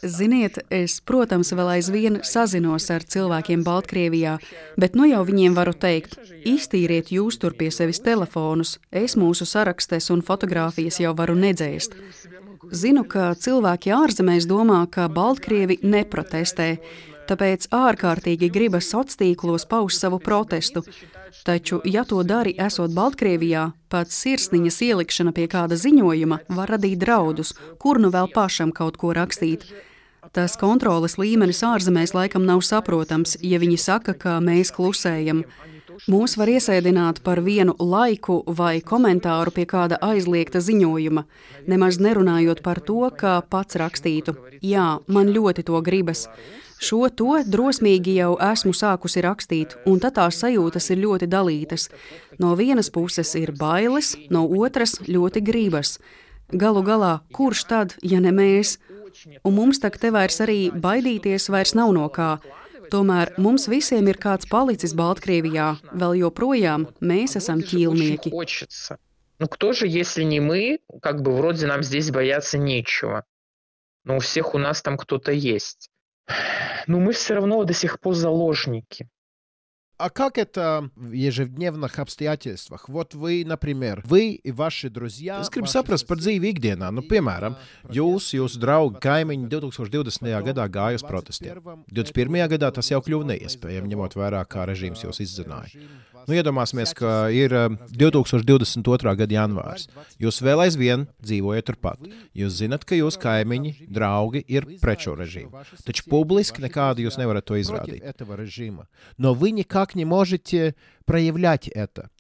Ziniet, 0.03 0.61
es, 0.71 1.01
protams, 1.03 1.51
vēl 1.51 1.73
aizvien 1.73 2.21
sazinos 2.23 2.85
ar 2.93 3.03
cilvēkiem 3.03 3.65
Baltkrievijā, 3.67 4.37
bet 4.79 4.95
nu 4.95 5.09
jau 5.09 5.25
viņiem 5.27 5.57
varu 5.57 5.73
teikt, 5.75 6.15
iztīriet 6.47 7.11
jūs 7.11 7.41
tur 7.41 7.57
pie 7.59 7.67
sevis 7.75 7.99
telefonus, 8.05 8.77
es 8.91 9.17
mūsu 9.19 9.43
sarakstes 9.49 10.07
un 10.15 10.23
fotogrāfijas 10.23 11.01
jau 11.03 11.11
varu 11.17 11.35
nedzēst. 11.35 11.97
Zinu, 12.71 13.03
ka 13.11 13.33
cilvēki 13.35 13.91
ārzemēs 13.95 14.47
domā, 14.47 14.85
ka 14.91 15.09
Baltkrievi 15.11 15.81
neprotestē, 15.83 16.77
tāpēc 17.29 17.69
ārkārtīgi 17.75 18.49
gribas 18.53 18.89
sociālos 18.89 19.19
tīklos 19.19 19.65
paust 19.69 20.01
savu 20.01 20.19
protestu. 20.19 20.83
Taču, 21.45 21.79
ja 21.85 22.03
to 22.03 22.23
dari, 22.23 22.55
esot 22.57 22.91
Baltkrievijā, 22.95 23.69
pats 23.89 24.17
sirsniņas 24.23 24.81
ielikšana 24.89 25.33
pie 25.35 25.47
kāda 25.51 25.77
ziņojuma 25.79 26.41
var 26.57 26.73
radīt 26.75 26.99
draudus, 27.01 27.53
kur 27.79 27.99
nu 28.01 28.11
vēl 28.13 28.31
pašam 28.33 28.73
kaut 28.75 28.97
ko 28.97 29.13
rakstīt. 29.17 29.65
Tas 30.35 30.57
kontroles 30.59 31.17
līmenis 31.17 31.63
ārzemēs 31.65 32.13
laikam 32.13 32.45
nav 32.45 32.61
saprotams, 32.65 33.37
ja 33.41 33.57
viņi 33.61 33.77
saka, 33.81 34.13
ka 34.13 34.37
mēs 34.43 34.73
klusējam. 34.75 35.45
Mūs 36.07 36.37
var 36.39 36.51
iesēdināt 36.51 37.23
par 37.25 37.41
vienu 37.43 37.73
laiku 37.79 38.43
vai 38.59 38.79
komentāru 38.79 39.51
pie 39.55 39.65
kāda 39.67 39.97
aizliegta 40.05 40.61
ziņojuma, 40.63 41.25
nemaz 41.67 41.99
nerunājot 41.99 42.61
par 42.63 42.79
to, 42.79 43.09
kā 43.11 43.39
pats 43.41 43.79
rakstītu. 43.79 44.35
Jā, 44.61 44.99
man 45.07 45.33
ļoti 45.35 45.65
to 45.67 45.81
gribas. 45.83 46.27
Šo 46.82 47.08
to 47.08 47.38
drosmīgi 47.46 48.16
jau 48.18 48.34
esmu 48.52 48.74
sākusi 48.76 49.22
rakstīt, 49.24 49.76
un 49.86 50.00
tad 50.02 50.16
tās 50.18 50.40
sajūtas 50.42 50.90
ir 50.92 51.00
ļoti 51.04 51.28
dalītas. 51.30 51.88
No 52.38 52.54
vienas 52.58 52.90
puses 52.90 53.34
ir 53.40 53.54
bailes, 53.58 54.14
no 54.30 54.44
otras 54.44 54.98
ļoti 55.06 55.42
gribas. 55.44 55.98
Galu 56.52 56.82
galā, 56.84 57.14
kurš 57.32 57.64
tad, 57.70 57.96
ja 58.02 58.20
ne 58.20 58.34
mēs? 58.34 58.76
Un 59.46 59.54
mums 59.56 59.80
tak 59.80 59.96
te 60.02 60.10
vairs 60.14 60.40
arī 60.44 60.68
baidīties 60.70 61.48
vairs 61.54 61.74
nav 61.78 61.94
no 61.96 62.08
kā. 62.12 62.36
Tomēr 62.92 63.32
mums 63.40 63.64
visiem 63.70 64.08
ir 64.10 64.18
kāds 64.20 64.46
palicis 64.50 64.92
Baltkrievijā, 64.98 65.70
vēl 65.94 66.18
joprojām 66.20 66.88
mēs 67.00 67.38
esam 67.40 67.62
ķīlnieki. 67.64 68.30
Хочется. 68.30 68.98
Ну 69.38 69.48
кто 69.48 69.72
же, 69.72 69.86
если 69.88 70.22
не 70.22 70.40
мы, 70.40 70.78
как 71.02 71.22
бы 71.22 71.34
вроде 71.36 71.66
нам 71.66 71.82
здесь 71.82 72.10
бояться 72.10 72.58
нечего. 72.58 73.24
Но 74.04 74.16
у 74.16 74.20
всех 74.20 74.54
у 74.54 74.58
нас 74.58 74.82
там 74.82 74.96
кто-то 74.96 75.32
есть. 75.32 75.90
Но 76.87 76.99
мы 76.99 77.13
все 77.13 77.35
равно 77.35 77.63
до 77.63 77.73
сих 77.73 77.99
пор 77.99 78.15
заложники. 78.15 79.09
А 79.98 80.10
как 80.10 80.38
это 80.38 80.90
в 80.96 81.12
ежедневных 81.12 82.00
обстоятельствах? 82.00 82.88
Вот 82.88 83.14
вы, 83.14 83.44
например, 83.46 84.02
вы 84.04 84.32
и 84.32 84.50
ваши 84.50 84.90
друзья... 84.90 85.40
Es 85.40 85.50
gribu 85.50 85.70
saprast 85.70 86.08
par 86.08 86.18
dzīvi 86.18 86.50
ikdienā. 86.50 86.90
Nu, 86.90 87.04
piemēram, 87.06 87.54
jūs, 87.94 88.32
jūsu 88.34 88.58
draugi, 88.58 88.98
kaimiņi 88.98 89.46
2020. 89.52 90.26
gadā 90.50 90.66
gāja 90.66 90.98
uz 90.98 91.06
protestiem. 91.06 91.62
21. 91.94 92.42
gadā 92.56 92.72
tas 92.74 92.90
jau 92.90 92.98
kļuva 93.06 93.30
neiespējami, 93.30 93.92
ņemot 93.94 94.18
vērā, 94.18 94.42
kā 94.50 94.66
režīms 94.66 95.06
jūs 95.06 95.22
izzināja. 95.22 95.86
Nu, 96.24 96.32
iedomāsimies, 96.32 96.94
ka 96.96 97.28
ir 97.30 97.52
eh, 97.52 97.68
2022. 97.92 99.14
gada 99.20 99.36
janvārs. 99.36 99.86
Jūs 100.20 100.40
vēl 100.44 100.64
aizvien 100.64 101.06
dzīvojat 101.20 101.68
turpat. 101.68 102.06
Jūs 102.34 102.60
zinat, 102.62 102.86
ka 102.88 102.96
jūsu 102.96 103.20
kaimiņi, 103.22 103.74
draugi 103.92 104.44
ir 104.48 104.66
pret 104.82 105.04
šo 105.04 105.14
režīmu. 105.20 105.64
Taču 105.84 106.06
publiski 106.10 106.64
nekādi 106.64 107.04
jūs 107.04 107.20
nevarat 107.20 107.44
to 107.46 107.60
izrādīt. 107.60 108.02
Но 109.18 109.34
вы 109.34 109.52
никак 109.88 109.94
не 109.94 110.04
можете 110.04 110.74
проявлять 111.04 111.68
это. 111.68 112.10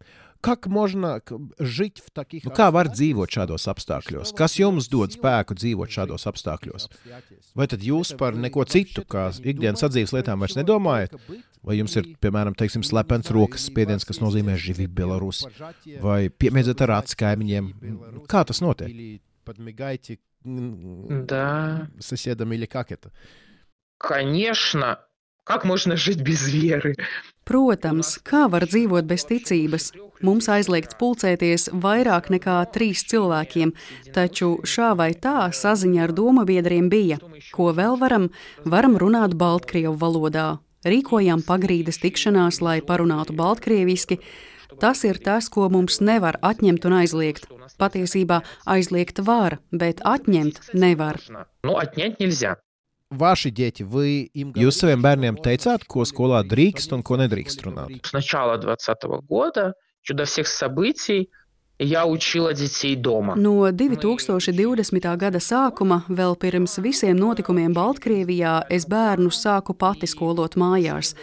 Как 0.40 0.66
можно 0.66 1.20
к- 1.20 1.38
жить 1.58 2.02
в 2.04 2.10
таких... 2.10 2.44
Nu, 2.44 2.50
kā 2.52 2.68
var 2.70 2.88
dzīvot 2.92 3.32
šādos 3.32 3.64
apstākļos? 3.64 4.34
Kas 4.36 4.58
jums 4.60 4.90
dod 4.92 5.14
spēku 5.16 5.56
dzīvot 5.56 5.88
šādos 5.88 6.26
apstākļos? 6.28 6.90
Vai 7.56 7.66
tad 7.66 7.80
jūs 7.80 8.12
par 8.18 8.36
neko 8.36 8.66
citu, 8.68 9.06
kā 9.08 9.30
ikdienas 9.40 9.80
sadzīves 9.80 10.12
lietām, 10.12 10.44
vairs 10.44 10.58
nedomājat? 10.58 11.16
Vai 11.64 11.78
jums 11.78 11.96
ir, 11.96 12.10
piemēram, 12.20 12.52
teiksim, 12.60 12.84
slepens 12.84 13.32
rokas 13.32 13.64
spiediens, 13.70 14.04
kas 14.04 14.20
nozīmē 14.20 14.58
živi 14.60 14.84
Belarus, 14.84 15.46
vai 16.04 16.28
piemiedzat 16.28 16.84
ar 16.84 16.98
acu 17.00 17.16
kaimiņiem? 17.24 17.72
Kā 18.28 18.44
tas 18.44 18.60
notiek? 18.60 18.92
Да, 20.44 21.88
Соседам 21.98 22.52
или 22.52 22.66
как 22.66 22.92
это? 22.92 23.10
конечно. 23.96 24.98
Как 25.44 25.64
можно 25.64 25.96
жить 25.96 26.22
без 26.22 26.48
веры? 26.48 26.96
Protams, 27.49 28.19
kā 28.21 28.43
var 28.53 28.67
dzīvot 28.69 29.07
bez 29.09 29.23
ticības? 29.25 29.87
Mums 30.21 30.45
aizliegts 30.53 30.93
pulcēties 30.99 31.63
vairāk 31.81 32.27
nekā 32.29 32.59
trīs 32.75 33.01
cilvēkiem, 33.09 33.71
taču 34.13 34.51
šā 34.61 34.91
vai 34.99 35.15
tā 35.17 35.47
saziņa 35.49 36.03
ar 36.05 36.13
domu 36.13 36.43
biedriem 36.45 36.91
bija. 36.93 37.17
Ko 37.55 37.71
vēl 37.73 37.97
varam? 37.97 38.29
Varam 38.69 38.99
runāt 39.01 39.33
Baltkrievu 39.39 39.95
valodā. 39.97 40.59
Rīkojām 40.85 41.41
pagrīdes 41.47 41.97
tikšanās, 42.03 42.61
lai 42.61 42.77
parunātu 42.85 43.33
baltkrieviski. 43.33 44.19
Tas 44.79 45.01
ir 45.09 45.17
tas, 45.17 45.49
ko 45.49 45.71
mums 45.73 45.97
nevar 46.05 46.37
atņemt 46.45 46.85
un 46.85 46.99
aizliegt. 47.01 47.49
Patiesībā 47.81 48.43
aizliegt 48.69 49.25
var, 49.25 49.57
bet 49.73 50.05
atņemt 50.05 50.69
nevar. 50.77 51.17
Nu, 51.65 51.79
atņemt 51.81 52.21
nelzā. 52.21 52.59
Vaši 53.14 53.52
ģeķi, 53.54 53.84
вы 53.86 54.06
им... 54.34 54.52
Jūs 54.58 54.80
saviem 54.82 55.02
bērniem 55.04 55.38
teicāt, 55.44 55.84
ko 55.86 56.02
skolā 56.08 56.42
drīkst 56.48 56.94
un 56.96 57.04
ko 57.06 57.18
nedrīkst 57.20 57.62
runāt? 57.66 57.92
С 58.02 58.12
начала 58.12 58.56
2020 58.58 59.26
года, 59.28 59.74
еще 60.02 60.14
до 60.14 60.24
всех 60.24 60.48
событий, 60.48 61.30
я 61.78 62.06
учила 62.06 62.54
детей 62.54 62.96
дома. 62.96 63.34
No 63.36 63.70
2020. 63.70 65.16
gada 65.16 65.40
sākuma, 65.40 66.04
vēl 66.08 66.36
pirms 66.38 66.78
visiem 66.78 67.16
notikumiem 67.18 67.74
Baltkrievijā, 67.74 68.62
es 68.70 68.86
bērnus 68.86 69.42
sāku 69.42 69.74
pati 69.74 70.06
skolot 70.06 70.54
mājās. 70.54 71.14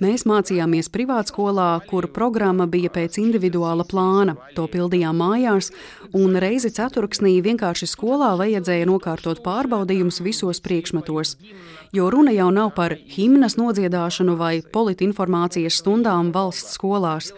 Mēs 0.00 0.24
mācījāmies 0.26 0.88
privātskolā, 0.90 1.80
kur 1.86 2.08
programma 2.08 2.66
bija 2.66 2.90
pēc 2.90 3.20
individuāla 3.20 3.84
plāna. 3.84 4.36
To 4.56 4.66
pildījām 4.66 5.16
mājās, 5.16 5.70
un 6.12 6.34
reizi 6.40 6.72
ceturksnī 6.72 7.36
vienkārši 7.44 7.86
skolā 7.86 8.32
vajadzēja 8.40 8.88
nokārtot 8.88 9.44
pārbaudījumus 9.44 10.22
visos 10.24 10.60
priekšmetos. 10.60 11.36
Jo 11.92 12.10
runa 12.10 12.32
jau 12.32 12.50
nav 12.50 12.74
par 12.74 12.96
himnas 12.96 13.58
nodziedāšanu 13.60 14.36
vai 14.40 14.60
politinformācijas 14.62 15.82
stundām 15.82 16.32
valsts 16.32 16.78
skolās. 16.78 17.34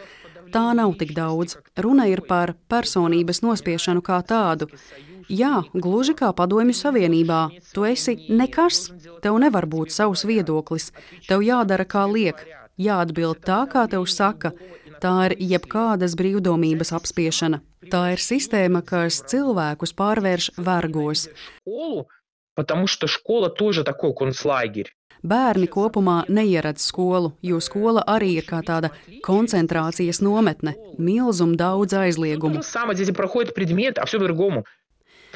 Tā 0.53 0.67
nav 0.77 0.95
tik 1.01 1.15
daudz. 1.17 1.57
Runa 1.77 2.07
ir 2.11 2.21
par 2.29 2.55
personības 2.69 3.41
nospiešanu 3.45 4.03
kā 4.05 4.19
tādu. 4.27 4.69
Jā, 5.33 5.63
gluži 5.73 6.13
kā 6.19 6.33
Padomju 6.37 6.75
Savienībā. 6.77 7.41
Tu 7.73 7.87
esi 7.89 8.17
nekas, 8.29 8.91
tev 9.25 9.39
nevar 9.41 9.65
būt 9.71 9.95
savs 9.95 10.27
viedoklis. 10.29 10.91
Tev 11.29 11.45
jādara 11.47 11.87
kā 11.89 12.05
liek, 12.11 12.43
jāatbild 12.77 13.41
tā, 13.47 13.63
kā 13.73 13.87
tev 13.89 14.05
saka. 14.11 14.53
Tā 15.03 15.13
ir 15.31 15.37
jebkādas 15.55 16.15
brīvdomības 16.19 16.93
apspiešana. 16.99 17.63
Tā 17.91 18.03
ir 18.15 18.21
sistēma, 18.23 18.85
kas 18.87 19.23
cilvēkus 19.31 19.97
pārvērš 19.99 20.53
vergos. 20.59 21.29
Школу, 21.63 22.07
потому 22.55 22.87
что 22.87 23.07
школа 23.07 23.49
тоже 23.49 23.85
такой 23.85 24.15
концлагерь. 24.15 24.93
bērni 25.28 25.68
kopumā 25.72 26.22
neieredz 26.30 26.88
skolu, 26.90 27.34
jo 27.42 27.60
skola 27.64 28.04
arī 28.08 28.38
ir 28.42 28.48
kā 28.48 28.64
tāda 28.66 28.92
koncentrācijas 29.26 30.22
nometne, 30.24 30.76
milzumu 30.98 31.60
daudz 31.60 31.98
aizliegumu. 32.00 32.64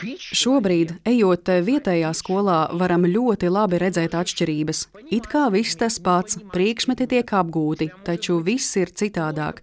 Šobrīd, 0.02 0.96
ejot 1.06 1.50
э, 1.52 1.60
vietējā 1.66 2.10
skolā, 2.18 2.60
varam 2.80 3.06
ļoti 3.06 3.50
labi 3.52 3.78
redzēt 3.82 4.16
atšķirības. 4.18 4.80
It 5.14 5.28
kā 5.30 5.46
viss 5.54 5.78
tas 5.78 6.00
pats, 6.02 6.40
priekšmeti 6.54 7.06
tiek 7.12 7.34
apgūti, 7.38 7.92
taču 8.08 8.40
viss 8.42 8.80
ir 8.82 8.94
citādāk. 8.98 9.62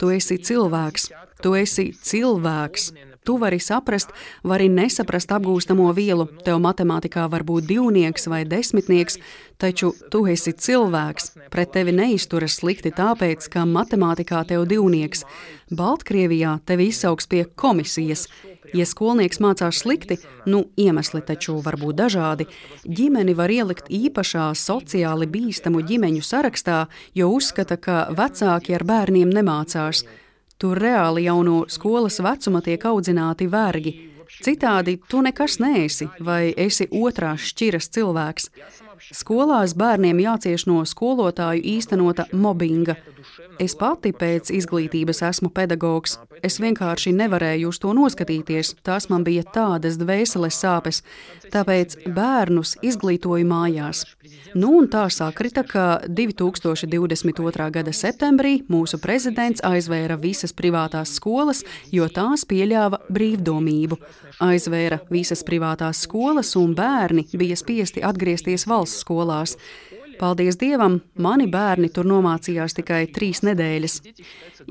Tu 0.00 0.10
esi 0.16 0.40
cilvēks, 0.42 1.10
tu 1.44 1.54
esi 1.58 1.92
cilvēks, 1.94 2.90
Tu 3.26 3.34
vari 3.42 3.58
saprast, 3.58 4.12
vari 4.46 4.68
nesaprast 4.70 5.32
apgūstamo 5.34 5.88
vielu. 5.96 6.28
Tev 6.46 6.60
matemātikā 6.62 7.24
var 7.26 7.42
būt 7.42 7.64
divnieks 7.66 8.28
vai 8.30 8.44
desmitnieks, 8.46 9.16
taču 9.58 9.88
tu 10.14 10.20
esi 10.30 10.52
cilvēks. 10.54 11.32
Pret 11.50 11.72
tevi 11.74 11.90
neizturas 11.96 12.60
slikti 12.60 12.92
tāpēc, 12.94 13.48
ka 13.50 13.64
matemātikā 13.66 14.44
tev 14.46 14.68
divnieks. 14.70 15.24
Baltkrievijā 15.74 16.60
tevi 16.70 16.86
izsauks 16.92 17.26
pie 17.26 17.42
komisijas. 17.58 18.28
Ja 18.74 18.86
skolnieks 18.86 19.42
mācās 19.42 19.80
slikti, 19.82 20.20
nu 20.46 20.68
iemesli 20.78 21.22
taču 21.26 21.56
var 21.64 21.78
būt 21.82 21.98
dažādi, 21.98 22.46
ģimeni 22.86 23.34
var 23.34 23.50
ielikt 23.50 23.90
īpašā 23.90 24.52
sociāli 24.54 25.26
bīstamu 25.26 25.82
ģimeņu 25.86 26.22
sarakstā, 26.22 26.84
jo 27.18 27.32
uzskata, 27.34 27.74
ka 27.74 28.06
vecāki 28.14 28.78
ar 28.78 28.86
bērniem 28.86 29.34
nemācās. 29.34 30.04
Tur 30.58 30.78
reāli 30.80 31.26
jau 31.26 31.40
no 31.44 31.56
skolas 31.68 32.20
vecuma 32.24 32.62
tiek 32.64 32.84
audzināti 32.88 33.48
vergi. 33.52 33.92
Citādi 34.42 34.96
tu 35.08 35.20
nekas 35.24 35.58
neesi, 35.62 36.08
vai 36.20 36.54
esi 36.56 36.88
otrās 36.90 37.44
šķiras 37.50 37.90
cilvēks. 37.94 38.48
Skolās 38.96 39.74
bērniem 39.76 40.20
jācieš 40.22 40.66
no 40.70 40.80
skolotāju 40.88 41.62
īstenota 41.76 42.26
mobbinga. 42.32 42.96
Es 43.60 43.74
pati 43.76 44.12
pēc 44.16 44.50
izglītības 44.54 45.22
esmu 45.26 45.50
pedagogs. 45.54 46.16
Es 46.44 46.58
vienkārši 46.60 47.12
nevarēju 47.16 47.70
uz 47.72 47.80
to 47.82 47.92
noskatīties. 47.96 48.74
Tās 48.86 49.08
man 49.12 49.24
bija 49.26 49.44
tādas 49.54 49.98
dvēseles 50.00 50.56
sāpes. 50.62 51.02
Tāpēc 51.52 51.96
bērnus 52.16 52.76
izglītoju 52.84 53.48
mājās. 53.48 54.04
Nu, 54.54 54.72
un 54.80 54.88
tā 54.92 55.06
sakrita, 55.12 55.64
ka 55.66 55.86
2022. 56.08 57.68
gada 57.78 57.94
septembrī 57.96 58.58
mūsu 58.72 59.00
prezidents 59.02 59.64
aizvēra 59.66 60.18
visas 60.20 60.54
privātās 60.56 61.16
skolas, 61.18 61.64
jo 61.92 62.08
tās 62.12 62.46
pieļāva 62.48 63.02
brīvdomību. 63.12 64.00
Aizvēra 64.44 65.00
visas 65.10 65.44
privātās 65.46 66.04
skolas, 66.04 66.54
un 66.60 66.74
bērni 66.76 67.26
bija 67.36 67.56
spiesti 67.56 68.04
atgriezties 68.04 68.66
valsts 68.68 68.85
skolās. 68.86 69.56
Paldies 70.16 70.56
Dievam, 70.56 71.00
mani 71.20 71.44
bērni 71.52 71.90
tur 71.92 72.06
nomācījās 72.08 72.72
tikai 72.78 73.02
trīs 73.12 73.42
nedēļas. 73.44 73.96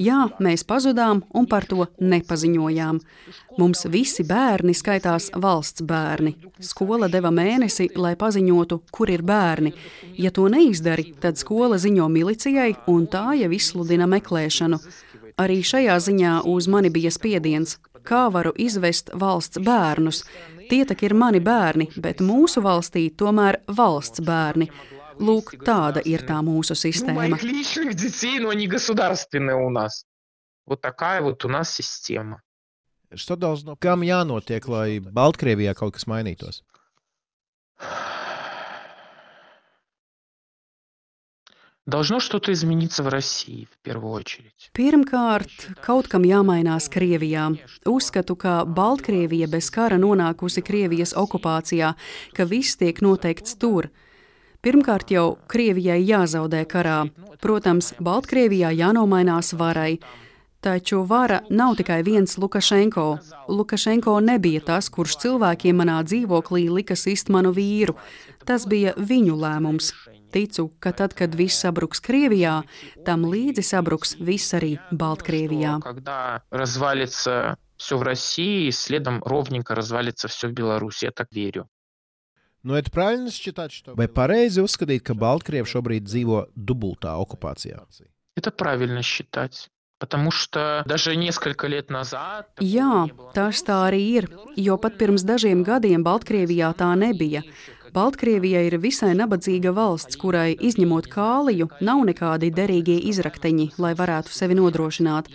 Jā, 0.01 0.23
mēs 0.41 0.65
pazudām 0.65 1.21
un 1.37 1.45
par 1.45 1.67
to 1.69 1.85
nepaziņojām. 2.01 2.99
Mums 3.59 3.85
visi 3.93 4.25
bērni 4.25 4.73
skaitās 4.73 5.29
valsts 5.37 5.85
bērni. 5.85 6.33
Skola 6.59 7.09
deva 7.13 7.29
mēnesi, 7.35 7.91
lai 7.95 8.15
paziņotu, 8.17 8.81
kur 8.91 9.11
ir 9.13 9.21
bērni. 9.21 9.75
Ja 10.17 10.33
to 10.33 10.47
neizdari, 10.49 11.11
tad 11.21 11.37
skola 11.37 11.77
ziņo 11.77 12.09
milicijai, 12.09 12.73
un 12.89 13.05
tā 13.05 13.35
jau 13.37 13.51
izsludina 13.53 14.09
meklēšanu. 14.09 14.81
Arī 15.37 15.61
šajā 15.61 15.99
ziņā 16.09 16.39
uz 16.49 16.69
mani 16.71 16.89
bija 16.89 17.13
spiediens. 17.13 17.77
Kā 18.05 18.27
varu 18.33 18.51
izvest 18.61 19.09
valsts 19.17 19.61
bērnus? 19.61 20.23
Tie 20.70 20.84
tak 20.86 21.02
ir 21.02 21.14
mani 21.14 21.40
bērni, 21.40 21.88
bet 21.96 22.20
mūsu 22.20 22.62
valstī 22.62 23.08
tomēr 23.10 23.60
valsts 23.66 24.20
bērni. 24.20 24.70
Lūk, 25.20 25.52
tāda 25.66 26.00
ir 26.08 26.22
tā 26.24 26.38
mūsu 26.40 26.72
Ну, 26.72 26.80
sistēma. 26.80 27.14
моих 27.28 27.42
личных 27.42 27.94
детей, 27.94 28.38
но 28.40 28.48
они 28.50 28.66
государственные 28.66 29.56
у 29.56 29.68
нас. 29.70 30.04
Вот 30.66 30.80
такая 30.80 31.20
вот 31.20 31.44
у 31.44 31.48
нас 31.48 31.74
система. 31.74 32.40
Что 33.14 33.36
должно... 33.36 33.76
Kam 33.76 34.02
jānotiek, 34.02 34.66
lai 34.68 35.00
Baltkrievijā 35.00 35.74
kaut 35.74 35.94
kas 35.94 36.06
mainītos? 36.06 36.62
Должно 41.86 42.20
что-то 42.20 42.52
измениться 42.52 43.02
в 43.02 43.08
России 43.08 43.66
в 43.72 43.78
первую 43.82 44.12
очередь. 44.12 44.70
Pirmkārt, 44.76 45.50
kaut 45.82 46.06
kam 46.06 46.22
jāmainās 46.22 46.86
Krievijā. 46.92 47.56
Uzskatu, 47.88 48.36
ka 48.36 48.64
Baltkrievija 48.64 49.48
bez 49.48 49.70
kara 49.74 49.96
nonākusi 49.98 50.62
Krievijas 50.62 51.16
okupācijā, 51.16 51.94
ka 52.36 52.44
viss 52.44 52.76
tiek 52.76 53.00
noteikts 53.00 53.56
tur. 53.56 53.88
Pirmkārt, 54.60 55.10
jau 55.10 55.38
Krievijai 55.48 56.04
jāzaudē 56.04 56.66
karā. 56.68 57.08
Protams, 57.40 57.94
Baltkrievijā 57.98 58.70
jānomainās 58.76 59.54
varai. 59.56 59.98
Taču 60.60 61.00
vara 61.08 61.40
nav 61.48 61.78
tikai 61.80 62.02
viens 62.04 62.36
Lukašenko. 62.36 63.18
Lukašenko 63.48 64.20
nebija 64.20 64.60
tas, 64.60 64.92
kurš 64.92 65.16
cilvēkiem 65.24 65.80
manā 65.80 66.02
dzīvoklī 66.04 66.68
lika 66.68 66.94
sist 66.94 67.32
manu 67.32 67.54
vīru. 67.56 67.96
Tas 68.44 68.68
bija 68.68 68.92
viņu 68.94 69.40
lēmums. 69.40 69.94
Ticu, 70.34 70.70
ka 70.78 70.92
tad, 70.92 71.14
kad 71.14 71.34
viss 71.34 71.58
sabruks 71.58 72.00
Krievijā, 72.00 72.62
tam 73.04 73.24
līdzi 73.26 73.62
sabruks 73.66 74.16
viss 74.20 74.54
arī 74.54 74.78
Baltkrievijā. 74.92 75.78
Что 75.80 75.88
Когда 75.88 76.42
развалится 76.50 77.56
все 77.76 77.96
в 77.98 78.02
России, 78.02 78.70
следом 78.70 79.22
ровненько 79.24 79.74
развалится 79.74 80.28
все 80.28 80.48
в 80.48 80.52
Беларуси. 80.52 81.06
Я 81.06 81.10
так 81.10 81.28
верю. 81.32 81.68
Nu, 82.62 82.74
это 82.74 82.90
правильно 82.90 83.30
считать, 83.30 83.72
что... 83.72 83.94
Vai 83.94 84.06
pareizi 84.06 84.60
uzskatīt, 84.60 85.00
ka 85.00 85.14
Baltkrievi 85.16 85.64
šobrīd 85.64 86.04
dzīvo 86.04 86.50
dubultā 86.54 87.16
okupācijā? 87.16 87.86
Это 88.36 88.50
правильно 88.50 89.02
считать. 89.02 89.70
Потому 89.98 90.30
что 90.30 90.82
даже 90.86 91.14
несколько 91.14 91.66
лет 91.66 91.90
назад... 91.90 92.54
такого 92.54 92.68
Jā, 92.68 93.04
не 93.06 93.12
было. 93.12 93.32
tas 93.34 93.60
tā 93.60 93.88
arī 93.88 94.00
ir, 94.16 94.28
jo 94.56 94.76
pat 94.80 94.96
pirms 94.96 95.24
dažiem 95.24 95.62
gadiem 95.62 96.04
Baltkrievijā 96.04 96.72
tā 96.72 96.88
nebija. 96.96 97.42
Baltkrievija 97.95 98.59
ir 98.67 98.73
visai 98.83 99.13
nabadzīga 99.15 99.71
valsts, 99.71 100.17
kurai, 100.19 100.49
izņemot 100.59 101.05
kāliju, 101.07 101.69
nav 101.79 102.01
nekādi 102.09 102.49
derīgie 102.51 102.97
izrakteņi, 103.07 103.69
lai 103.79 103.93
varētu 103.95 104.33
sevi 104.35 104.57
nodrošināt. 104.59 105.29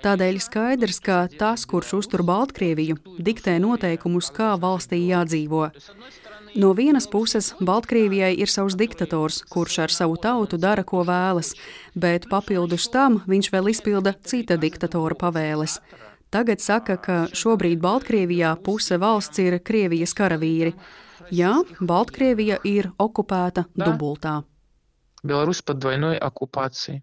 Tādēļ 0.00 0.38
skaidrs, 0.40 1.02
ka 1.04 1.18
tas, 1.36 1.66
kurš 1.68 1.90
uztur 1.98 2.22
Baltkrieviju, 2.24 2.96
diktē 3.20 3.58
noteikumus, 3.60 4.30
kā 4.32 4.54
valstī 4.62 5.02
jādzīvo. 5.10 5.66
No 6.56 6.70
vienas 6.78 7.04
puses, 7.12 7.50
Baltkrievijai 7.60 8.30
ir 8.40 8.48
savs 8.48 8.78
diktators, 8.80 9.42
kurš 9.52 9.76
ar 9.84 9.92
savu 9.92 10.16
tautu 10.16 10.56
dara, 10.56 10.84
ko 10.88 11.02
vēlas, 11.04 11.52
bet 11.92 12.30
papildus 12.30 12.86
tam 12.94 13.18
viņš 13.28 13.50
vēl 13.52 13.68
izpilda 13.74 14.14
cita 14.24 14.56
diktatora 14.56 15.18
pavēles. 15.18 15.76
Tagad 16.32 16.64
saka, 16.64 16.96
ka 16.96 17.18
šobrīd 17.36 17.84
Baltkrievijā 17.84 18.54
puse 18.64 18.96
valsts 18.96 19.44
ir 19.44 19.58
Krievijas 19.60 20.16
karavīri. 20.16 20.72
Jā, 21.31 21.63
Baltkrievija 21.79 22.59
ir 22.63 22.91
okupēta 22.99 23.65
Да. 23.75 23.85
dubultā. 23.85 24.43
Беларусь 25.23 25.61
под 25.61 25.79
двойной 25.79 26.17
оккупацией. 26.17 27.01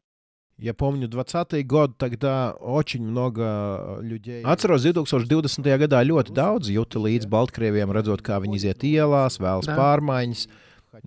Я 0.58 0.74
помню 0.74 1.08
20 1.08 1.64
год, 1.66 1.96
тогда 1.96 2.52
очень 2.60 3.02
много 3.02 3.98
людей. 4.02 4.42
Atceros, 4.44 4.82
2020. 4.84 5.78
gadā 5.78 6.04
ļoti 6.04 6.34
daudz 6.36 6.68
juta 6.68 6.98
līdz 7.00 7.24
Baltkrieviem, 7.26 7.90
redzot, 7.90 8.20
kā 8.20 8.36
viņi 8.42 8.56
iziet 8.56 8.84
ielās, 8.84 9.38
vēlas 9.40 9.64
Jā. 9.64 9.76
pārmaiņas. 9.78 10.46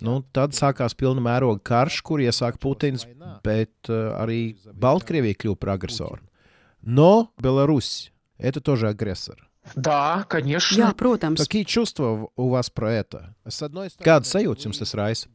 Nu, 0.01 0.23
tad 0.33 0.53
sākās 0.57 0.95
pilna 0.97 1.21
mēroga 1.21 1.61
karš, 1.61 2.01
kur 2.01 2.17
iesāka 2.19 2.57
Putins, 2.57 3.05
bet 3.43 3.69
uh, 3.89 4.17
arī 4.23 4.55
Baltkrievija 4.73 5.35
kļuva 5.35 5.55
par 5.59 5.69
agresoru. 5.77 6.19
Но 6.81 7.29
Беларусь – 7.37 8.37
это 8.39 8.59
тоже 8.59 8.89
агрессор. 8.89 9.37
Да, 9.75 10.25
конечно. 10.29 10.75
Jā, 10.75 10.93
protams, 10.93 11.37
Какие 11.37 11.63
чувства 11.63 12.27
у 12.35 12.49
вас 12.49 12.69
про 12.69 12.91
это? 12.91 13.35
С 13.47 13.61
одной 13.63 13.89
стороны, 13.89 14.05
Kādas 14.05 14.33
sajūtas 14.35 14.67
jums 14.67 14.79
tas 14.79 14.93
raisa? 14.93 15.27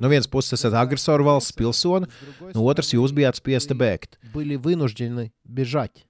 No 0.00 0.08
vienas 0.08 0.26
puses, 0.26 0.56
esat 0.56 0.72
agresoru 0.72 1.24
valsts 1.24 1.52
pilsoni, 1.52 2.08
no 2.54 2.64
otras, 2.64 2.94
jūs 2.94 3.12
bijāt 3.12 3.36
spiesti 3.36 3.76
bēgt. 3.76 4.16
Были 4.32 4.56
вынуждены 4.56 5.32
бежать. 5.44 6.06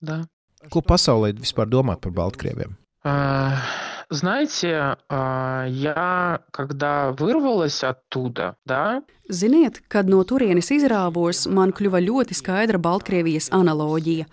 Да. 0.00 0.28
Ko 0.70 0.82
pasaulē 0.82 1.32
vispār 1.32 1.66
domāt 1.66 2.00
par 2.00 2.12
Baltkrieviem? 2.12 2.76
А, 3.04 3.60
Знаете, 4.10 4.96
а, 5.08 5.66
я 5.68 6.40
когда 6.52 7.12
вырвалась 7.12 7.82
оттуда, 7.82 8.56
да, 8.64 9.02
Ziniet, 9.26 9.78
kad 9.88 10.04
no 10.04 10.18
turienes 10.20 10.66
izrāvos, 10.68 11.46
man 11.48 11.70
kļuva 11.72 11.96
ļoti 12.04 12.36
skaidra 12.36 12.76
Baltkrievijas 12.76 13.46
analoģija. 13.56 14.26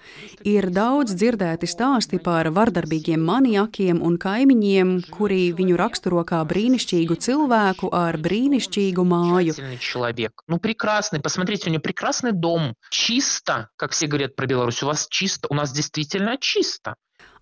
Ir 0.43 0.67
daudz 0.67 1.15
dzirdēti 1.15 1.69
stāsti 1.71 2.19
par 2.19 2.49
vardarbīgiem 2.51 3.23
maniakiem 3.23 4.01
un 4.03 4.17
kaimiņiem, 4.19 4.91
kuri 5.15 5.53
viņu 5.55 5.79
raksturo 5.79 6.25
kā 6.27 6.41
brīnišķīgu 6.43 7.15
cilvēku 7.23 7.87
ar 7.87 8.19
brīnišķīgu 8.19 9.07
māju. 9.07 9.53
замечательный 9.53 9.77
человек. 9.79 10.43
Ну, 10.47 10.59
прекрасный. 10.59 11.21
Посмотрите, 11.21 11.69
у 11.69 11.73
него 11.73 11.81
прекрасный 11.81 12.33
дом. 12.33 12.75
Чисто, 12.89 13.69
как 13.77 13.91
все 13.91 14.07
говорят 14.07 14.35
про 14.35 14.45
Беларусь. 14.45 14.83
У 14.83 14.87
вас 14.87 15.07
чисто. 15.09 15.47
У 15.49 15.53
нас 15.53 15.71
действительно 15.71 16.37
чисто. 16.37 16.95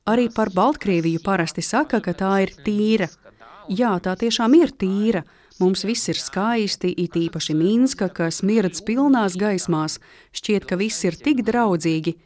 Arī 0.05 0.27
par 0.29 0.51
Baltkrieviju 0.53 1.23
parasti 1.25 1.63
saka, 1.65 2.03
ka 2.05 2.13
tā 2.13 2.35
ir 2.45 2.51
tīra. 2.67 3.09
Jā, 3.73 3.95
tā 4.05 4.13
tiešām 4.21 4.53
ir 4.59 4.75
tīra. 4.77 5.23
Mums 5.63 5.85
viss 5.89 6.11
ir 6.13 6.19
skaisti, 6.21 6.91
it 6.99 7.17
īpaši 7.17 7.55
Minska, 7.57 8.11
kas 8.13 8.43
mirdz 8.45 8.83
pilnās 8.85 9.39
gaismās. 9.41 9.97
Šķiet, 10.37 10.67
ka 10.69 10.77
viss 10.77 11.07
ir 11.09 11.17
tik 11.17 11.41
draudzīgi. 11.47 12.19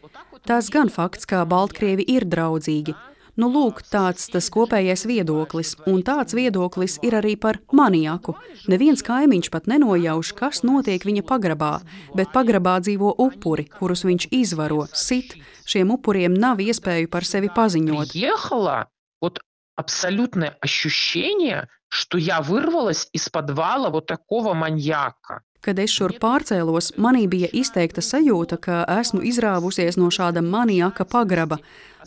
Tas 0.48 0.72
gan 0.74 0.90
fakts, 0.90 1.28
ka 1.28 1.44
Baltkrievi 1.46 2.08
ir 2.08 2.26
draudzīgi. 2.26 2.96
Nu, 3.37 3.47
lūk, 3.49 3.79
tāds 3.89 4.27
tas 4.29 4.45
kopējais 4.53 5.07
viedoklis, 5.09 5.71
un 5.89 6.03
tāds 6.05 6.35
viedoklis 6.37 6.99
ir 7.01 7.15
arī 7.17 7.33
par 7.33 7.57
maniaku. 7.73 8.35
Neviens 8.69 9.01
kaimiņš 9.05 9.49
pat 9.53 9.65
nenojauš, 9.71 10.33
kas 10.37 10.61
notiek 10.61 11.01
viņa 11.01 11.23
pagrabā, 11.25 11.71
bet 12.13 12.29
pagrabā 12.35 12.75
dzīvo 12.85 13.15
upuri, 13.25 13.65
kurus 13.79 14.05
viņš 14.05 14.27
izvaro, 14.37 14.85
sit. 14.93 15.33
Šiem 15.65 15.95
upuriem 15.95 16.35
nav 16.37 16.61
iespēju 16.61 17.09
par 17.09 17.25
sevi 17.25 17.49
paziņot. 17.49 18.13
Приехала, 18.13 18.85
вот 19.21 19.39
абсолютное 19.75 20.55
ощущение, 20.61 21.69
что 21.89 22.19
я 22.19 22.41
вырвалась 22.41 23.07
из 23.13 23.29
подвала 23.29 23.89
вот 23.89 24.05
такого 24.05 24.53
маньяка. 24.53 25.41
Kad 25.60 25.80
es 25.82 25.90
šur 25.90 26.14
pārcēlos, 26.22 26.92
manī 27.02 27.24
bija 27.30 27.48
izteikta 27.52 28.02
sajūta, 28.04 28.60
ka 28.62 28.84
esmu 29.00 29.24
izrāvusies 29.26 29.98
no 29.98 30.10
šāda 30.14 30.42
maniaka 30.44 31.06
pagraba. 31.08 31.58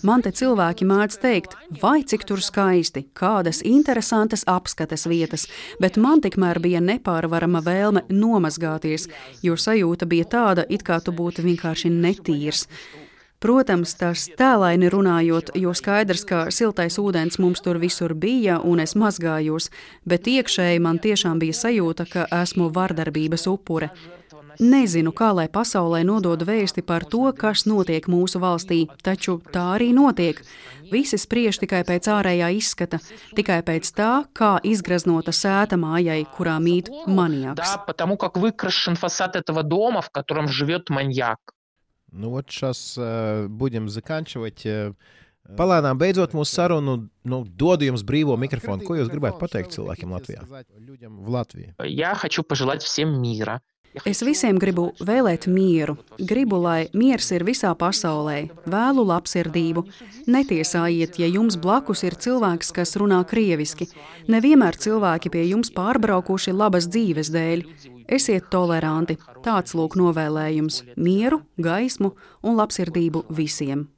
Man 0.08 0.24
te 0.24 0.32
cilvēki 0.32 0.88
mēdz 0.88 1.18
teikt, 1.22 1.58
vai 1.82 2.00
cik 2.08 2.24
tur 2.30 2.40
skaisti, 2.42 3.04
kādas 3.14 3.60
interesantas 3.68 4.46
apskates 4.50 5.04
vietas, 5.12 5.46
bet 5.84 6.00
man 6.00 6.24
tikmēr 6.24 6.62
bija 6.64 6.80
nepārvarama 6.82 7.62
vēlme 7.66 8.08
nomazgāties, 8.10 9.10
jo 9.44 9.60
sajūta 9.60 10.08
bija 10.08 10.32
tāda, 10.32 10.66
it 10.70 10.88
kā 10.88 11.02
tu 11.04 11.14
būtu 11.14 11.44
vienkārši 11.46 11.92
netīrs. 11.92 12.66
Protams, 13.41 13.93
tas 14.01 14.23
tēlaini 14.33 14.89
runājot, 14.89 15.51
jo 15.61 15.75
skaidrs, 15.77 16.25
ka 16.25 16.39
siltais 16.49 16.97
ūdens 16.99 17.37
mums 17.39 17.61
tur 17.61 17.77
visur 17.79 18.15
bija 18.17 18.57
un 18.65 18.81
es 18.81 18.97
mazgājos, 18.97 19.69
bet 20.09 20.27
iekšēji 20.33 20.81
man 20.81 20.99
tiešām 21.05 21.43
bija 21.43 21.57
sajūta, 21.59 22.07
ka 22.09 22.25
esmu 22.43 22.71
vardarbības 22.73 23.45
upure. 23.53 23.91
Nezinu, 24.57 25.13
kā 25.13 25.35
lai 25.37 25.51
pasaulē 25.53 26.01
nododu 26.09 26.47
vēsti 26.49 26.81
par 26.81 27.05
to, 27.05 27.29
kas 27.37 27.67
notiek 27.69 28.07
mūsu 28.09 28.41
valstī, 28.41 28.87
taču 29.05 29.37
tā 29.53 29.67
arī 29.75 29.91
notiek. 29.93 30.41
Visi 30.89 31.19
spriež 31.21 31.59
tikai 31.61 31.83
pēc 31.85 32.09
ārējā 32.09 32.49
izskata, 32.57 33.03
tikai 33.37 33.59
pēc 33.67 33.91
tā, 33.99 34.13
kā 34.33 34.55
izgraznota 34.65 35.35
sēta 35.35 35.77
mājai, 35.77 36.23
kurā 36.39 36.57
mīt 36.63 36.89
maniaks. 37.07 37.61
Да, 37.61 37.85
потому 37.87 38.17
как 38.17 38.39
выкрашен 38.39 38.97
фасад 38.97 39.37
этого 39.37 39.63
дома, 39.63 40.01
в 40.01 40.09
котором 40.11 40.49
живет 40.49 40.89
маньяк. 40.89 41.39
Nu, 42.13 42.31
вот 42.31 42.51
сейчас 42.51 42.97
uh, 42.99 43.49
будем 43.49 43.89
заканчивать. 43.89 44.65
Uh, 44.65 44.95
Palēnām 45.55 45.99
beidzot 46.01 46.33
mūsu 46.35 46.57
sarunu, 46.57 46.97
nu, 47.23 47.45
dodu 47.47 47.87
jums 47.87 48.03
brīvo 48.07 48.35
mikrofonu. 48.41 48.83
Ko 48.87 48.97
jūs 48.99 49.11
gribētu 49.13 49.39
pateikt 49.39 49.77
cilvēkiem 49.77 50.15
Latvijā? 50.17 50.43
Ļudiem 50.75 51.21
в 51.23 51.31
Латвии. 51.31 51.75
Я 51.87 52.15
хочу 52.15 52.43
пожелать 52.43 52.83
всем 52.83 53.21
мира. 53.23 53.61
Es 54.05 54.21
visiem 54.21 54.59
gribu 54.61 54.91
vēlēt 55.01 55.47
mieru. 55.49 55.97
Gribu, 56.21 56.59
lai 56.61 56.91
miers 56.93 57.31
ir 57.33 57.47
visā 57.49 57.71
pasaulē, 57.79 58.51
vēlu 58.69 59.07
labsirdību. 59.09 59.87
Netiesājiet, 60.29 61.17
ja 61.23 61.31
jums 61.31 61.57
blakus 61.57 62.05
ir 62.05 62.19
cilvēks, 62.21 62.75
kas 62.77 62.93
runā 63.01 63.23
krieviski. 63.25 63.89
Nevienmēr 64.29 64.77
cilvēki 64.77 65.33
pie 65.33 65.47
jums 65.49 65.73
pārbraukuši 65.73 66.53
labas 66.53 66.91
dzīves 66.93 67.33
dēļ. 67.33 67.65
Esiet 68.07 68.51
toleranti. 68.53 69.17
Tāds 69.47 69.73
lūk 69.73 69.97
novēlējums - 69.97 71.07
mieru, 71.09 71.41
gaismu 71.57 72.13
un 72.43 72.57
labsirdību 72.61 73.25
visiem. 73.31 73.89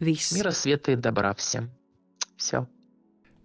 Viss. 0.00 0.32
Мира, 0.32 0.50
света 0.50 0.92
и 0.92 0.96
добра 0.96 1.32
всем. 1.34 1.70
Все. 2.36 2.66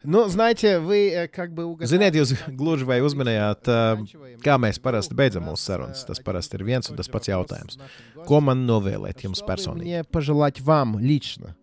Nu, 0.04 0.30
знаете, 0.30 0.80
вы 0.80 1.10
э, 1.10 1.28
как 1.28 1.54
бы 1.54 1.66
угадали. 1.66 1.89
Ziniet, 1.89 2.16
jūs 2.16 2.32
gluži 2.56 2.86
vai 2.86 3.02
uzminējāt, 3.02 3.68
uh, 3.68 4.38
kā 4.45 4.56
mēs 4.62 4.78
parasti 4.80 5.18
beidzam 5.18 5.43
mūsu 5.50 5.66
sarunas. 5.68 6.06
Tas 6.08 6.22
parasti 6.24 6.56
ir 6.56 6.64
viens 6.64 6.88
un 6.88 6.95
tas 6.95 7.10
pats 7.12 7.28
jautājums. 7.28 7.80
Ko 8.30 8.39
man 8.39 8.64
novēlēt 8.70 9.26
jums 9.26 9.41
personīgi? 9.43 9.84
Мне 9.84 10.04
пожелать 10.04 10.62
вам 10.62 11.00
лично. 11.00 11.56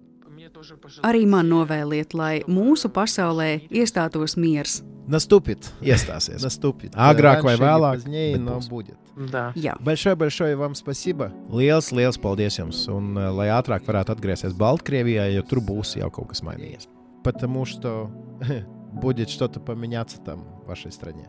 Arī 1.03 1.24
man 1.26 1.49
novēliet, 1.49 2.12
lai 2.14 2.43
mūsu 2.47 2.91
pasaulē 2.93 3.68
iestātos 3.70 4.37
miers. 4.37 4.82
Наступит, 5.07 5.70
iestāsies. 5.80 6.43
Наступит. 6.43 6.95
Agrāk 6.97 7.43
vai 7.45 7.55
Раньше 7.55 7.62
или 7.62 7.68
vēlāk, 7.68 7.95
позднее, 7.95 8.32
bet 8.35 8.41
но 8.41 8.59
būs. 8.59 8.68
будет. 8.68 8.99
Да. 9.30 9.53
Jā. 9.55 9.76
Большое, 9.80 10.16
большое 10.16 10.57
вам 10.57 10.74
спасибо. 10.74 11.32
Liels, 11.51 11.93
liels 11.93 12.18
paldies 12.18 12.59
jums. 12.59 12.89
Un 12.89 13.16
uh, 13.16 13.30
lai 13.30 13.49
ātrāk 13.53 13.85
varētu 13.87 14.16
atgriezties 14.16 14.57
Baltkrievijā, 14.57 15.28
jo 15.37 15.43
tur 15.43 15.61
būs 15.61 15.97
jau 15.97 16.11
kaut 16.11 16.32
kas 16.32 16.43
mainījies. 16.43 16.89
Потому 17.28 17.64
что 17.64 18.11
будет 18.93 19.28
что-то 19.28 19.61
поменяться 19.61 20.20
там, 20.20 20.45
в 20.64 20.68
вашей 20.68 20.93
стране. 20.93 21.28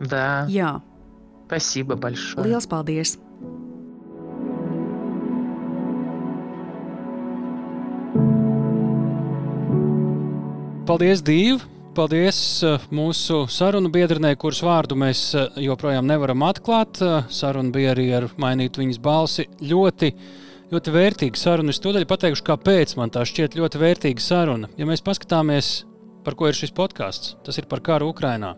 Да. 0.00 0.46
Jā, 0.48 0.80
Спасибо 1.46 1.96
большое. 1.96 2.46
liels 2.46 2.66
paldies! 2.68 3.18
Paldies, 10.86 11.22
Dīva! 11.22 11.60
Paldies 11.90 12.38
uh, 12.62 12.78
mūsu 12.94 13.48
sarunu 13.50 13.90
biedrenei, 13.90 14.36
kuras 14.38 14.60
vārdu 14.62 14.94
mēs 14.98 15.20
uh, 15.34 15.48
joprojām 15.58 16.06
nevaram 16.06 16.44
atklāt. 16.46 17.00
Uh, 17.02 17.24
Saruna 17.34 17.74
bija 17.74 17.96
arī 17.96 18.04
ar 18.14 18.28
mainītu 18.38 18.84
viņas 18.84 19.00
balsi. 19.02 19.48
Ļoti, 19.58 20.12
ļoti 20.73 20.93
vērtīga 20.95 21.39
saruna. 21.39 21.73
Es 21.73 21.81
tūdaļ 21.83 22.07
pateikšu, 22.09 22.45
kāpēc 22.47 22.95
man 22.99 23.13
tā 23.13 23.25
šķiet 23.27 23.57
ļoti 23.59 23.81
vērtīga 23.81 24.23
saruna. 24.23 24.69
Ja 24.79 24.87
mēs 24.89 25.03
paskatāmies, 25.05 25.71
par 26.25 26.37
ko 26.37 26.49
ir 26.49 26.57
šis 26.57 26.73
podkāsts, 26.75 27.35
tas 27.45 27.59
ir 27.61 27.69
par 27.69 27.83
karu 27.85 28.09
Ukrajinā. 28.13 28.55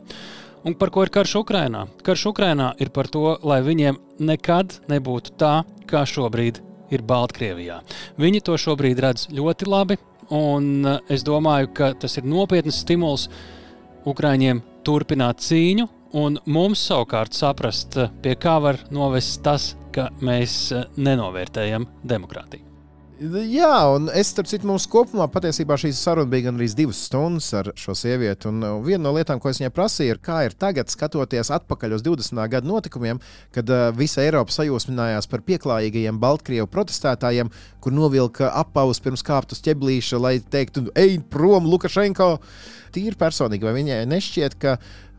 Un 0.68 0.76
par 0.76 0.92
ko 0.92 1.04
ir 1.06 1.12
karš 1.14 1.38
Ukrajinā? 1.44 1.86
Karš 2.04 2.30
Ukrajinā 2.32 2.72
ir 2.82 2.92
par 2.96 3.08
to, 3.12 3.38
lai 3.46 3.60
viņiem 3.64 4.00
nekad 4.28 4.80
nebūtu 4.92 5.36
tā, 5.40 5.62
kā 5.88 6.04
šobrīd 6.08 6.62
ir 6.92 7.04
Baltkrievijā. 7.08 7.82
Viņi 8.20 8.44
to 8.48 8.56
šobrīd 8.60 9.00
redz 9.04 9.28
ļoti 9.36 9.68
labi, 9.70 10.00
un 10.34 10.88
eh, 10.88 11.00
es 11.14 11.24
domāju, 11.28 11.72
ka 11.76 11.92
tas 12.00 12.18
ir 12.20 12.28
nopietns 12.28 12.82
stimuls 12.84 13.28
Ukraiņiem 14.08 14.64
turpināt 14.88 15.44
cīņu, 15.44 15.88
un 16.18 16.40
mums 16.48 16.84
savukārt 16.88 17.36
saprast, 17.36 18.00
pie 18.24 18.36
kā 18.40 18.58
var 18.64 18.80
novest 18.92 19.42
tas, 19.44 19.74
ka 19.98 20.10
mēs 20.22 20.70
nenovērtējam 21.02 21.90
demokrātiju. 22.06 22.68
Jā, 23.18 23.80
un 23.90 24.12
es 24.14 24.30
starp 24.30 24.46
citu, 24.46 24.68
mums 24.70 24.84
kopumā 24.94 25.26
patiesībā 25.34 25.74
šī 25.82 25.90
saruna 25.98 26.30
bija 26.30 26.52
gandrīz 26.52 26.76
divas 26.78 27.00
stundas 27.08 27.48
ar 27.58 27.72
šo 27.74 27.96
sievieti. 27.98 28.46
Un 28.52 28.62
uh, 28.62 28.76
viena 28.86 29.08
no 29.08 29.14
lietām, 29.16 29.40
ko 29.42 29.50
es 29.50 29.58
viņai 29.58 29.72
prasīju, 29.74 30.14
ir, 30.14 30.20
kā 30.22 30.44
ir 30.46 30.54
tagad, 30.54 30.92
skatoties 30.94 31.50
atpakaļ 31.56 31.96
uz 31.98 32.06
20. 32.06 32.44
gadu 32.54 32.70
notikumiem, 32.70 33.18
kad 33.56 33.74
uh, 33.74 33.88
visa 33.98 34.22
Eiropa 34.22 34.54
sajūsminājās 34.54 35.30
par 35.32 35.42
pieklājīgajiem 35.50 36.22
Baltkrievu 36.22 36.70
protestētājiem, 36.70 37.50
kur 37.82 37.98
novilka 37.98 38.52
apavus 38.54 39.02
pirms 39.02 39.26
kāpt 39.26 39.58
uz 39.58 39.66
ķeblīša, 39.66 40.22
lai 40.22 40.38
teiktu, 40.38 40.86
ej 40.94 41.18
prom, 41.34 41.66
Lukašenko! 41.74 42.36
Tīri 42.94 43.18
personīgi, 43.20 43.66
vai 43.66 43.74
viņai 43.80 44.04
nešķiet, 44.14 44.62
ka 44.62 44.78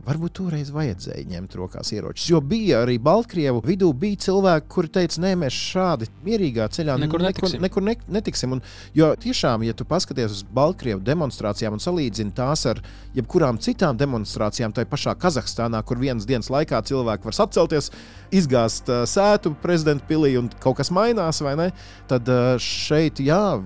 Varbūt 0.08 0.38
toreiz 0.38 0.70
vajadzēja 0.72 1.26
ņemt 1.28 1.54
rokās 1.58 1.90
ieročus. 1.92 2.28
Jo 2.30 2.38
bija 2.40 2.80
arī 2.84 2.94
Baltkrievu 3.02 3.60
vidū 3.64 3.90
bija 3.92 4.16
cilvēki, 4.24 4.68
kuri 4.72 4.88
teica, 4.94 5.20
nē, 5.20 5.34
mēs 5.42 5.56
šādi 5.72 6.08
mierīgā 6.24 6.68
ceļā 6.72 6.94
nekur 7.02 7.20
netiksim. 7.20 7.60
Nekur, 7.60 7.84
nekur 7.84 8.08
ne, 8.08 8.16
netiksim. 8.16 8.54
Un, 8.56 8.62
jo 8.96 9.10
tiešām, 9.20 9.66
ja 9.66 9.74
tu 9.76 9.84
paskaties 9.88 10.38
uz 10.38 10.44
Baltkrievu 10.56 11.02
demonstrācijām 11.04 11.76
un 11.76 11.82
salīdzini 11.84 12.32
tās 12.36 12.64
ar 12.70 12.80
jebkurām 13.16 13.60
citām 13.60 13.98
demonstrācijām, 14.00 14.72
tai 14.72 14.86
pašā 14.88 15.12
Kazahstānā, 15.20 15.82
kur 15.84 16.00
vienas 16.00 16.24
dienas 16.28 16.48
laikā 16.52 16.80
cilvēki 16.88 17.28
var 17.28 17.36
sacelties, 17.36 17.90
izgāzt 18.32 18.88
uh, 18.88 19.02
sētu 19.08 19.52
prezidenta 19.60 20.08
pilī 20.08 20.38
un 20.40 20.48
kaut 20.62 20.78
kas 20.80 20.92
mainās, 20.94 21.42
vai 21.44 21.52
ne? 21.60 21.68
Tad 22.08 22.30
uh, 22.32 22.54
šeit, 22.62 23.20
jā, 23.20 23.58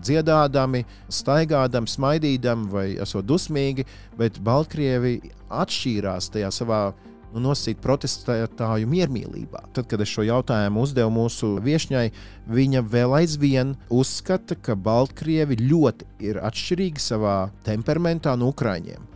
dziedādami, 0.00 0.86
staigādami, 1.12 1.92
smaidīdami 1.92 2.72
vai 2.72 2.86
esot 3.04 3.28
dusmīgi, 3.28 3.84
bet 4.16 4.40
Baltkrievi 4.44 5.18
atšķīrās 5.50 6.30
tajā 6.34 6.50
savā 6.54 6.80
nu, 7.34 7.42
nosīt 7.44 7.80
protestētāju 7.82 8.88
miermīlībā. 8.90 9.64
Tad, 9.74 9.86
kad 9.90 10.02
es 10.02 10.10
šo 10.10 10.24
jautājumu 10.26 10.84
uzdevu 10.86 11.12
mūsu 11.14 11.52
viesņai, 11.64 12.08
viņa 12.50 12.82
vēl 12.90 13.16
aizvien 13.20 13.76
uzskata, 13.92 14.58
ka 14.58 14.76
Baltkrievi 14.78 15.60
ļoti 15.62 16.08
ir 16.30 16.40
atšķirīgi 16.42 17.02
savā 17.02 17.38
temperamentā 17.66 18.36
no 18.38 18.50
Ukrāņiem. 18.54 19.06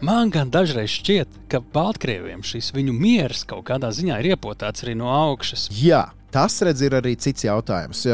Man 0.00 0.30
gan 0.32 0.48
dažreiz 0.48 0.88
šķiet, 0.94 1.42
ka 1.52 1.60
Baltkrieviem 1.60 2.40
šis 2.46 2.70
viņu 2.72 2.94
miers 2.96 3.44
kaut 3.48 3.66
kādā 3.68 3.90
ziņā 3.92 4.22
ir 4.22 4.32
iepotāts 4.32 4.86
arī 4.86 4.96
no 4.96 5.12
augšas. 5.12 5.68
Jā, 5.76 6.06
Tas, 6.30 6.60
redz, 6.62 6.78
ir 6.86 6.94
arī 6.94 7.16
cits 7.18 7.42
jautājums. 7.42 8.04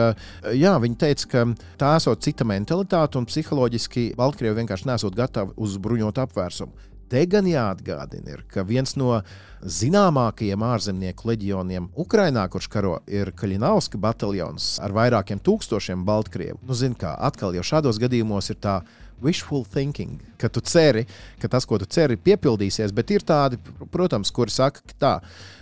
Jā, 0.56 0.70
viņi 0.80 0.96
teica, 0.96 1.26
ka 1.28 1.42
tā 1.76 1.90
esot 1.98 2.22
cita 2.24 2.46
mentalitāte 2.48 3.20
un 3.20 3.26
psiholoģiski 3.28 4.06
Baltkrievi 4.16 4.56
vienkārši 4.62 4.88
nesot 4.88 5.16
gatavi 5.16 5.52
uz 5.60 5.76
bruņotu 5.84 6.22
apvērsumu. 6.24 6.86
Te 7.06 7.22
gan 7.30 7.46
jāatgādina, 7.46 8.34
ir, 8.34 8.40
ka 8.50 8.64
viens 8.66 8.96
no 8.98 9.20
zināmākajiem 9.62 10.62
ārzemnieku 10.66 11.28
leģioniem 11.30 11.88
Ukrajinā, 12.02 12.48
kurš 12.50 12.66
karo, 12.72 12.96
ir 13.06 13.30
Kaļinovska 13.38 14.00
bataljons 14.02 14.76
ar 14.82 14.94
vairākiem 14.96 15.38
tūkstošiem 15.38 16.02
Baltkrievu. 16.06 16.58
Nu, 16.66 16.74
zin, 16.74 16.96
kā, 16.98 17.14
atkal 17.28 17.54
jau 17.54 17.62
šādos 17.66 18.00
gadījumos 18.02 18.50
ir 18.50 18.58
tā 18.58 18.80
wishful 19.22 19.62
thinking, 19.64 20.18
ka 20.36 20.50
tu 20.52 20.60
ceri, 20.60 21.06
ka 21.40 21.48
tas, 21.48 21.64
ko 21.64 21.78
tu 21.78 21.86
ceri, 21.88 22.18
piepildīsies, 22.20 22.92
bet 22.96 23.14
ir 23.14 23.24
tādi, 23.26 23.60
protams, 23.92 24.32
kuri 24.34 24.52
saka, 24.52 24.82
ka 24.82 24.98
tā, 24.98 25.14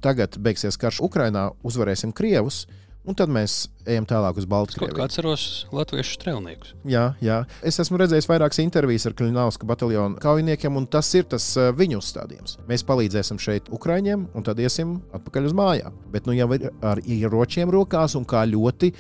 tagad 0.02 0.40
beigsies 0.40 0.80
karš 0.80 1.02
Ukrajinā, 1.04 1.50
uzvarēsim 1.62 2.16
Krievus. 2.16 2.64
Un 3.04 3.12
tad 3.12 3.28
mēs 3.28 3.66
ejam 3.84 4.06
tālāk 4.08 4.38
uz 4.40 4.46
Baltkrieviju. 4.48 4.96
Kā 4.96 5.04
atceros 5.04 5.66
latviešu 5.76 6.14
strēlniekus. 6.16 6.70
Jā, 6.88 7.02
jā. 7.20 7.42
Es 7.60 7.76
esmu 7.82 7.98
redzējis 8.00 8.28
vairākas 8.30 8.62
intervijas 8.62 9.04
ar 9.10 9.16
Kliņāvska 9.18 9.68
bataljonu 9.68 10.22
kaujiniekiem, 10.24 10.78
un 10.80 10.86
tas 10.88 11.10
ir 11.18 11.26
tas 11.28 11.50
uh, 11.60 11.68
viņu 11.76 12.00
uzstādījums. 12.00 12.56
Mēs 12.70 12.86
palīdzēsim 12.88 13.42
šeit 13.44 13.68
Ukraiņiem, 13.76 14.24
un 14.32 14.48
tad 14.48 14.62
iesim 14.64 14.96
atpakaļ 15.20 15.50
uz 15.50 15.56
mājām. 15.60 16.00
Bet 16.16 16.24
nu 16.24 16.38
jau 16.38 16.48
ir 16.56 16.70
ar 16.80 17.04
ieročiem 17.04 17.76
rokās 17.76 18.16
un 18.16 18.24
kā 18.24 18.46
ļoti 18.48 18.94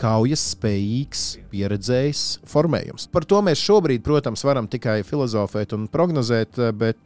kaujas 0.00 0.46
spējīgs, 0.54 1.28
pieredzējis 1.52 2.24
formējums. 2.48 3.10
Par 3.12 3.28
to 3.28 3.44
mēs 3.44 3.60
šobrīd, 3.60 4.00
protams, 4.06 4.48
varam 4.48 4.72
tikai 4.72 5.02
filozofēt 5.04 5.76
un 5.76 5.84
prognozēt, 5.92 6.56
uh, 6.56 6.72
bet 6.72 6.96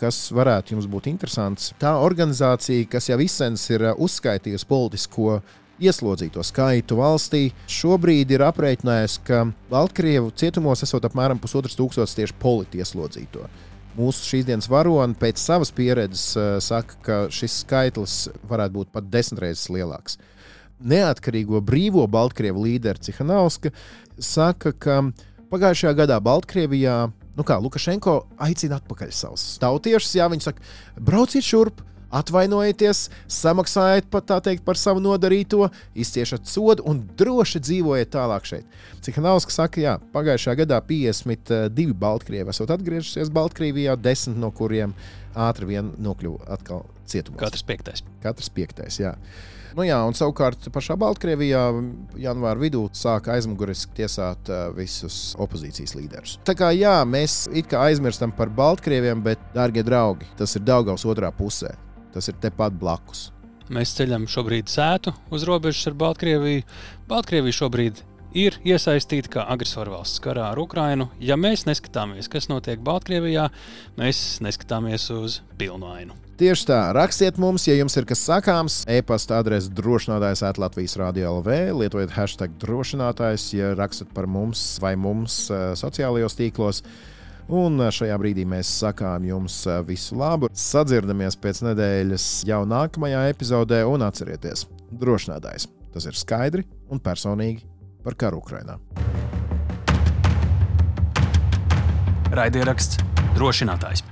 kas 0.00 0.30
varētu 0.32 0.78
jums 0.78 0.88
būt 0.88 1.12
interesants. 1.12 1.74
Tā 1.76 1.98
organizācija, 2.00 2.88
kas 2.88 3.12
jau 3.12 3.20
izsens 3.20 3.68
ir 3.68 3.90
uh, 3.90 3.98
uzskaitījusi 4.00 4.70
politisko 4.70 5.42
ieslodzīto 5.80 6.44
skaitu 6.46 6.98
valstī. 7.00 7.48
Šobrīd 7.70 8.30
ir 8.34 8.44
aprēķinājusi, 8.46 9.22
ka 9.26 9.42
Baltkrievu 9.70 10.32
cietumos 10.36 10.84
esot 10.86 11.08
apmēram 11.08 11.40
pusotras 11.42 11.76
tūkstotis 11.78 12.16
tieši 12.18 12.36
politi 12.42 12.82
ieslodzīto. 12.82 13.46
Mūsu 13.98 14.26
šīs 14.28 14.46
dienas 14.48 14.70
varoni 14.70 15.18
pēc 15.18 15.40
savas 15.42 15.72
pieredzes 15.74 16.26
uh, 16.38 16.50
saka, 16.62 16.98
ka 17.04 17.16
šis 17.34 17.62
skaitlis 17.64 18.18
varētu 18.48 18.76
būt 18.76 18.92
pat 18.94 19.08
desmit 19.10 19.42
reizes 19.44 19.66
lielāks. 19.72 20.20
Neatkarīgo 20.80 21.60
brīvo 21.64 22.06
Baltkrievu 22.08 22.62
līderi 22.64 23.02
Cihanovska 23.10 23.72
saka, 24.16 24.72
ka 24.72 25.00
pagājušajā 25.50 25.96
gadā 25.98 26.20
Baltkrievijā 26.24 27.00
nu 27.36 27.46
kā, 27.46 27.56
Lukašenko 27.62 28.16
aicina 28.42 28.78
atpakaļ 28.80 29.12
savus 29.14 29.44
tautiešus. 29.62 30.16
Jā, 30.18 30.28
viņi 30.32 30.44
saka, 30.44 30.64
brauciet 31.00 31.46
šurp, 31.46 31.82
atvainojieties, 32.10 33.04
samaksājiet 33.30 34.10
pat, 34.10 34.32
teikt, 34.44 34.64
par 34.66 34.78
savu 34.78 35.02
nodarīto, 35.02 35.68
izciešat 35.94 36.48
sodu 36.50 36.84
un 36.90 37.02
droši 37.18 37.62
dzīvojiet 37.62 38.12
tālāk 38.14 38.48
šeit. 38.48 38.80
Cik 39.04 39.20
Nauskas 39.24 39.60
saka, 39.60 39.82
jā, 39.82 39.96
pagājušajā 40.14 40.56
gadā 40.64 40.80
52 40.86 41.94
Baltkrievi 42.00 42.52
esat 42.52 42.74
atgriežušies 42.76 43.32
Baltkrievijā, 43.34 43.96
10 44.00 44.40
no 44.40 44.50
kuriem 44.54 44.96
ātri 45.38 45.70
vien 45.70 45.94
nokļuva 46.02 46.50
atkal 46.56 46.84
cietumā. 47.08 47.38
Katrs 47.44 47.64
piektais. 47.66 48.04
Katrs 48.24 48.50
piektais, 48.54 49.00
jā. 49.00 49.14
Nu 49.78 49.84
jā, 49.86 50.00
un 50.02 50.16
savukārt 50.18 50.66
pašā 50.74 50.96
Baltkrievijā 50.98 51.60
janvāra 52.18 52.58
vidū 52.58 52.88
sāka 52.96 53.36
aizmuguriski 53.36 54.00
tiesāt 54.00 54.50
visus 54.74 55.36
opozīcijas 55.38 55.94
līderus. 55.94 56.32
Tā 56.46 56.56
kā 56.58 56.72
jā, 56.74 56.96
mēs 57.06 57.44
it 57.54 57.70
kā 57.70 57.84
aizmirstam 57.86 58.34
par 58.34 58.50
Baltkrieviem, 58.50 59.22
bet, 59.22 59.42
darbie 59.54 59.86
draugi, 59.86 60.26
tas 60.40 60.56
ir 60.58 60.66
Daugaus 60.66 61.06
otrā 61.06 61.30
pusē. 61.30 61.70
Tas 62.14 62.30
ir 62.30 62.38
tepat 62.42 62.76
blakus. 62.80 63.28
Mēs 63.70 63.92
ceļam 63.94 64.26
šobrīd 64.26 64.70
sētu 64.70 65.12
uz 65.30 65.44
robežas 65.46 65.86
ar 65.86 65.94
Baltkrieviju. 65.98 66.64
Baltkrievija 67.10 67.54
šobrīd 67.60 68.00
ir 68.36 68.56
iesaistīta 68.66 69.30
kā 69.36 69.44
agresorvalsts 69.50 70.22
karā 70.22 70.48
ar 70.52 70.58
Ukrajinu. 70.62 71.08
Ja 71.22 71.36
mēs 71.38 71.66
neskatāmies, 71.68 72.30
kas 72.30 72.48
notiek 72.50 72.82
Baltkrievijā, 72.82 73.48
mēs 73.98 74.40
neskatāmies 74.42 75.06
uz 75.14 75.40
pilnu 75.58 75.90
ainu. 75.90 76.18
Tieši 76.40 76.66
tā, 76.70 76.78
rakstiet 76.96 77.36
mums, 77.36 77.66
ja 77.68 77.74
jums 77.76 77.98
ir 78.00 78.06
kas 78.08 78.22
sakāms. 78.24 78.80
E-pasta 78.88 79.42
adrese 79.42 79.68
drošinātājs 79.76 80.40
Latvijas 80.56 80.96
Rādio 80.96 81.34
LV, 81.36 81.58
lietojiet 81.82 82.14
hashtag 82.16 82.54
drošinātājs, 82.62 83.50
ja 83.58 83.74
rakstat 83.76 84.14
par 84.16 84.24
mums 84.30 84.62
vai 84.80 84.94
mums 84.96 85.42
uh, 85.52 85.74
sociālajos 85.76 86.38
tīklos. 86.38 86.80
Un 87.50 87.82
šajā 87.90 88.14
brīdī 88.22 88.44
mēs 88.46 88.70
sakām 88.84 89.26
jums 89.26 89.64
visu 89.88 90.14
labu. 90.20 90.52
Sadzirdamies 90.54 91.34
pēc 91.42 91.64
nedēļas 91.66 92.30
jau 92.46 92.62
nākamajā 92.70 93.26
epizodē, 93.32 93.82
un 93.90 94.06
atcerieties, 94.06 94.68
drošinātājs 95.02 95.66
tas 95.90 96.06
ir 96.06 96.14
skaidri 96.18 96.64
un 96.90 97.02
personīgi 97.02 97.66
par 98.04 98.16
karu 98.18 98.40
Ukrajinā. 98.40 98.78
Raidieraksts 102.30 103.00
drošinātājs. 103.34 104.04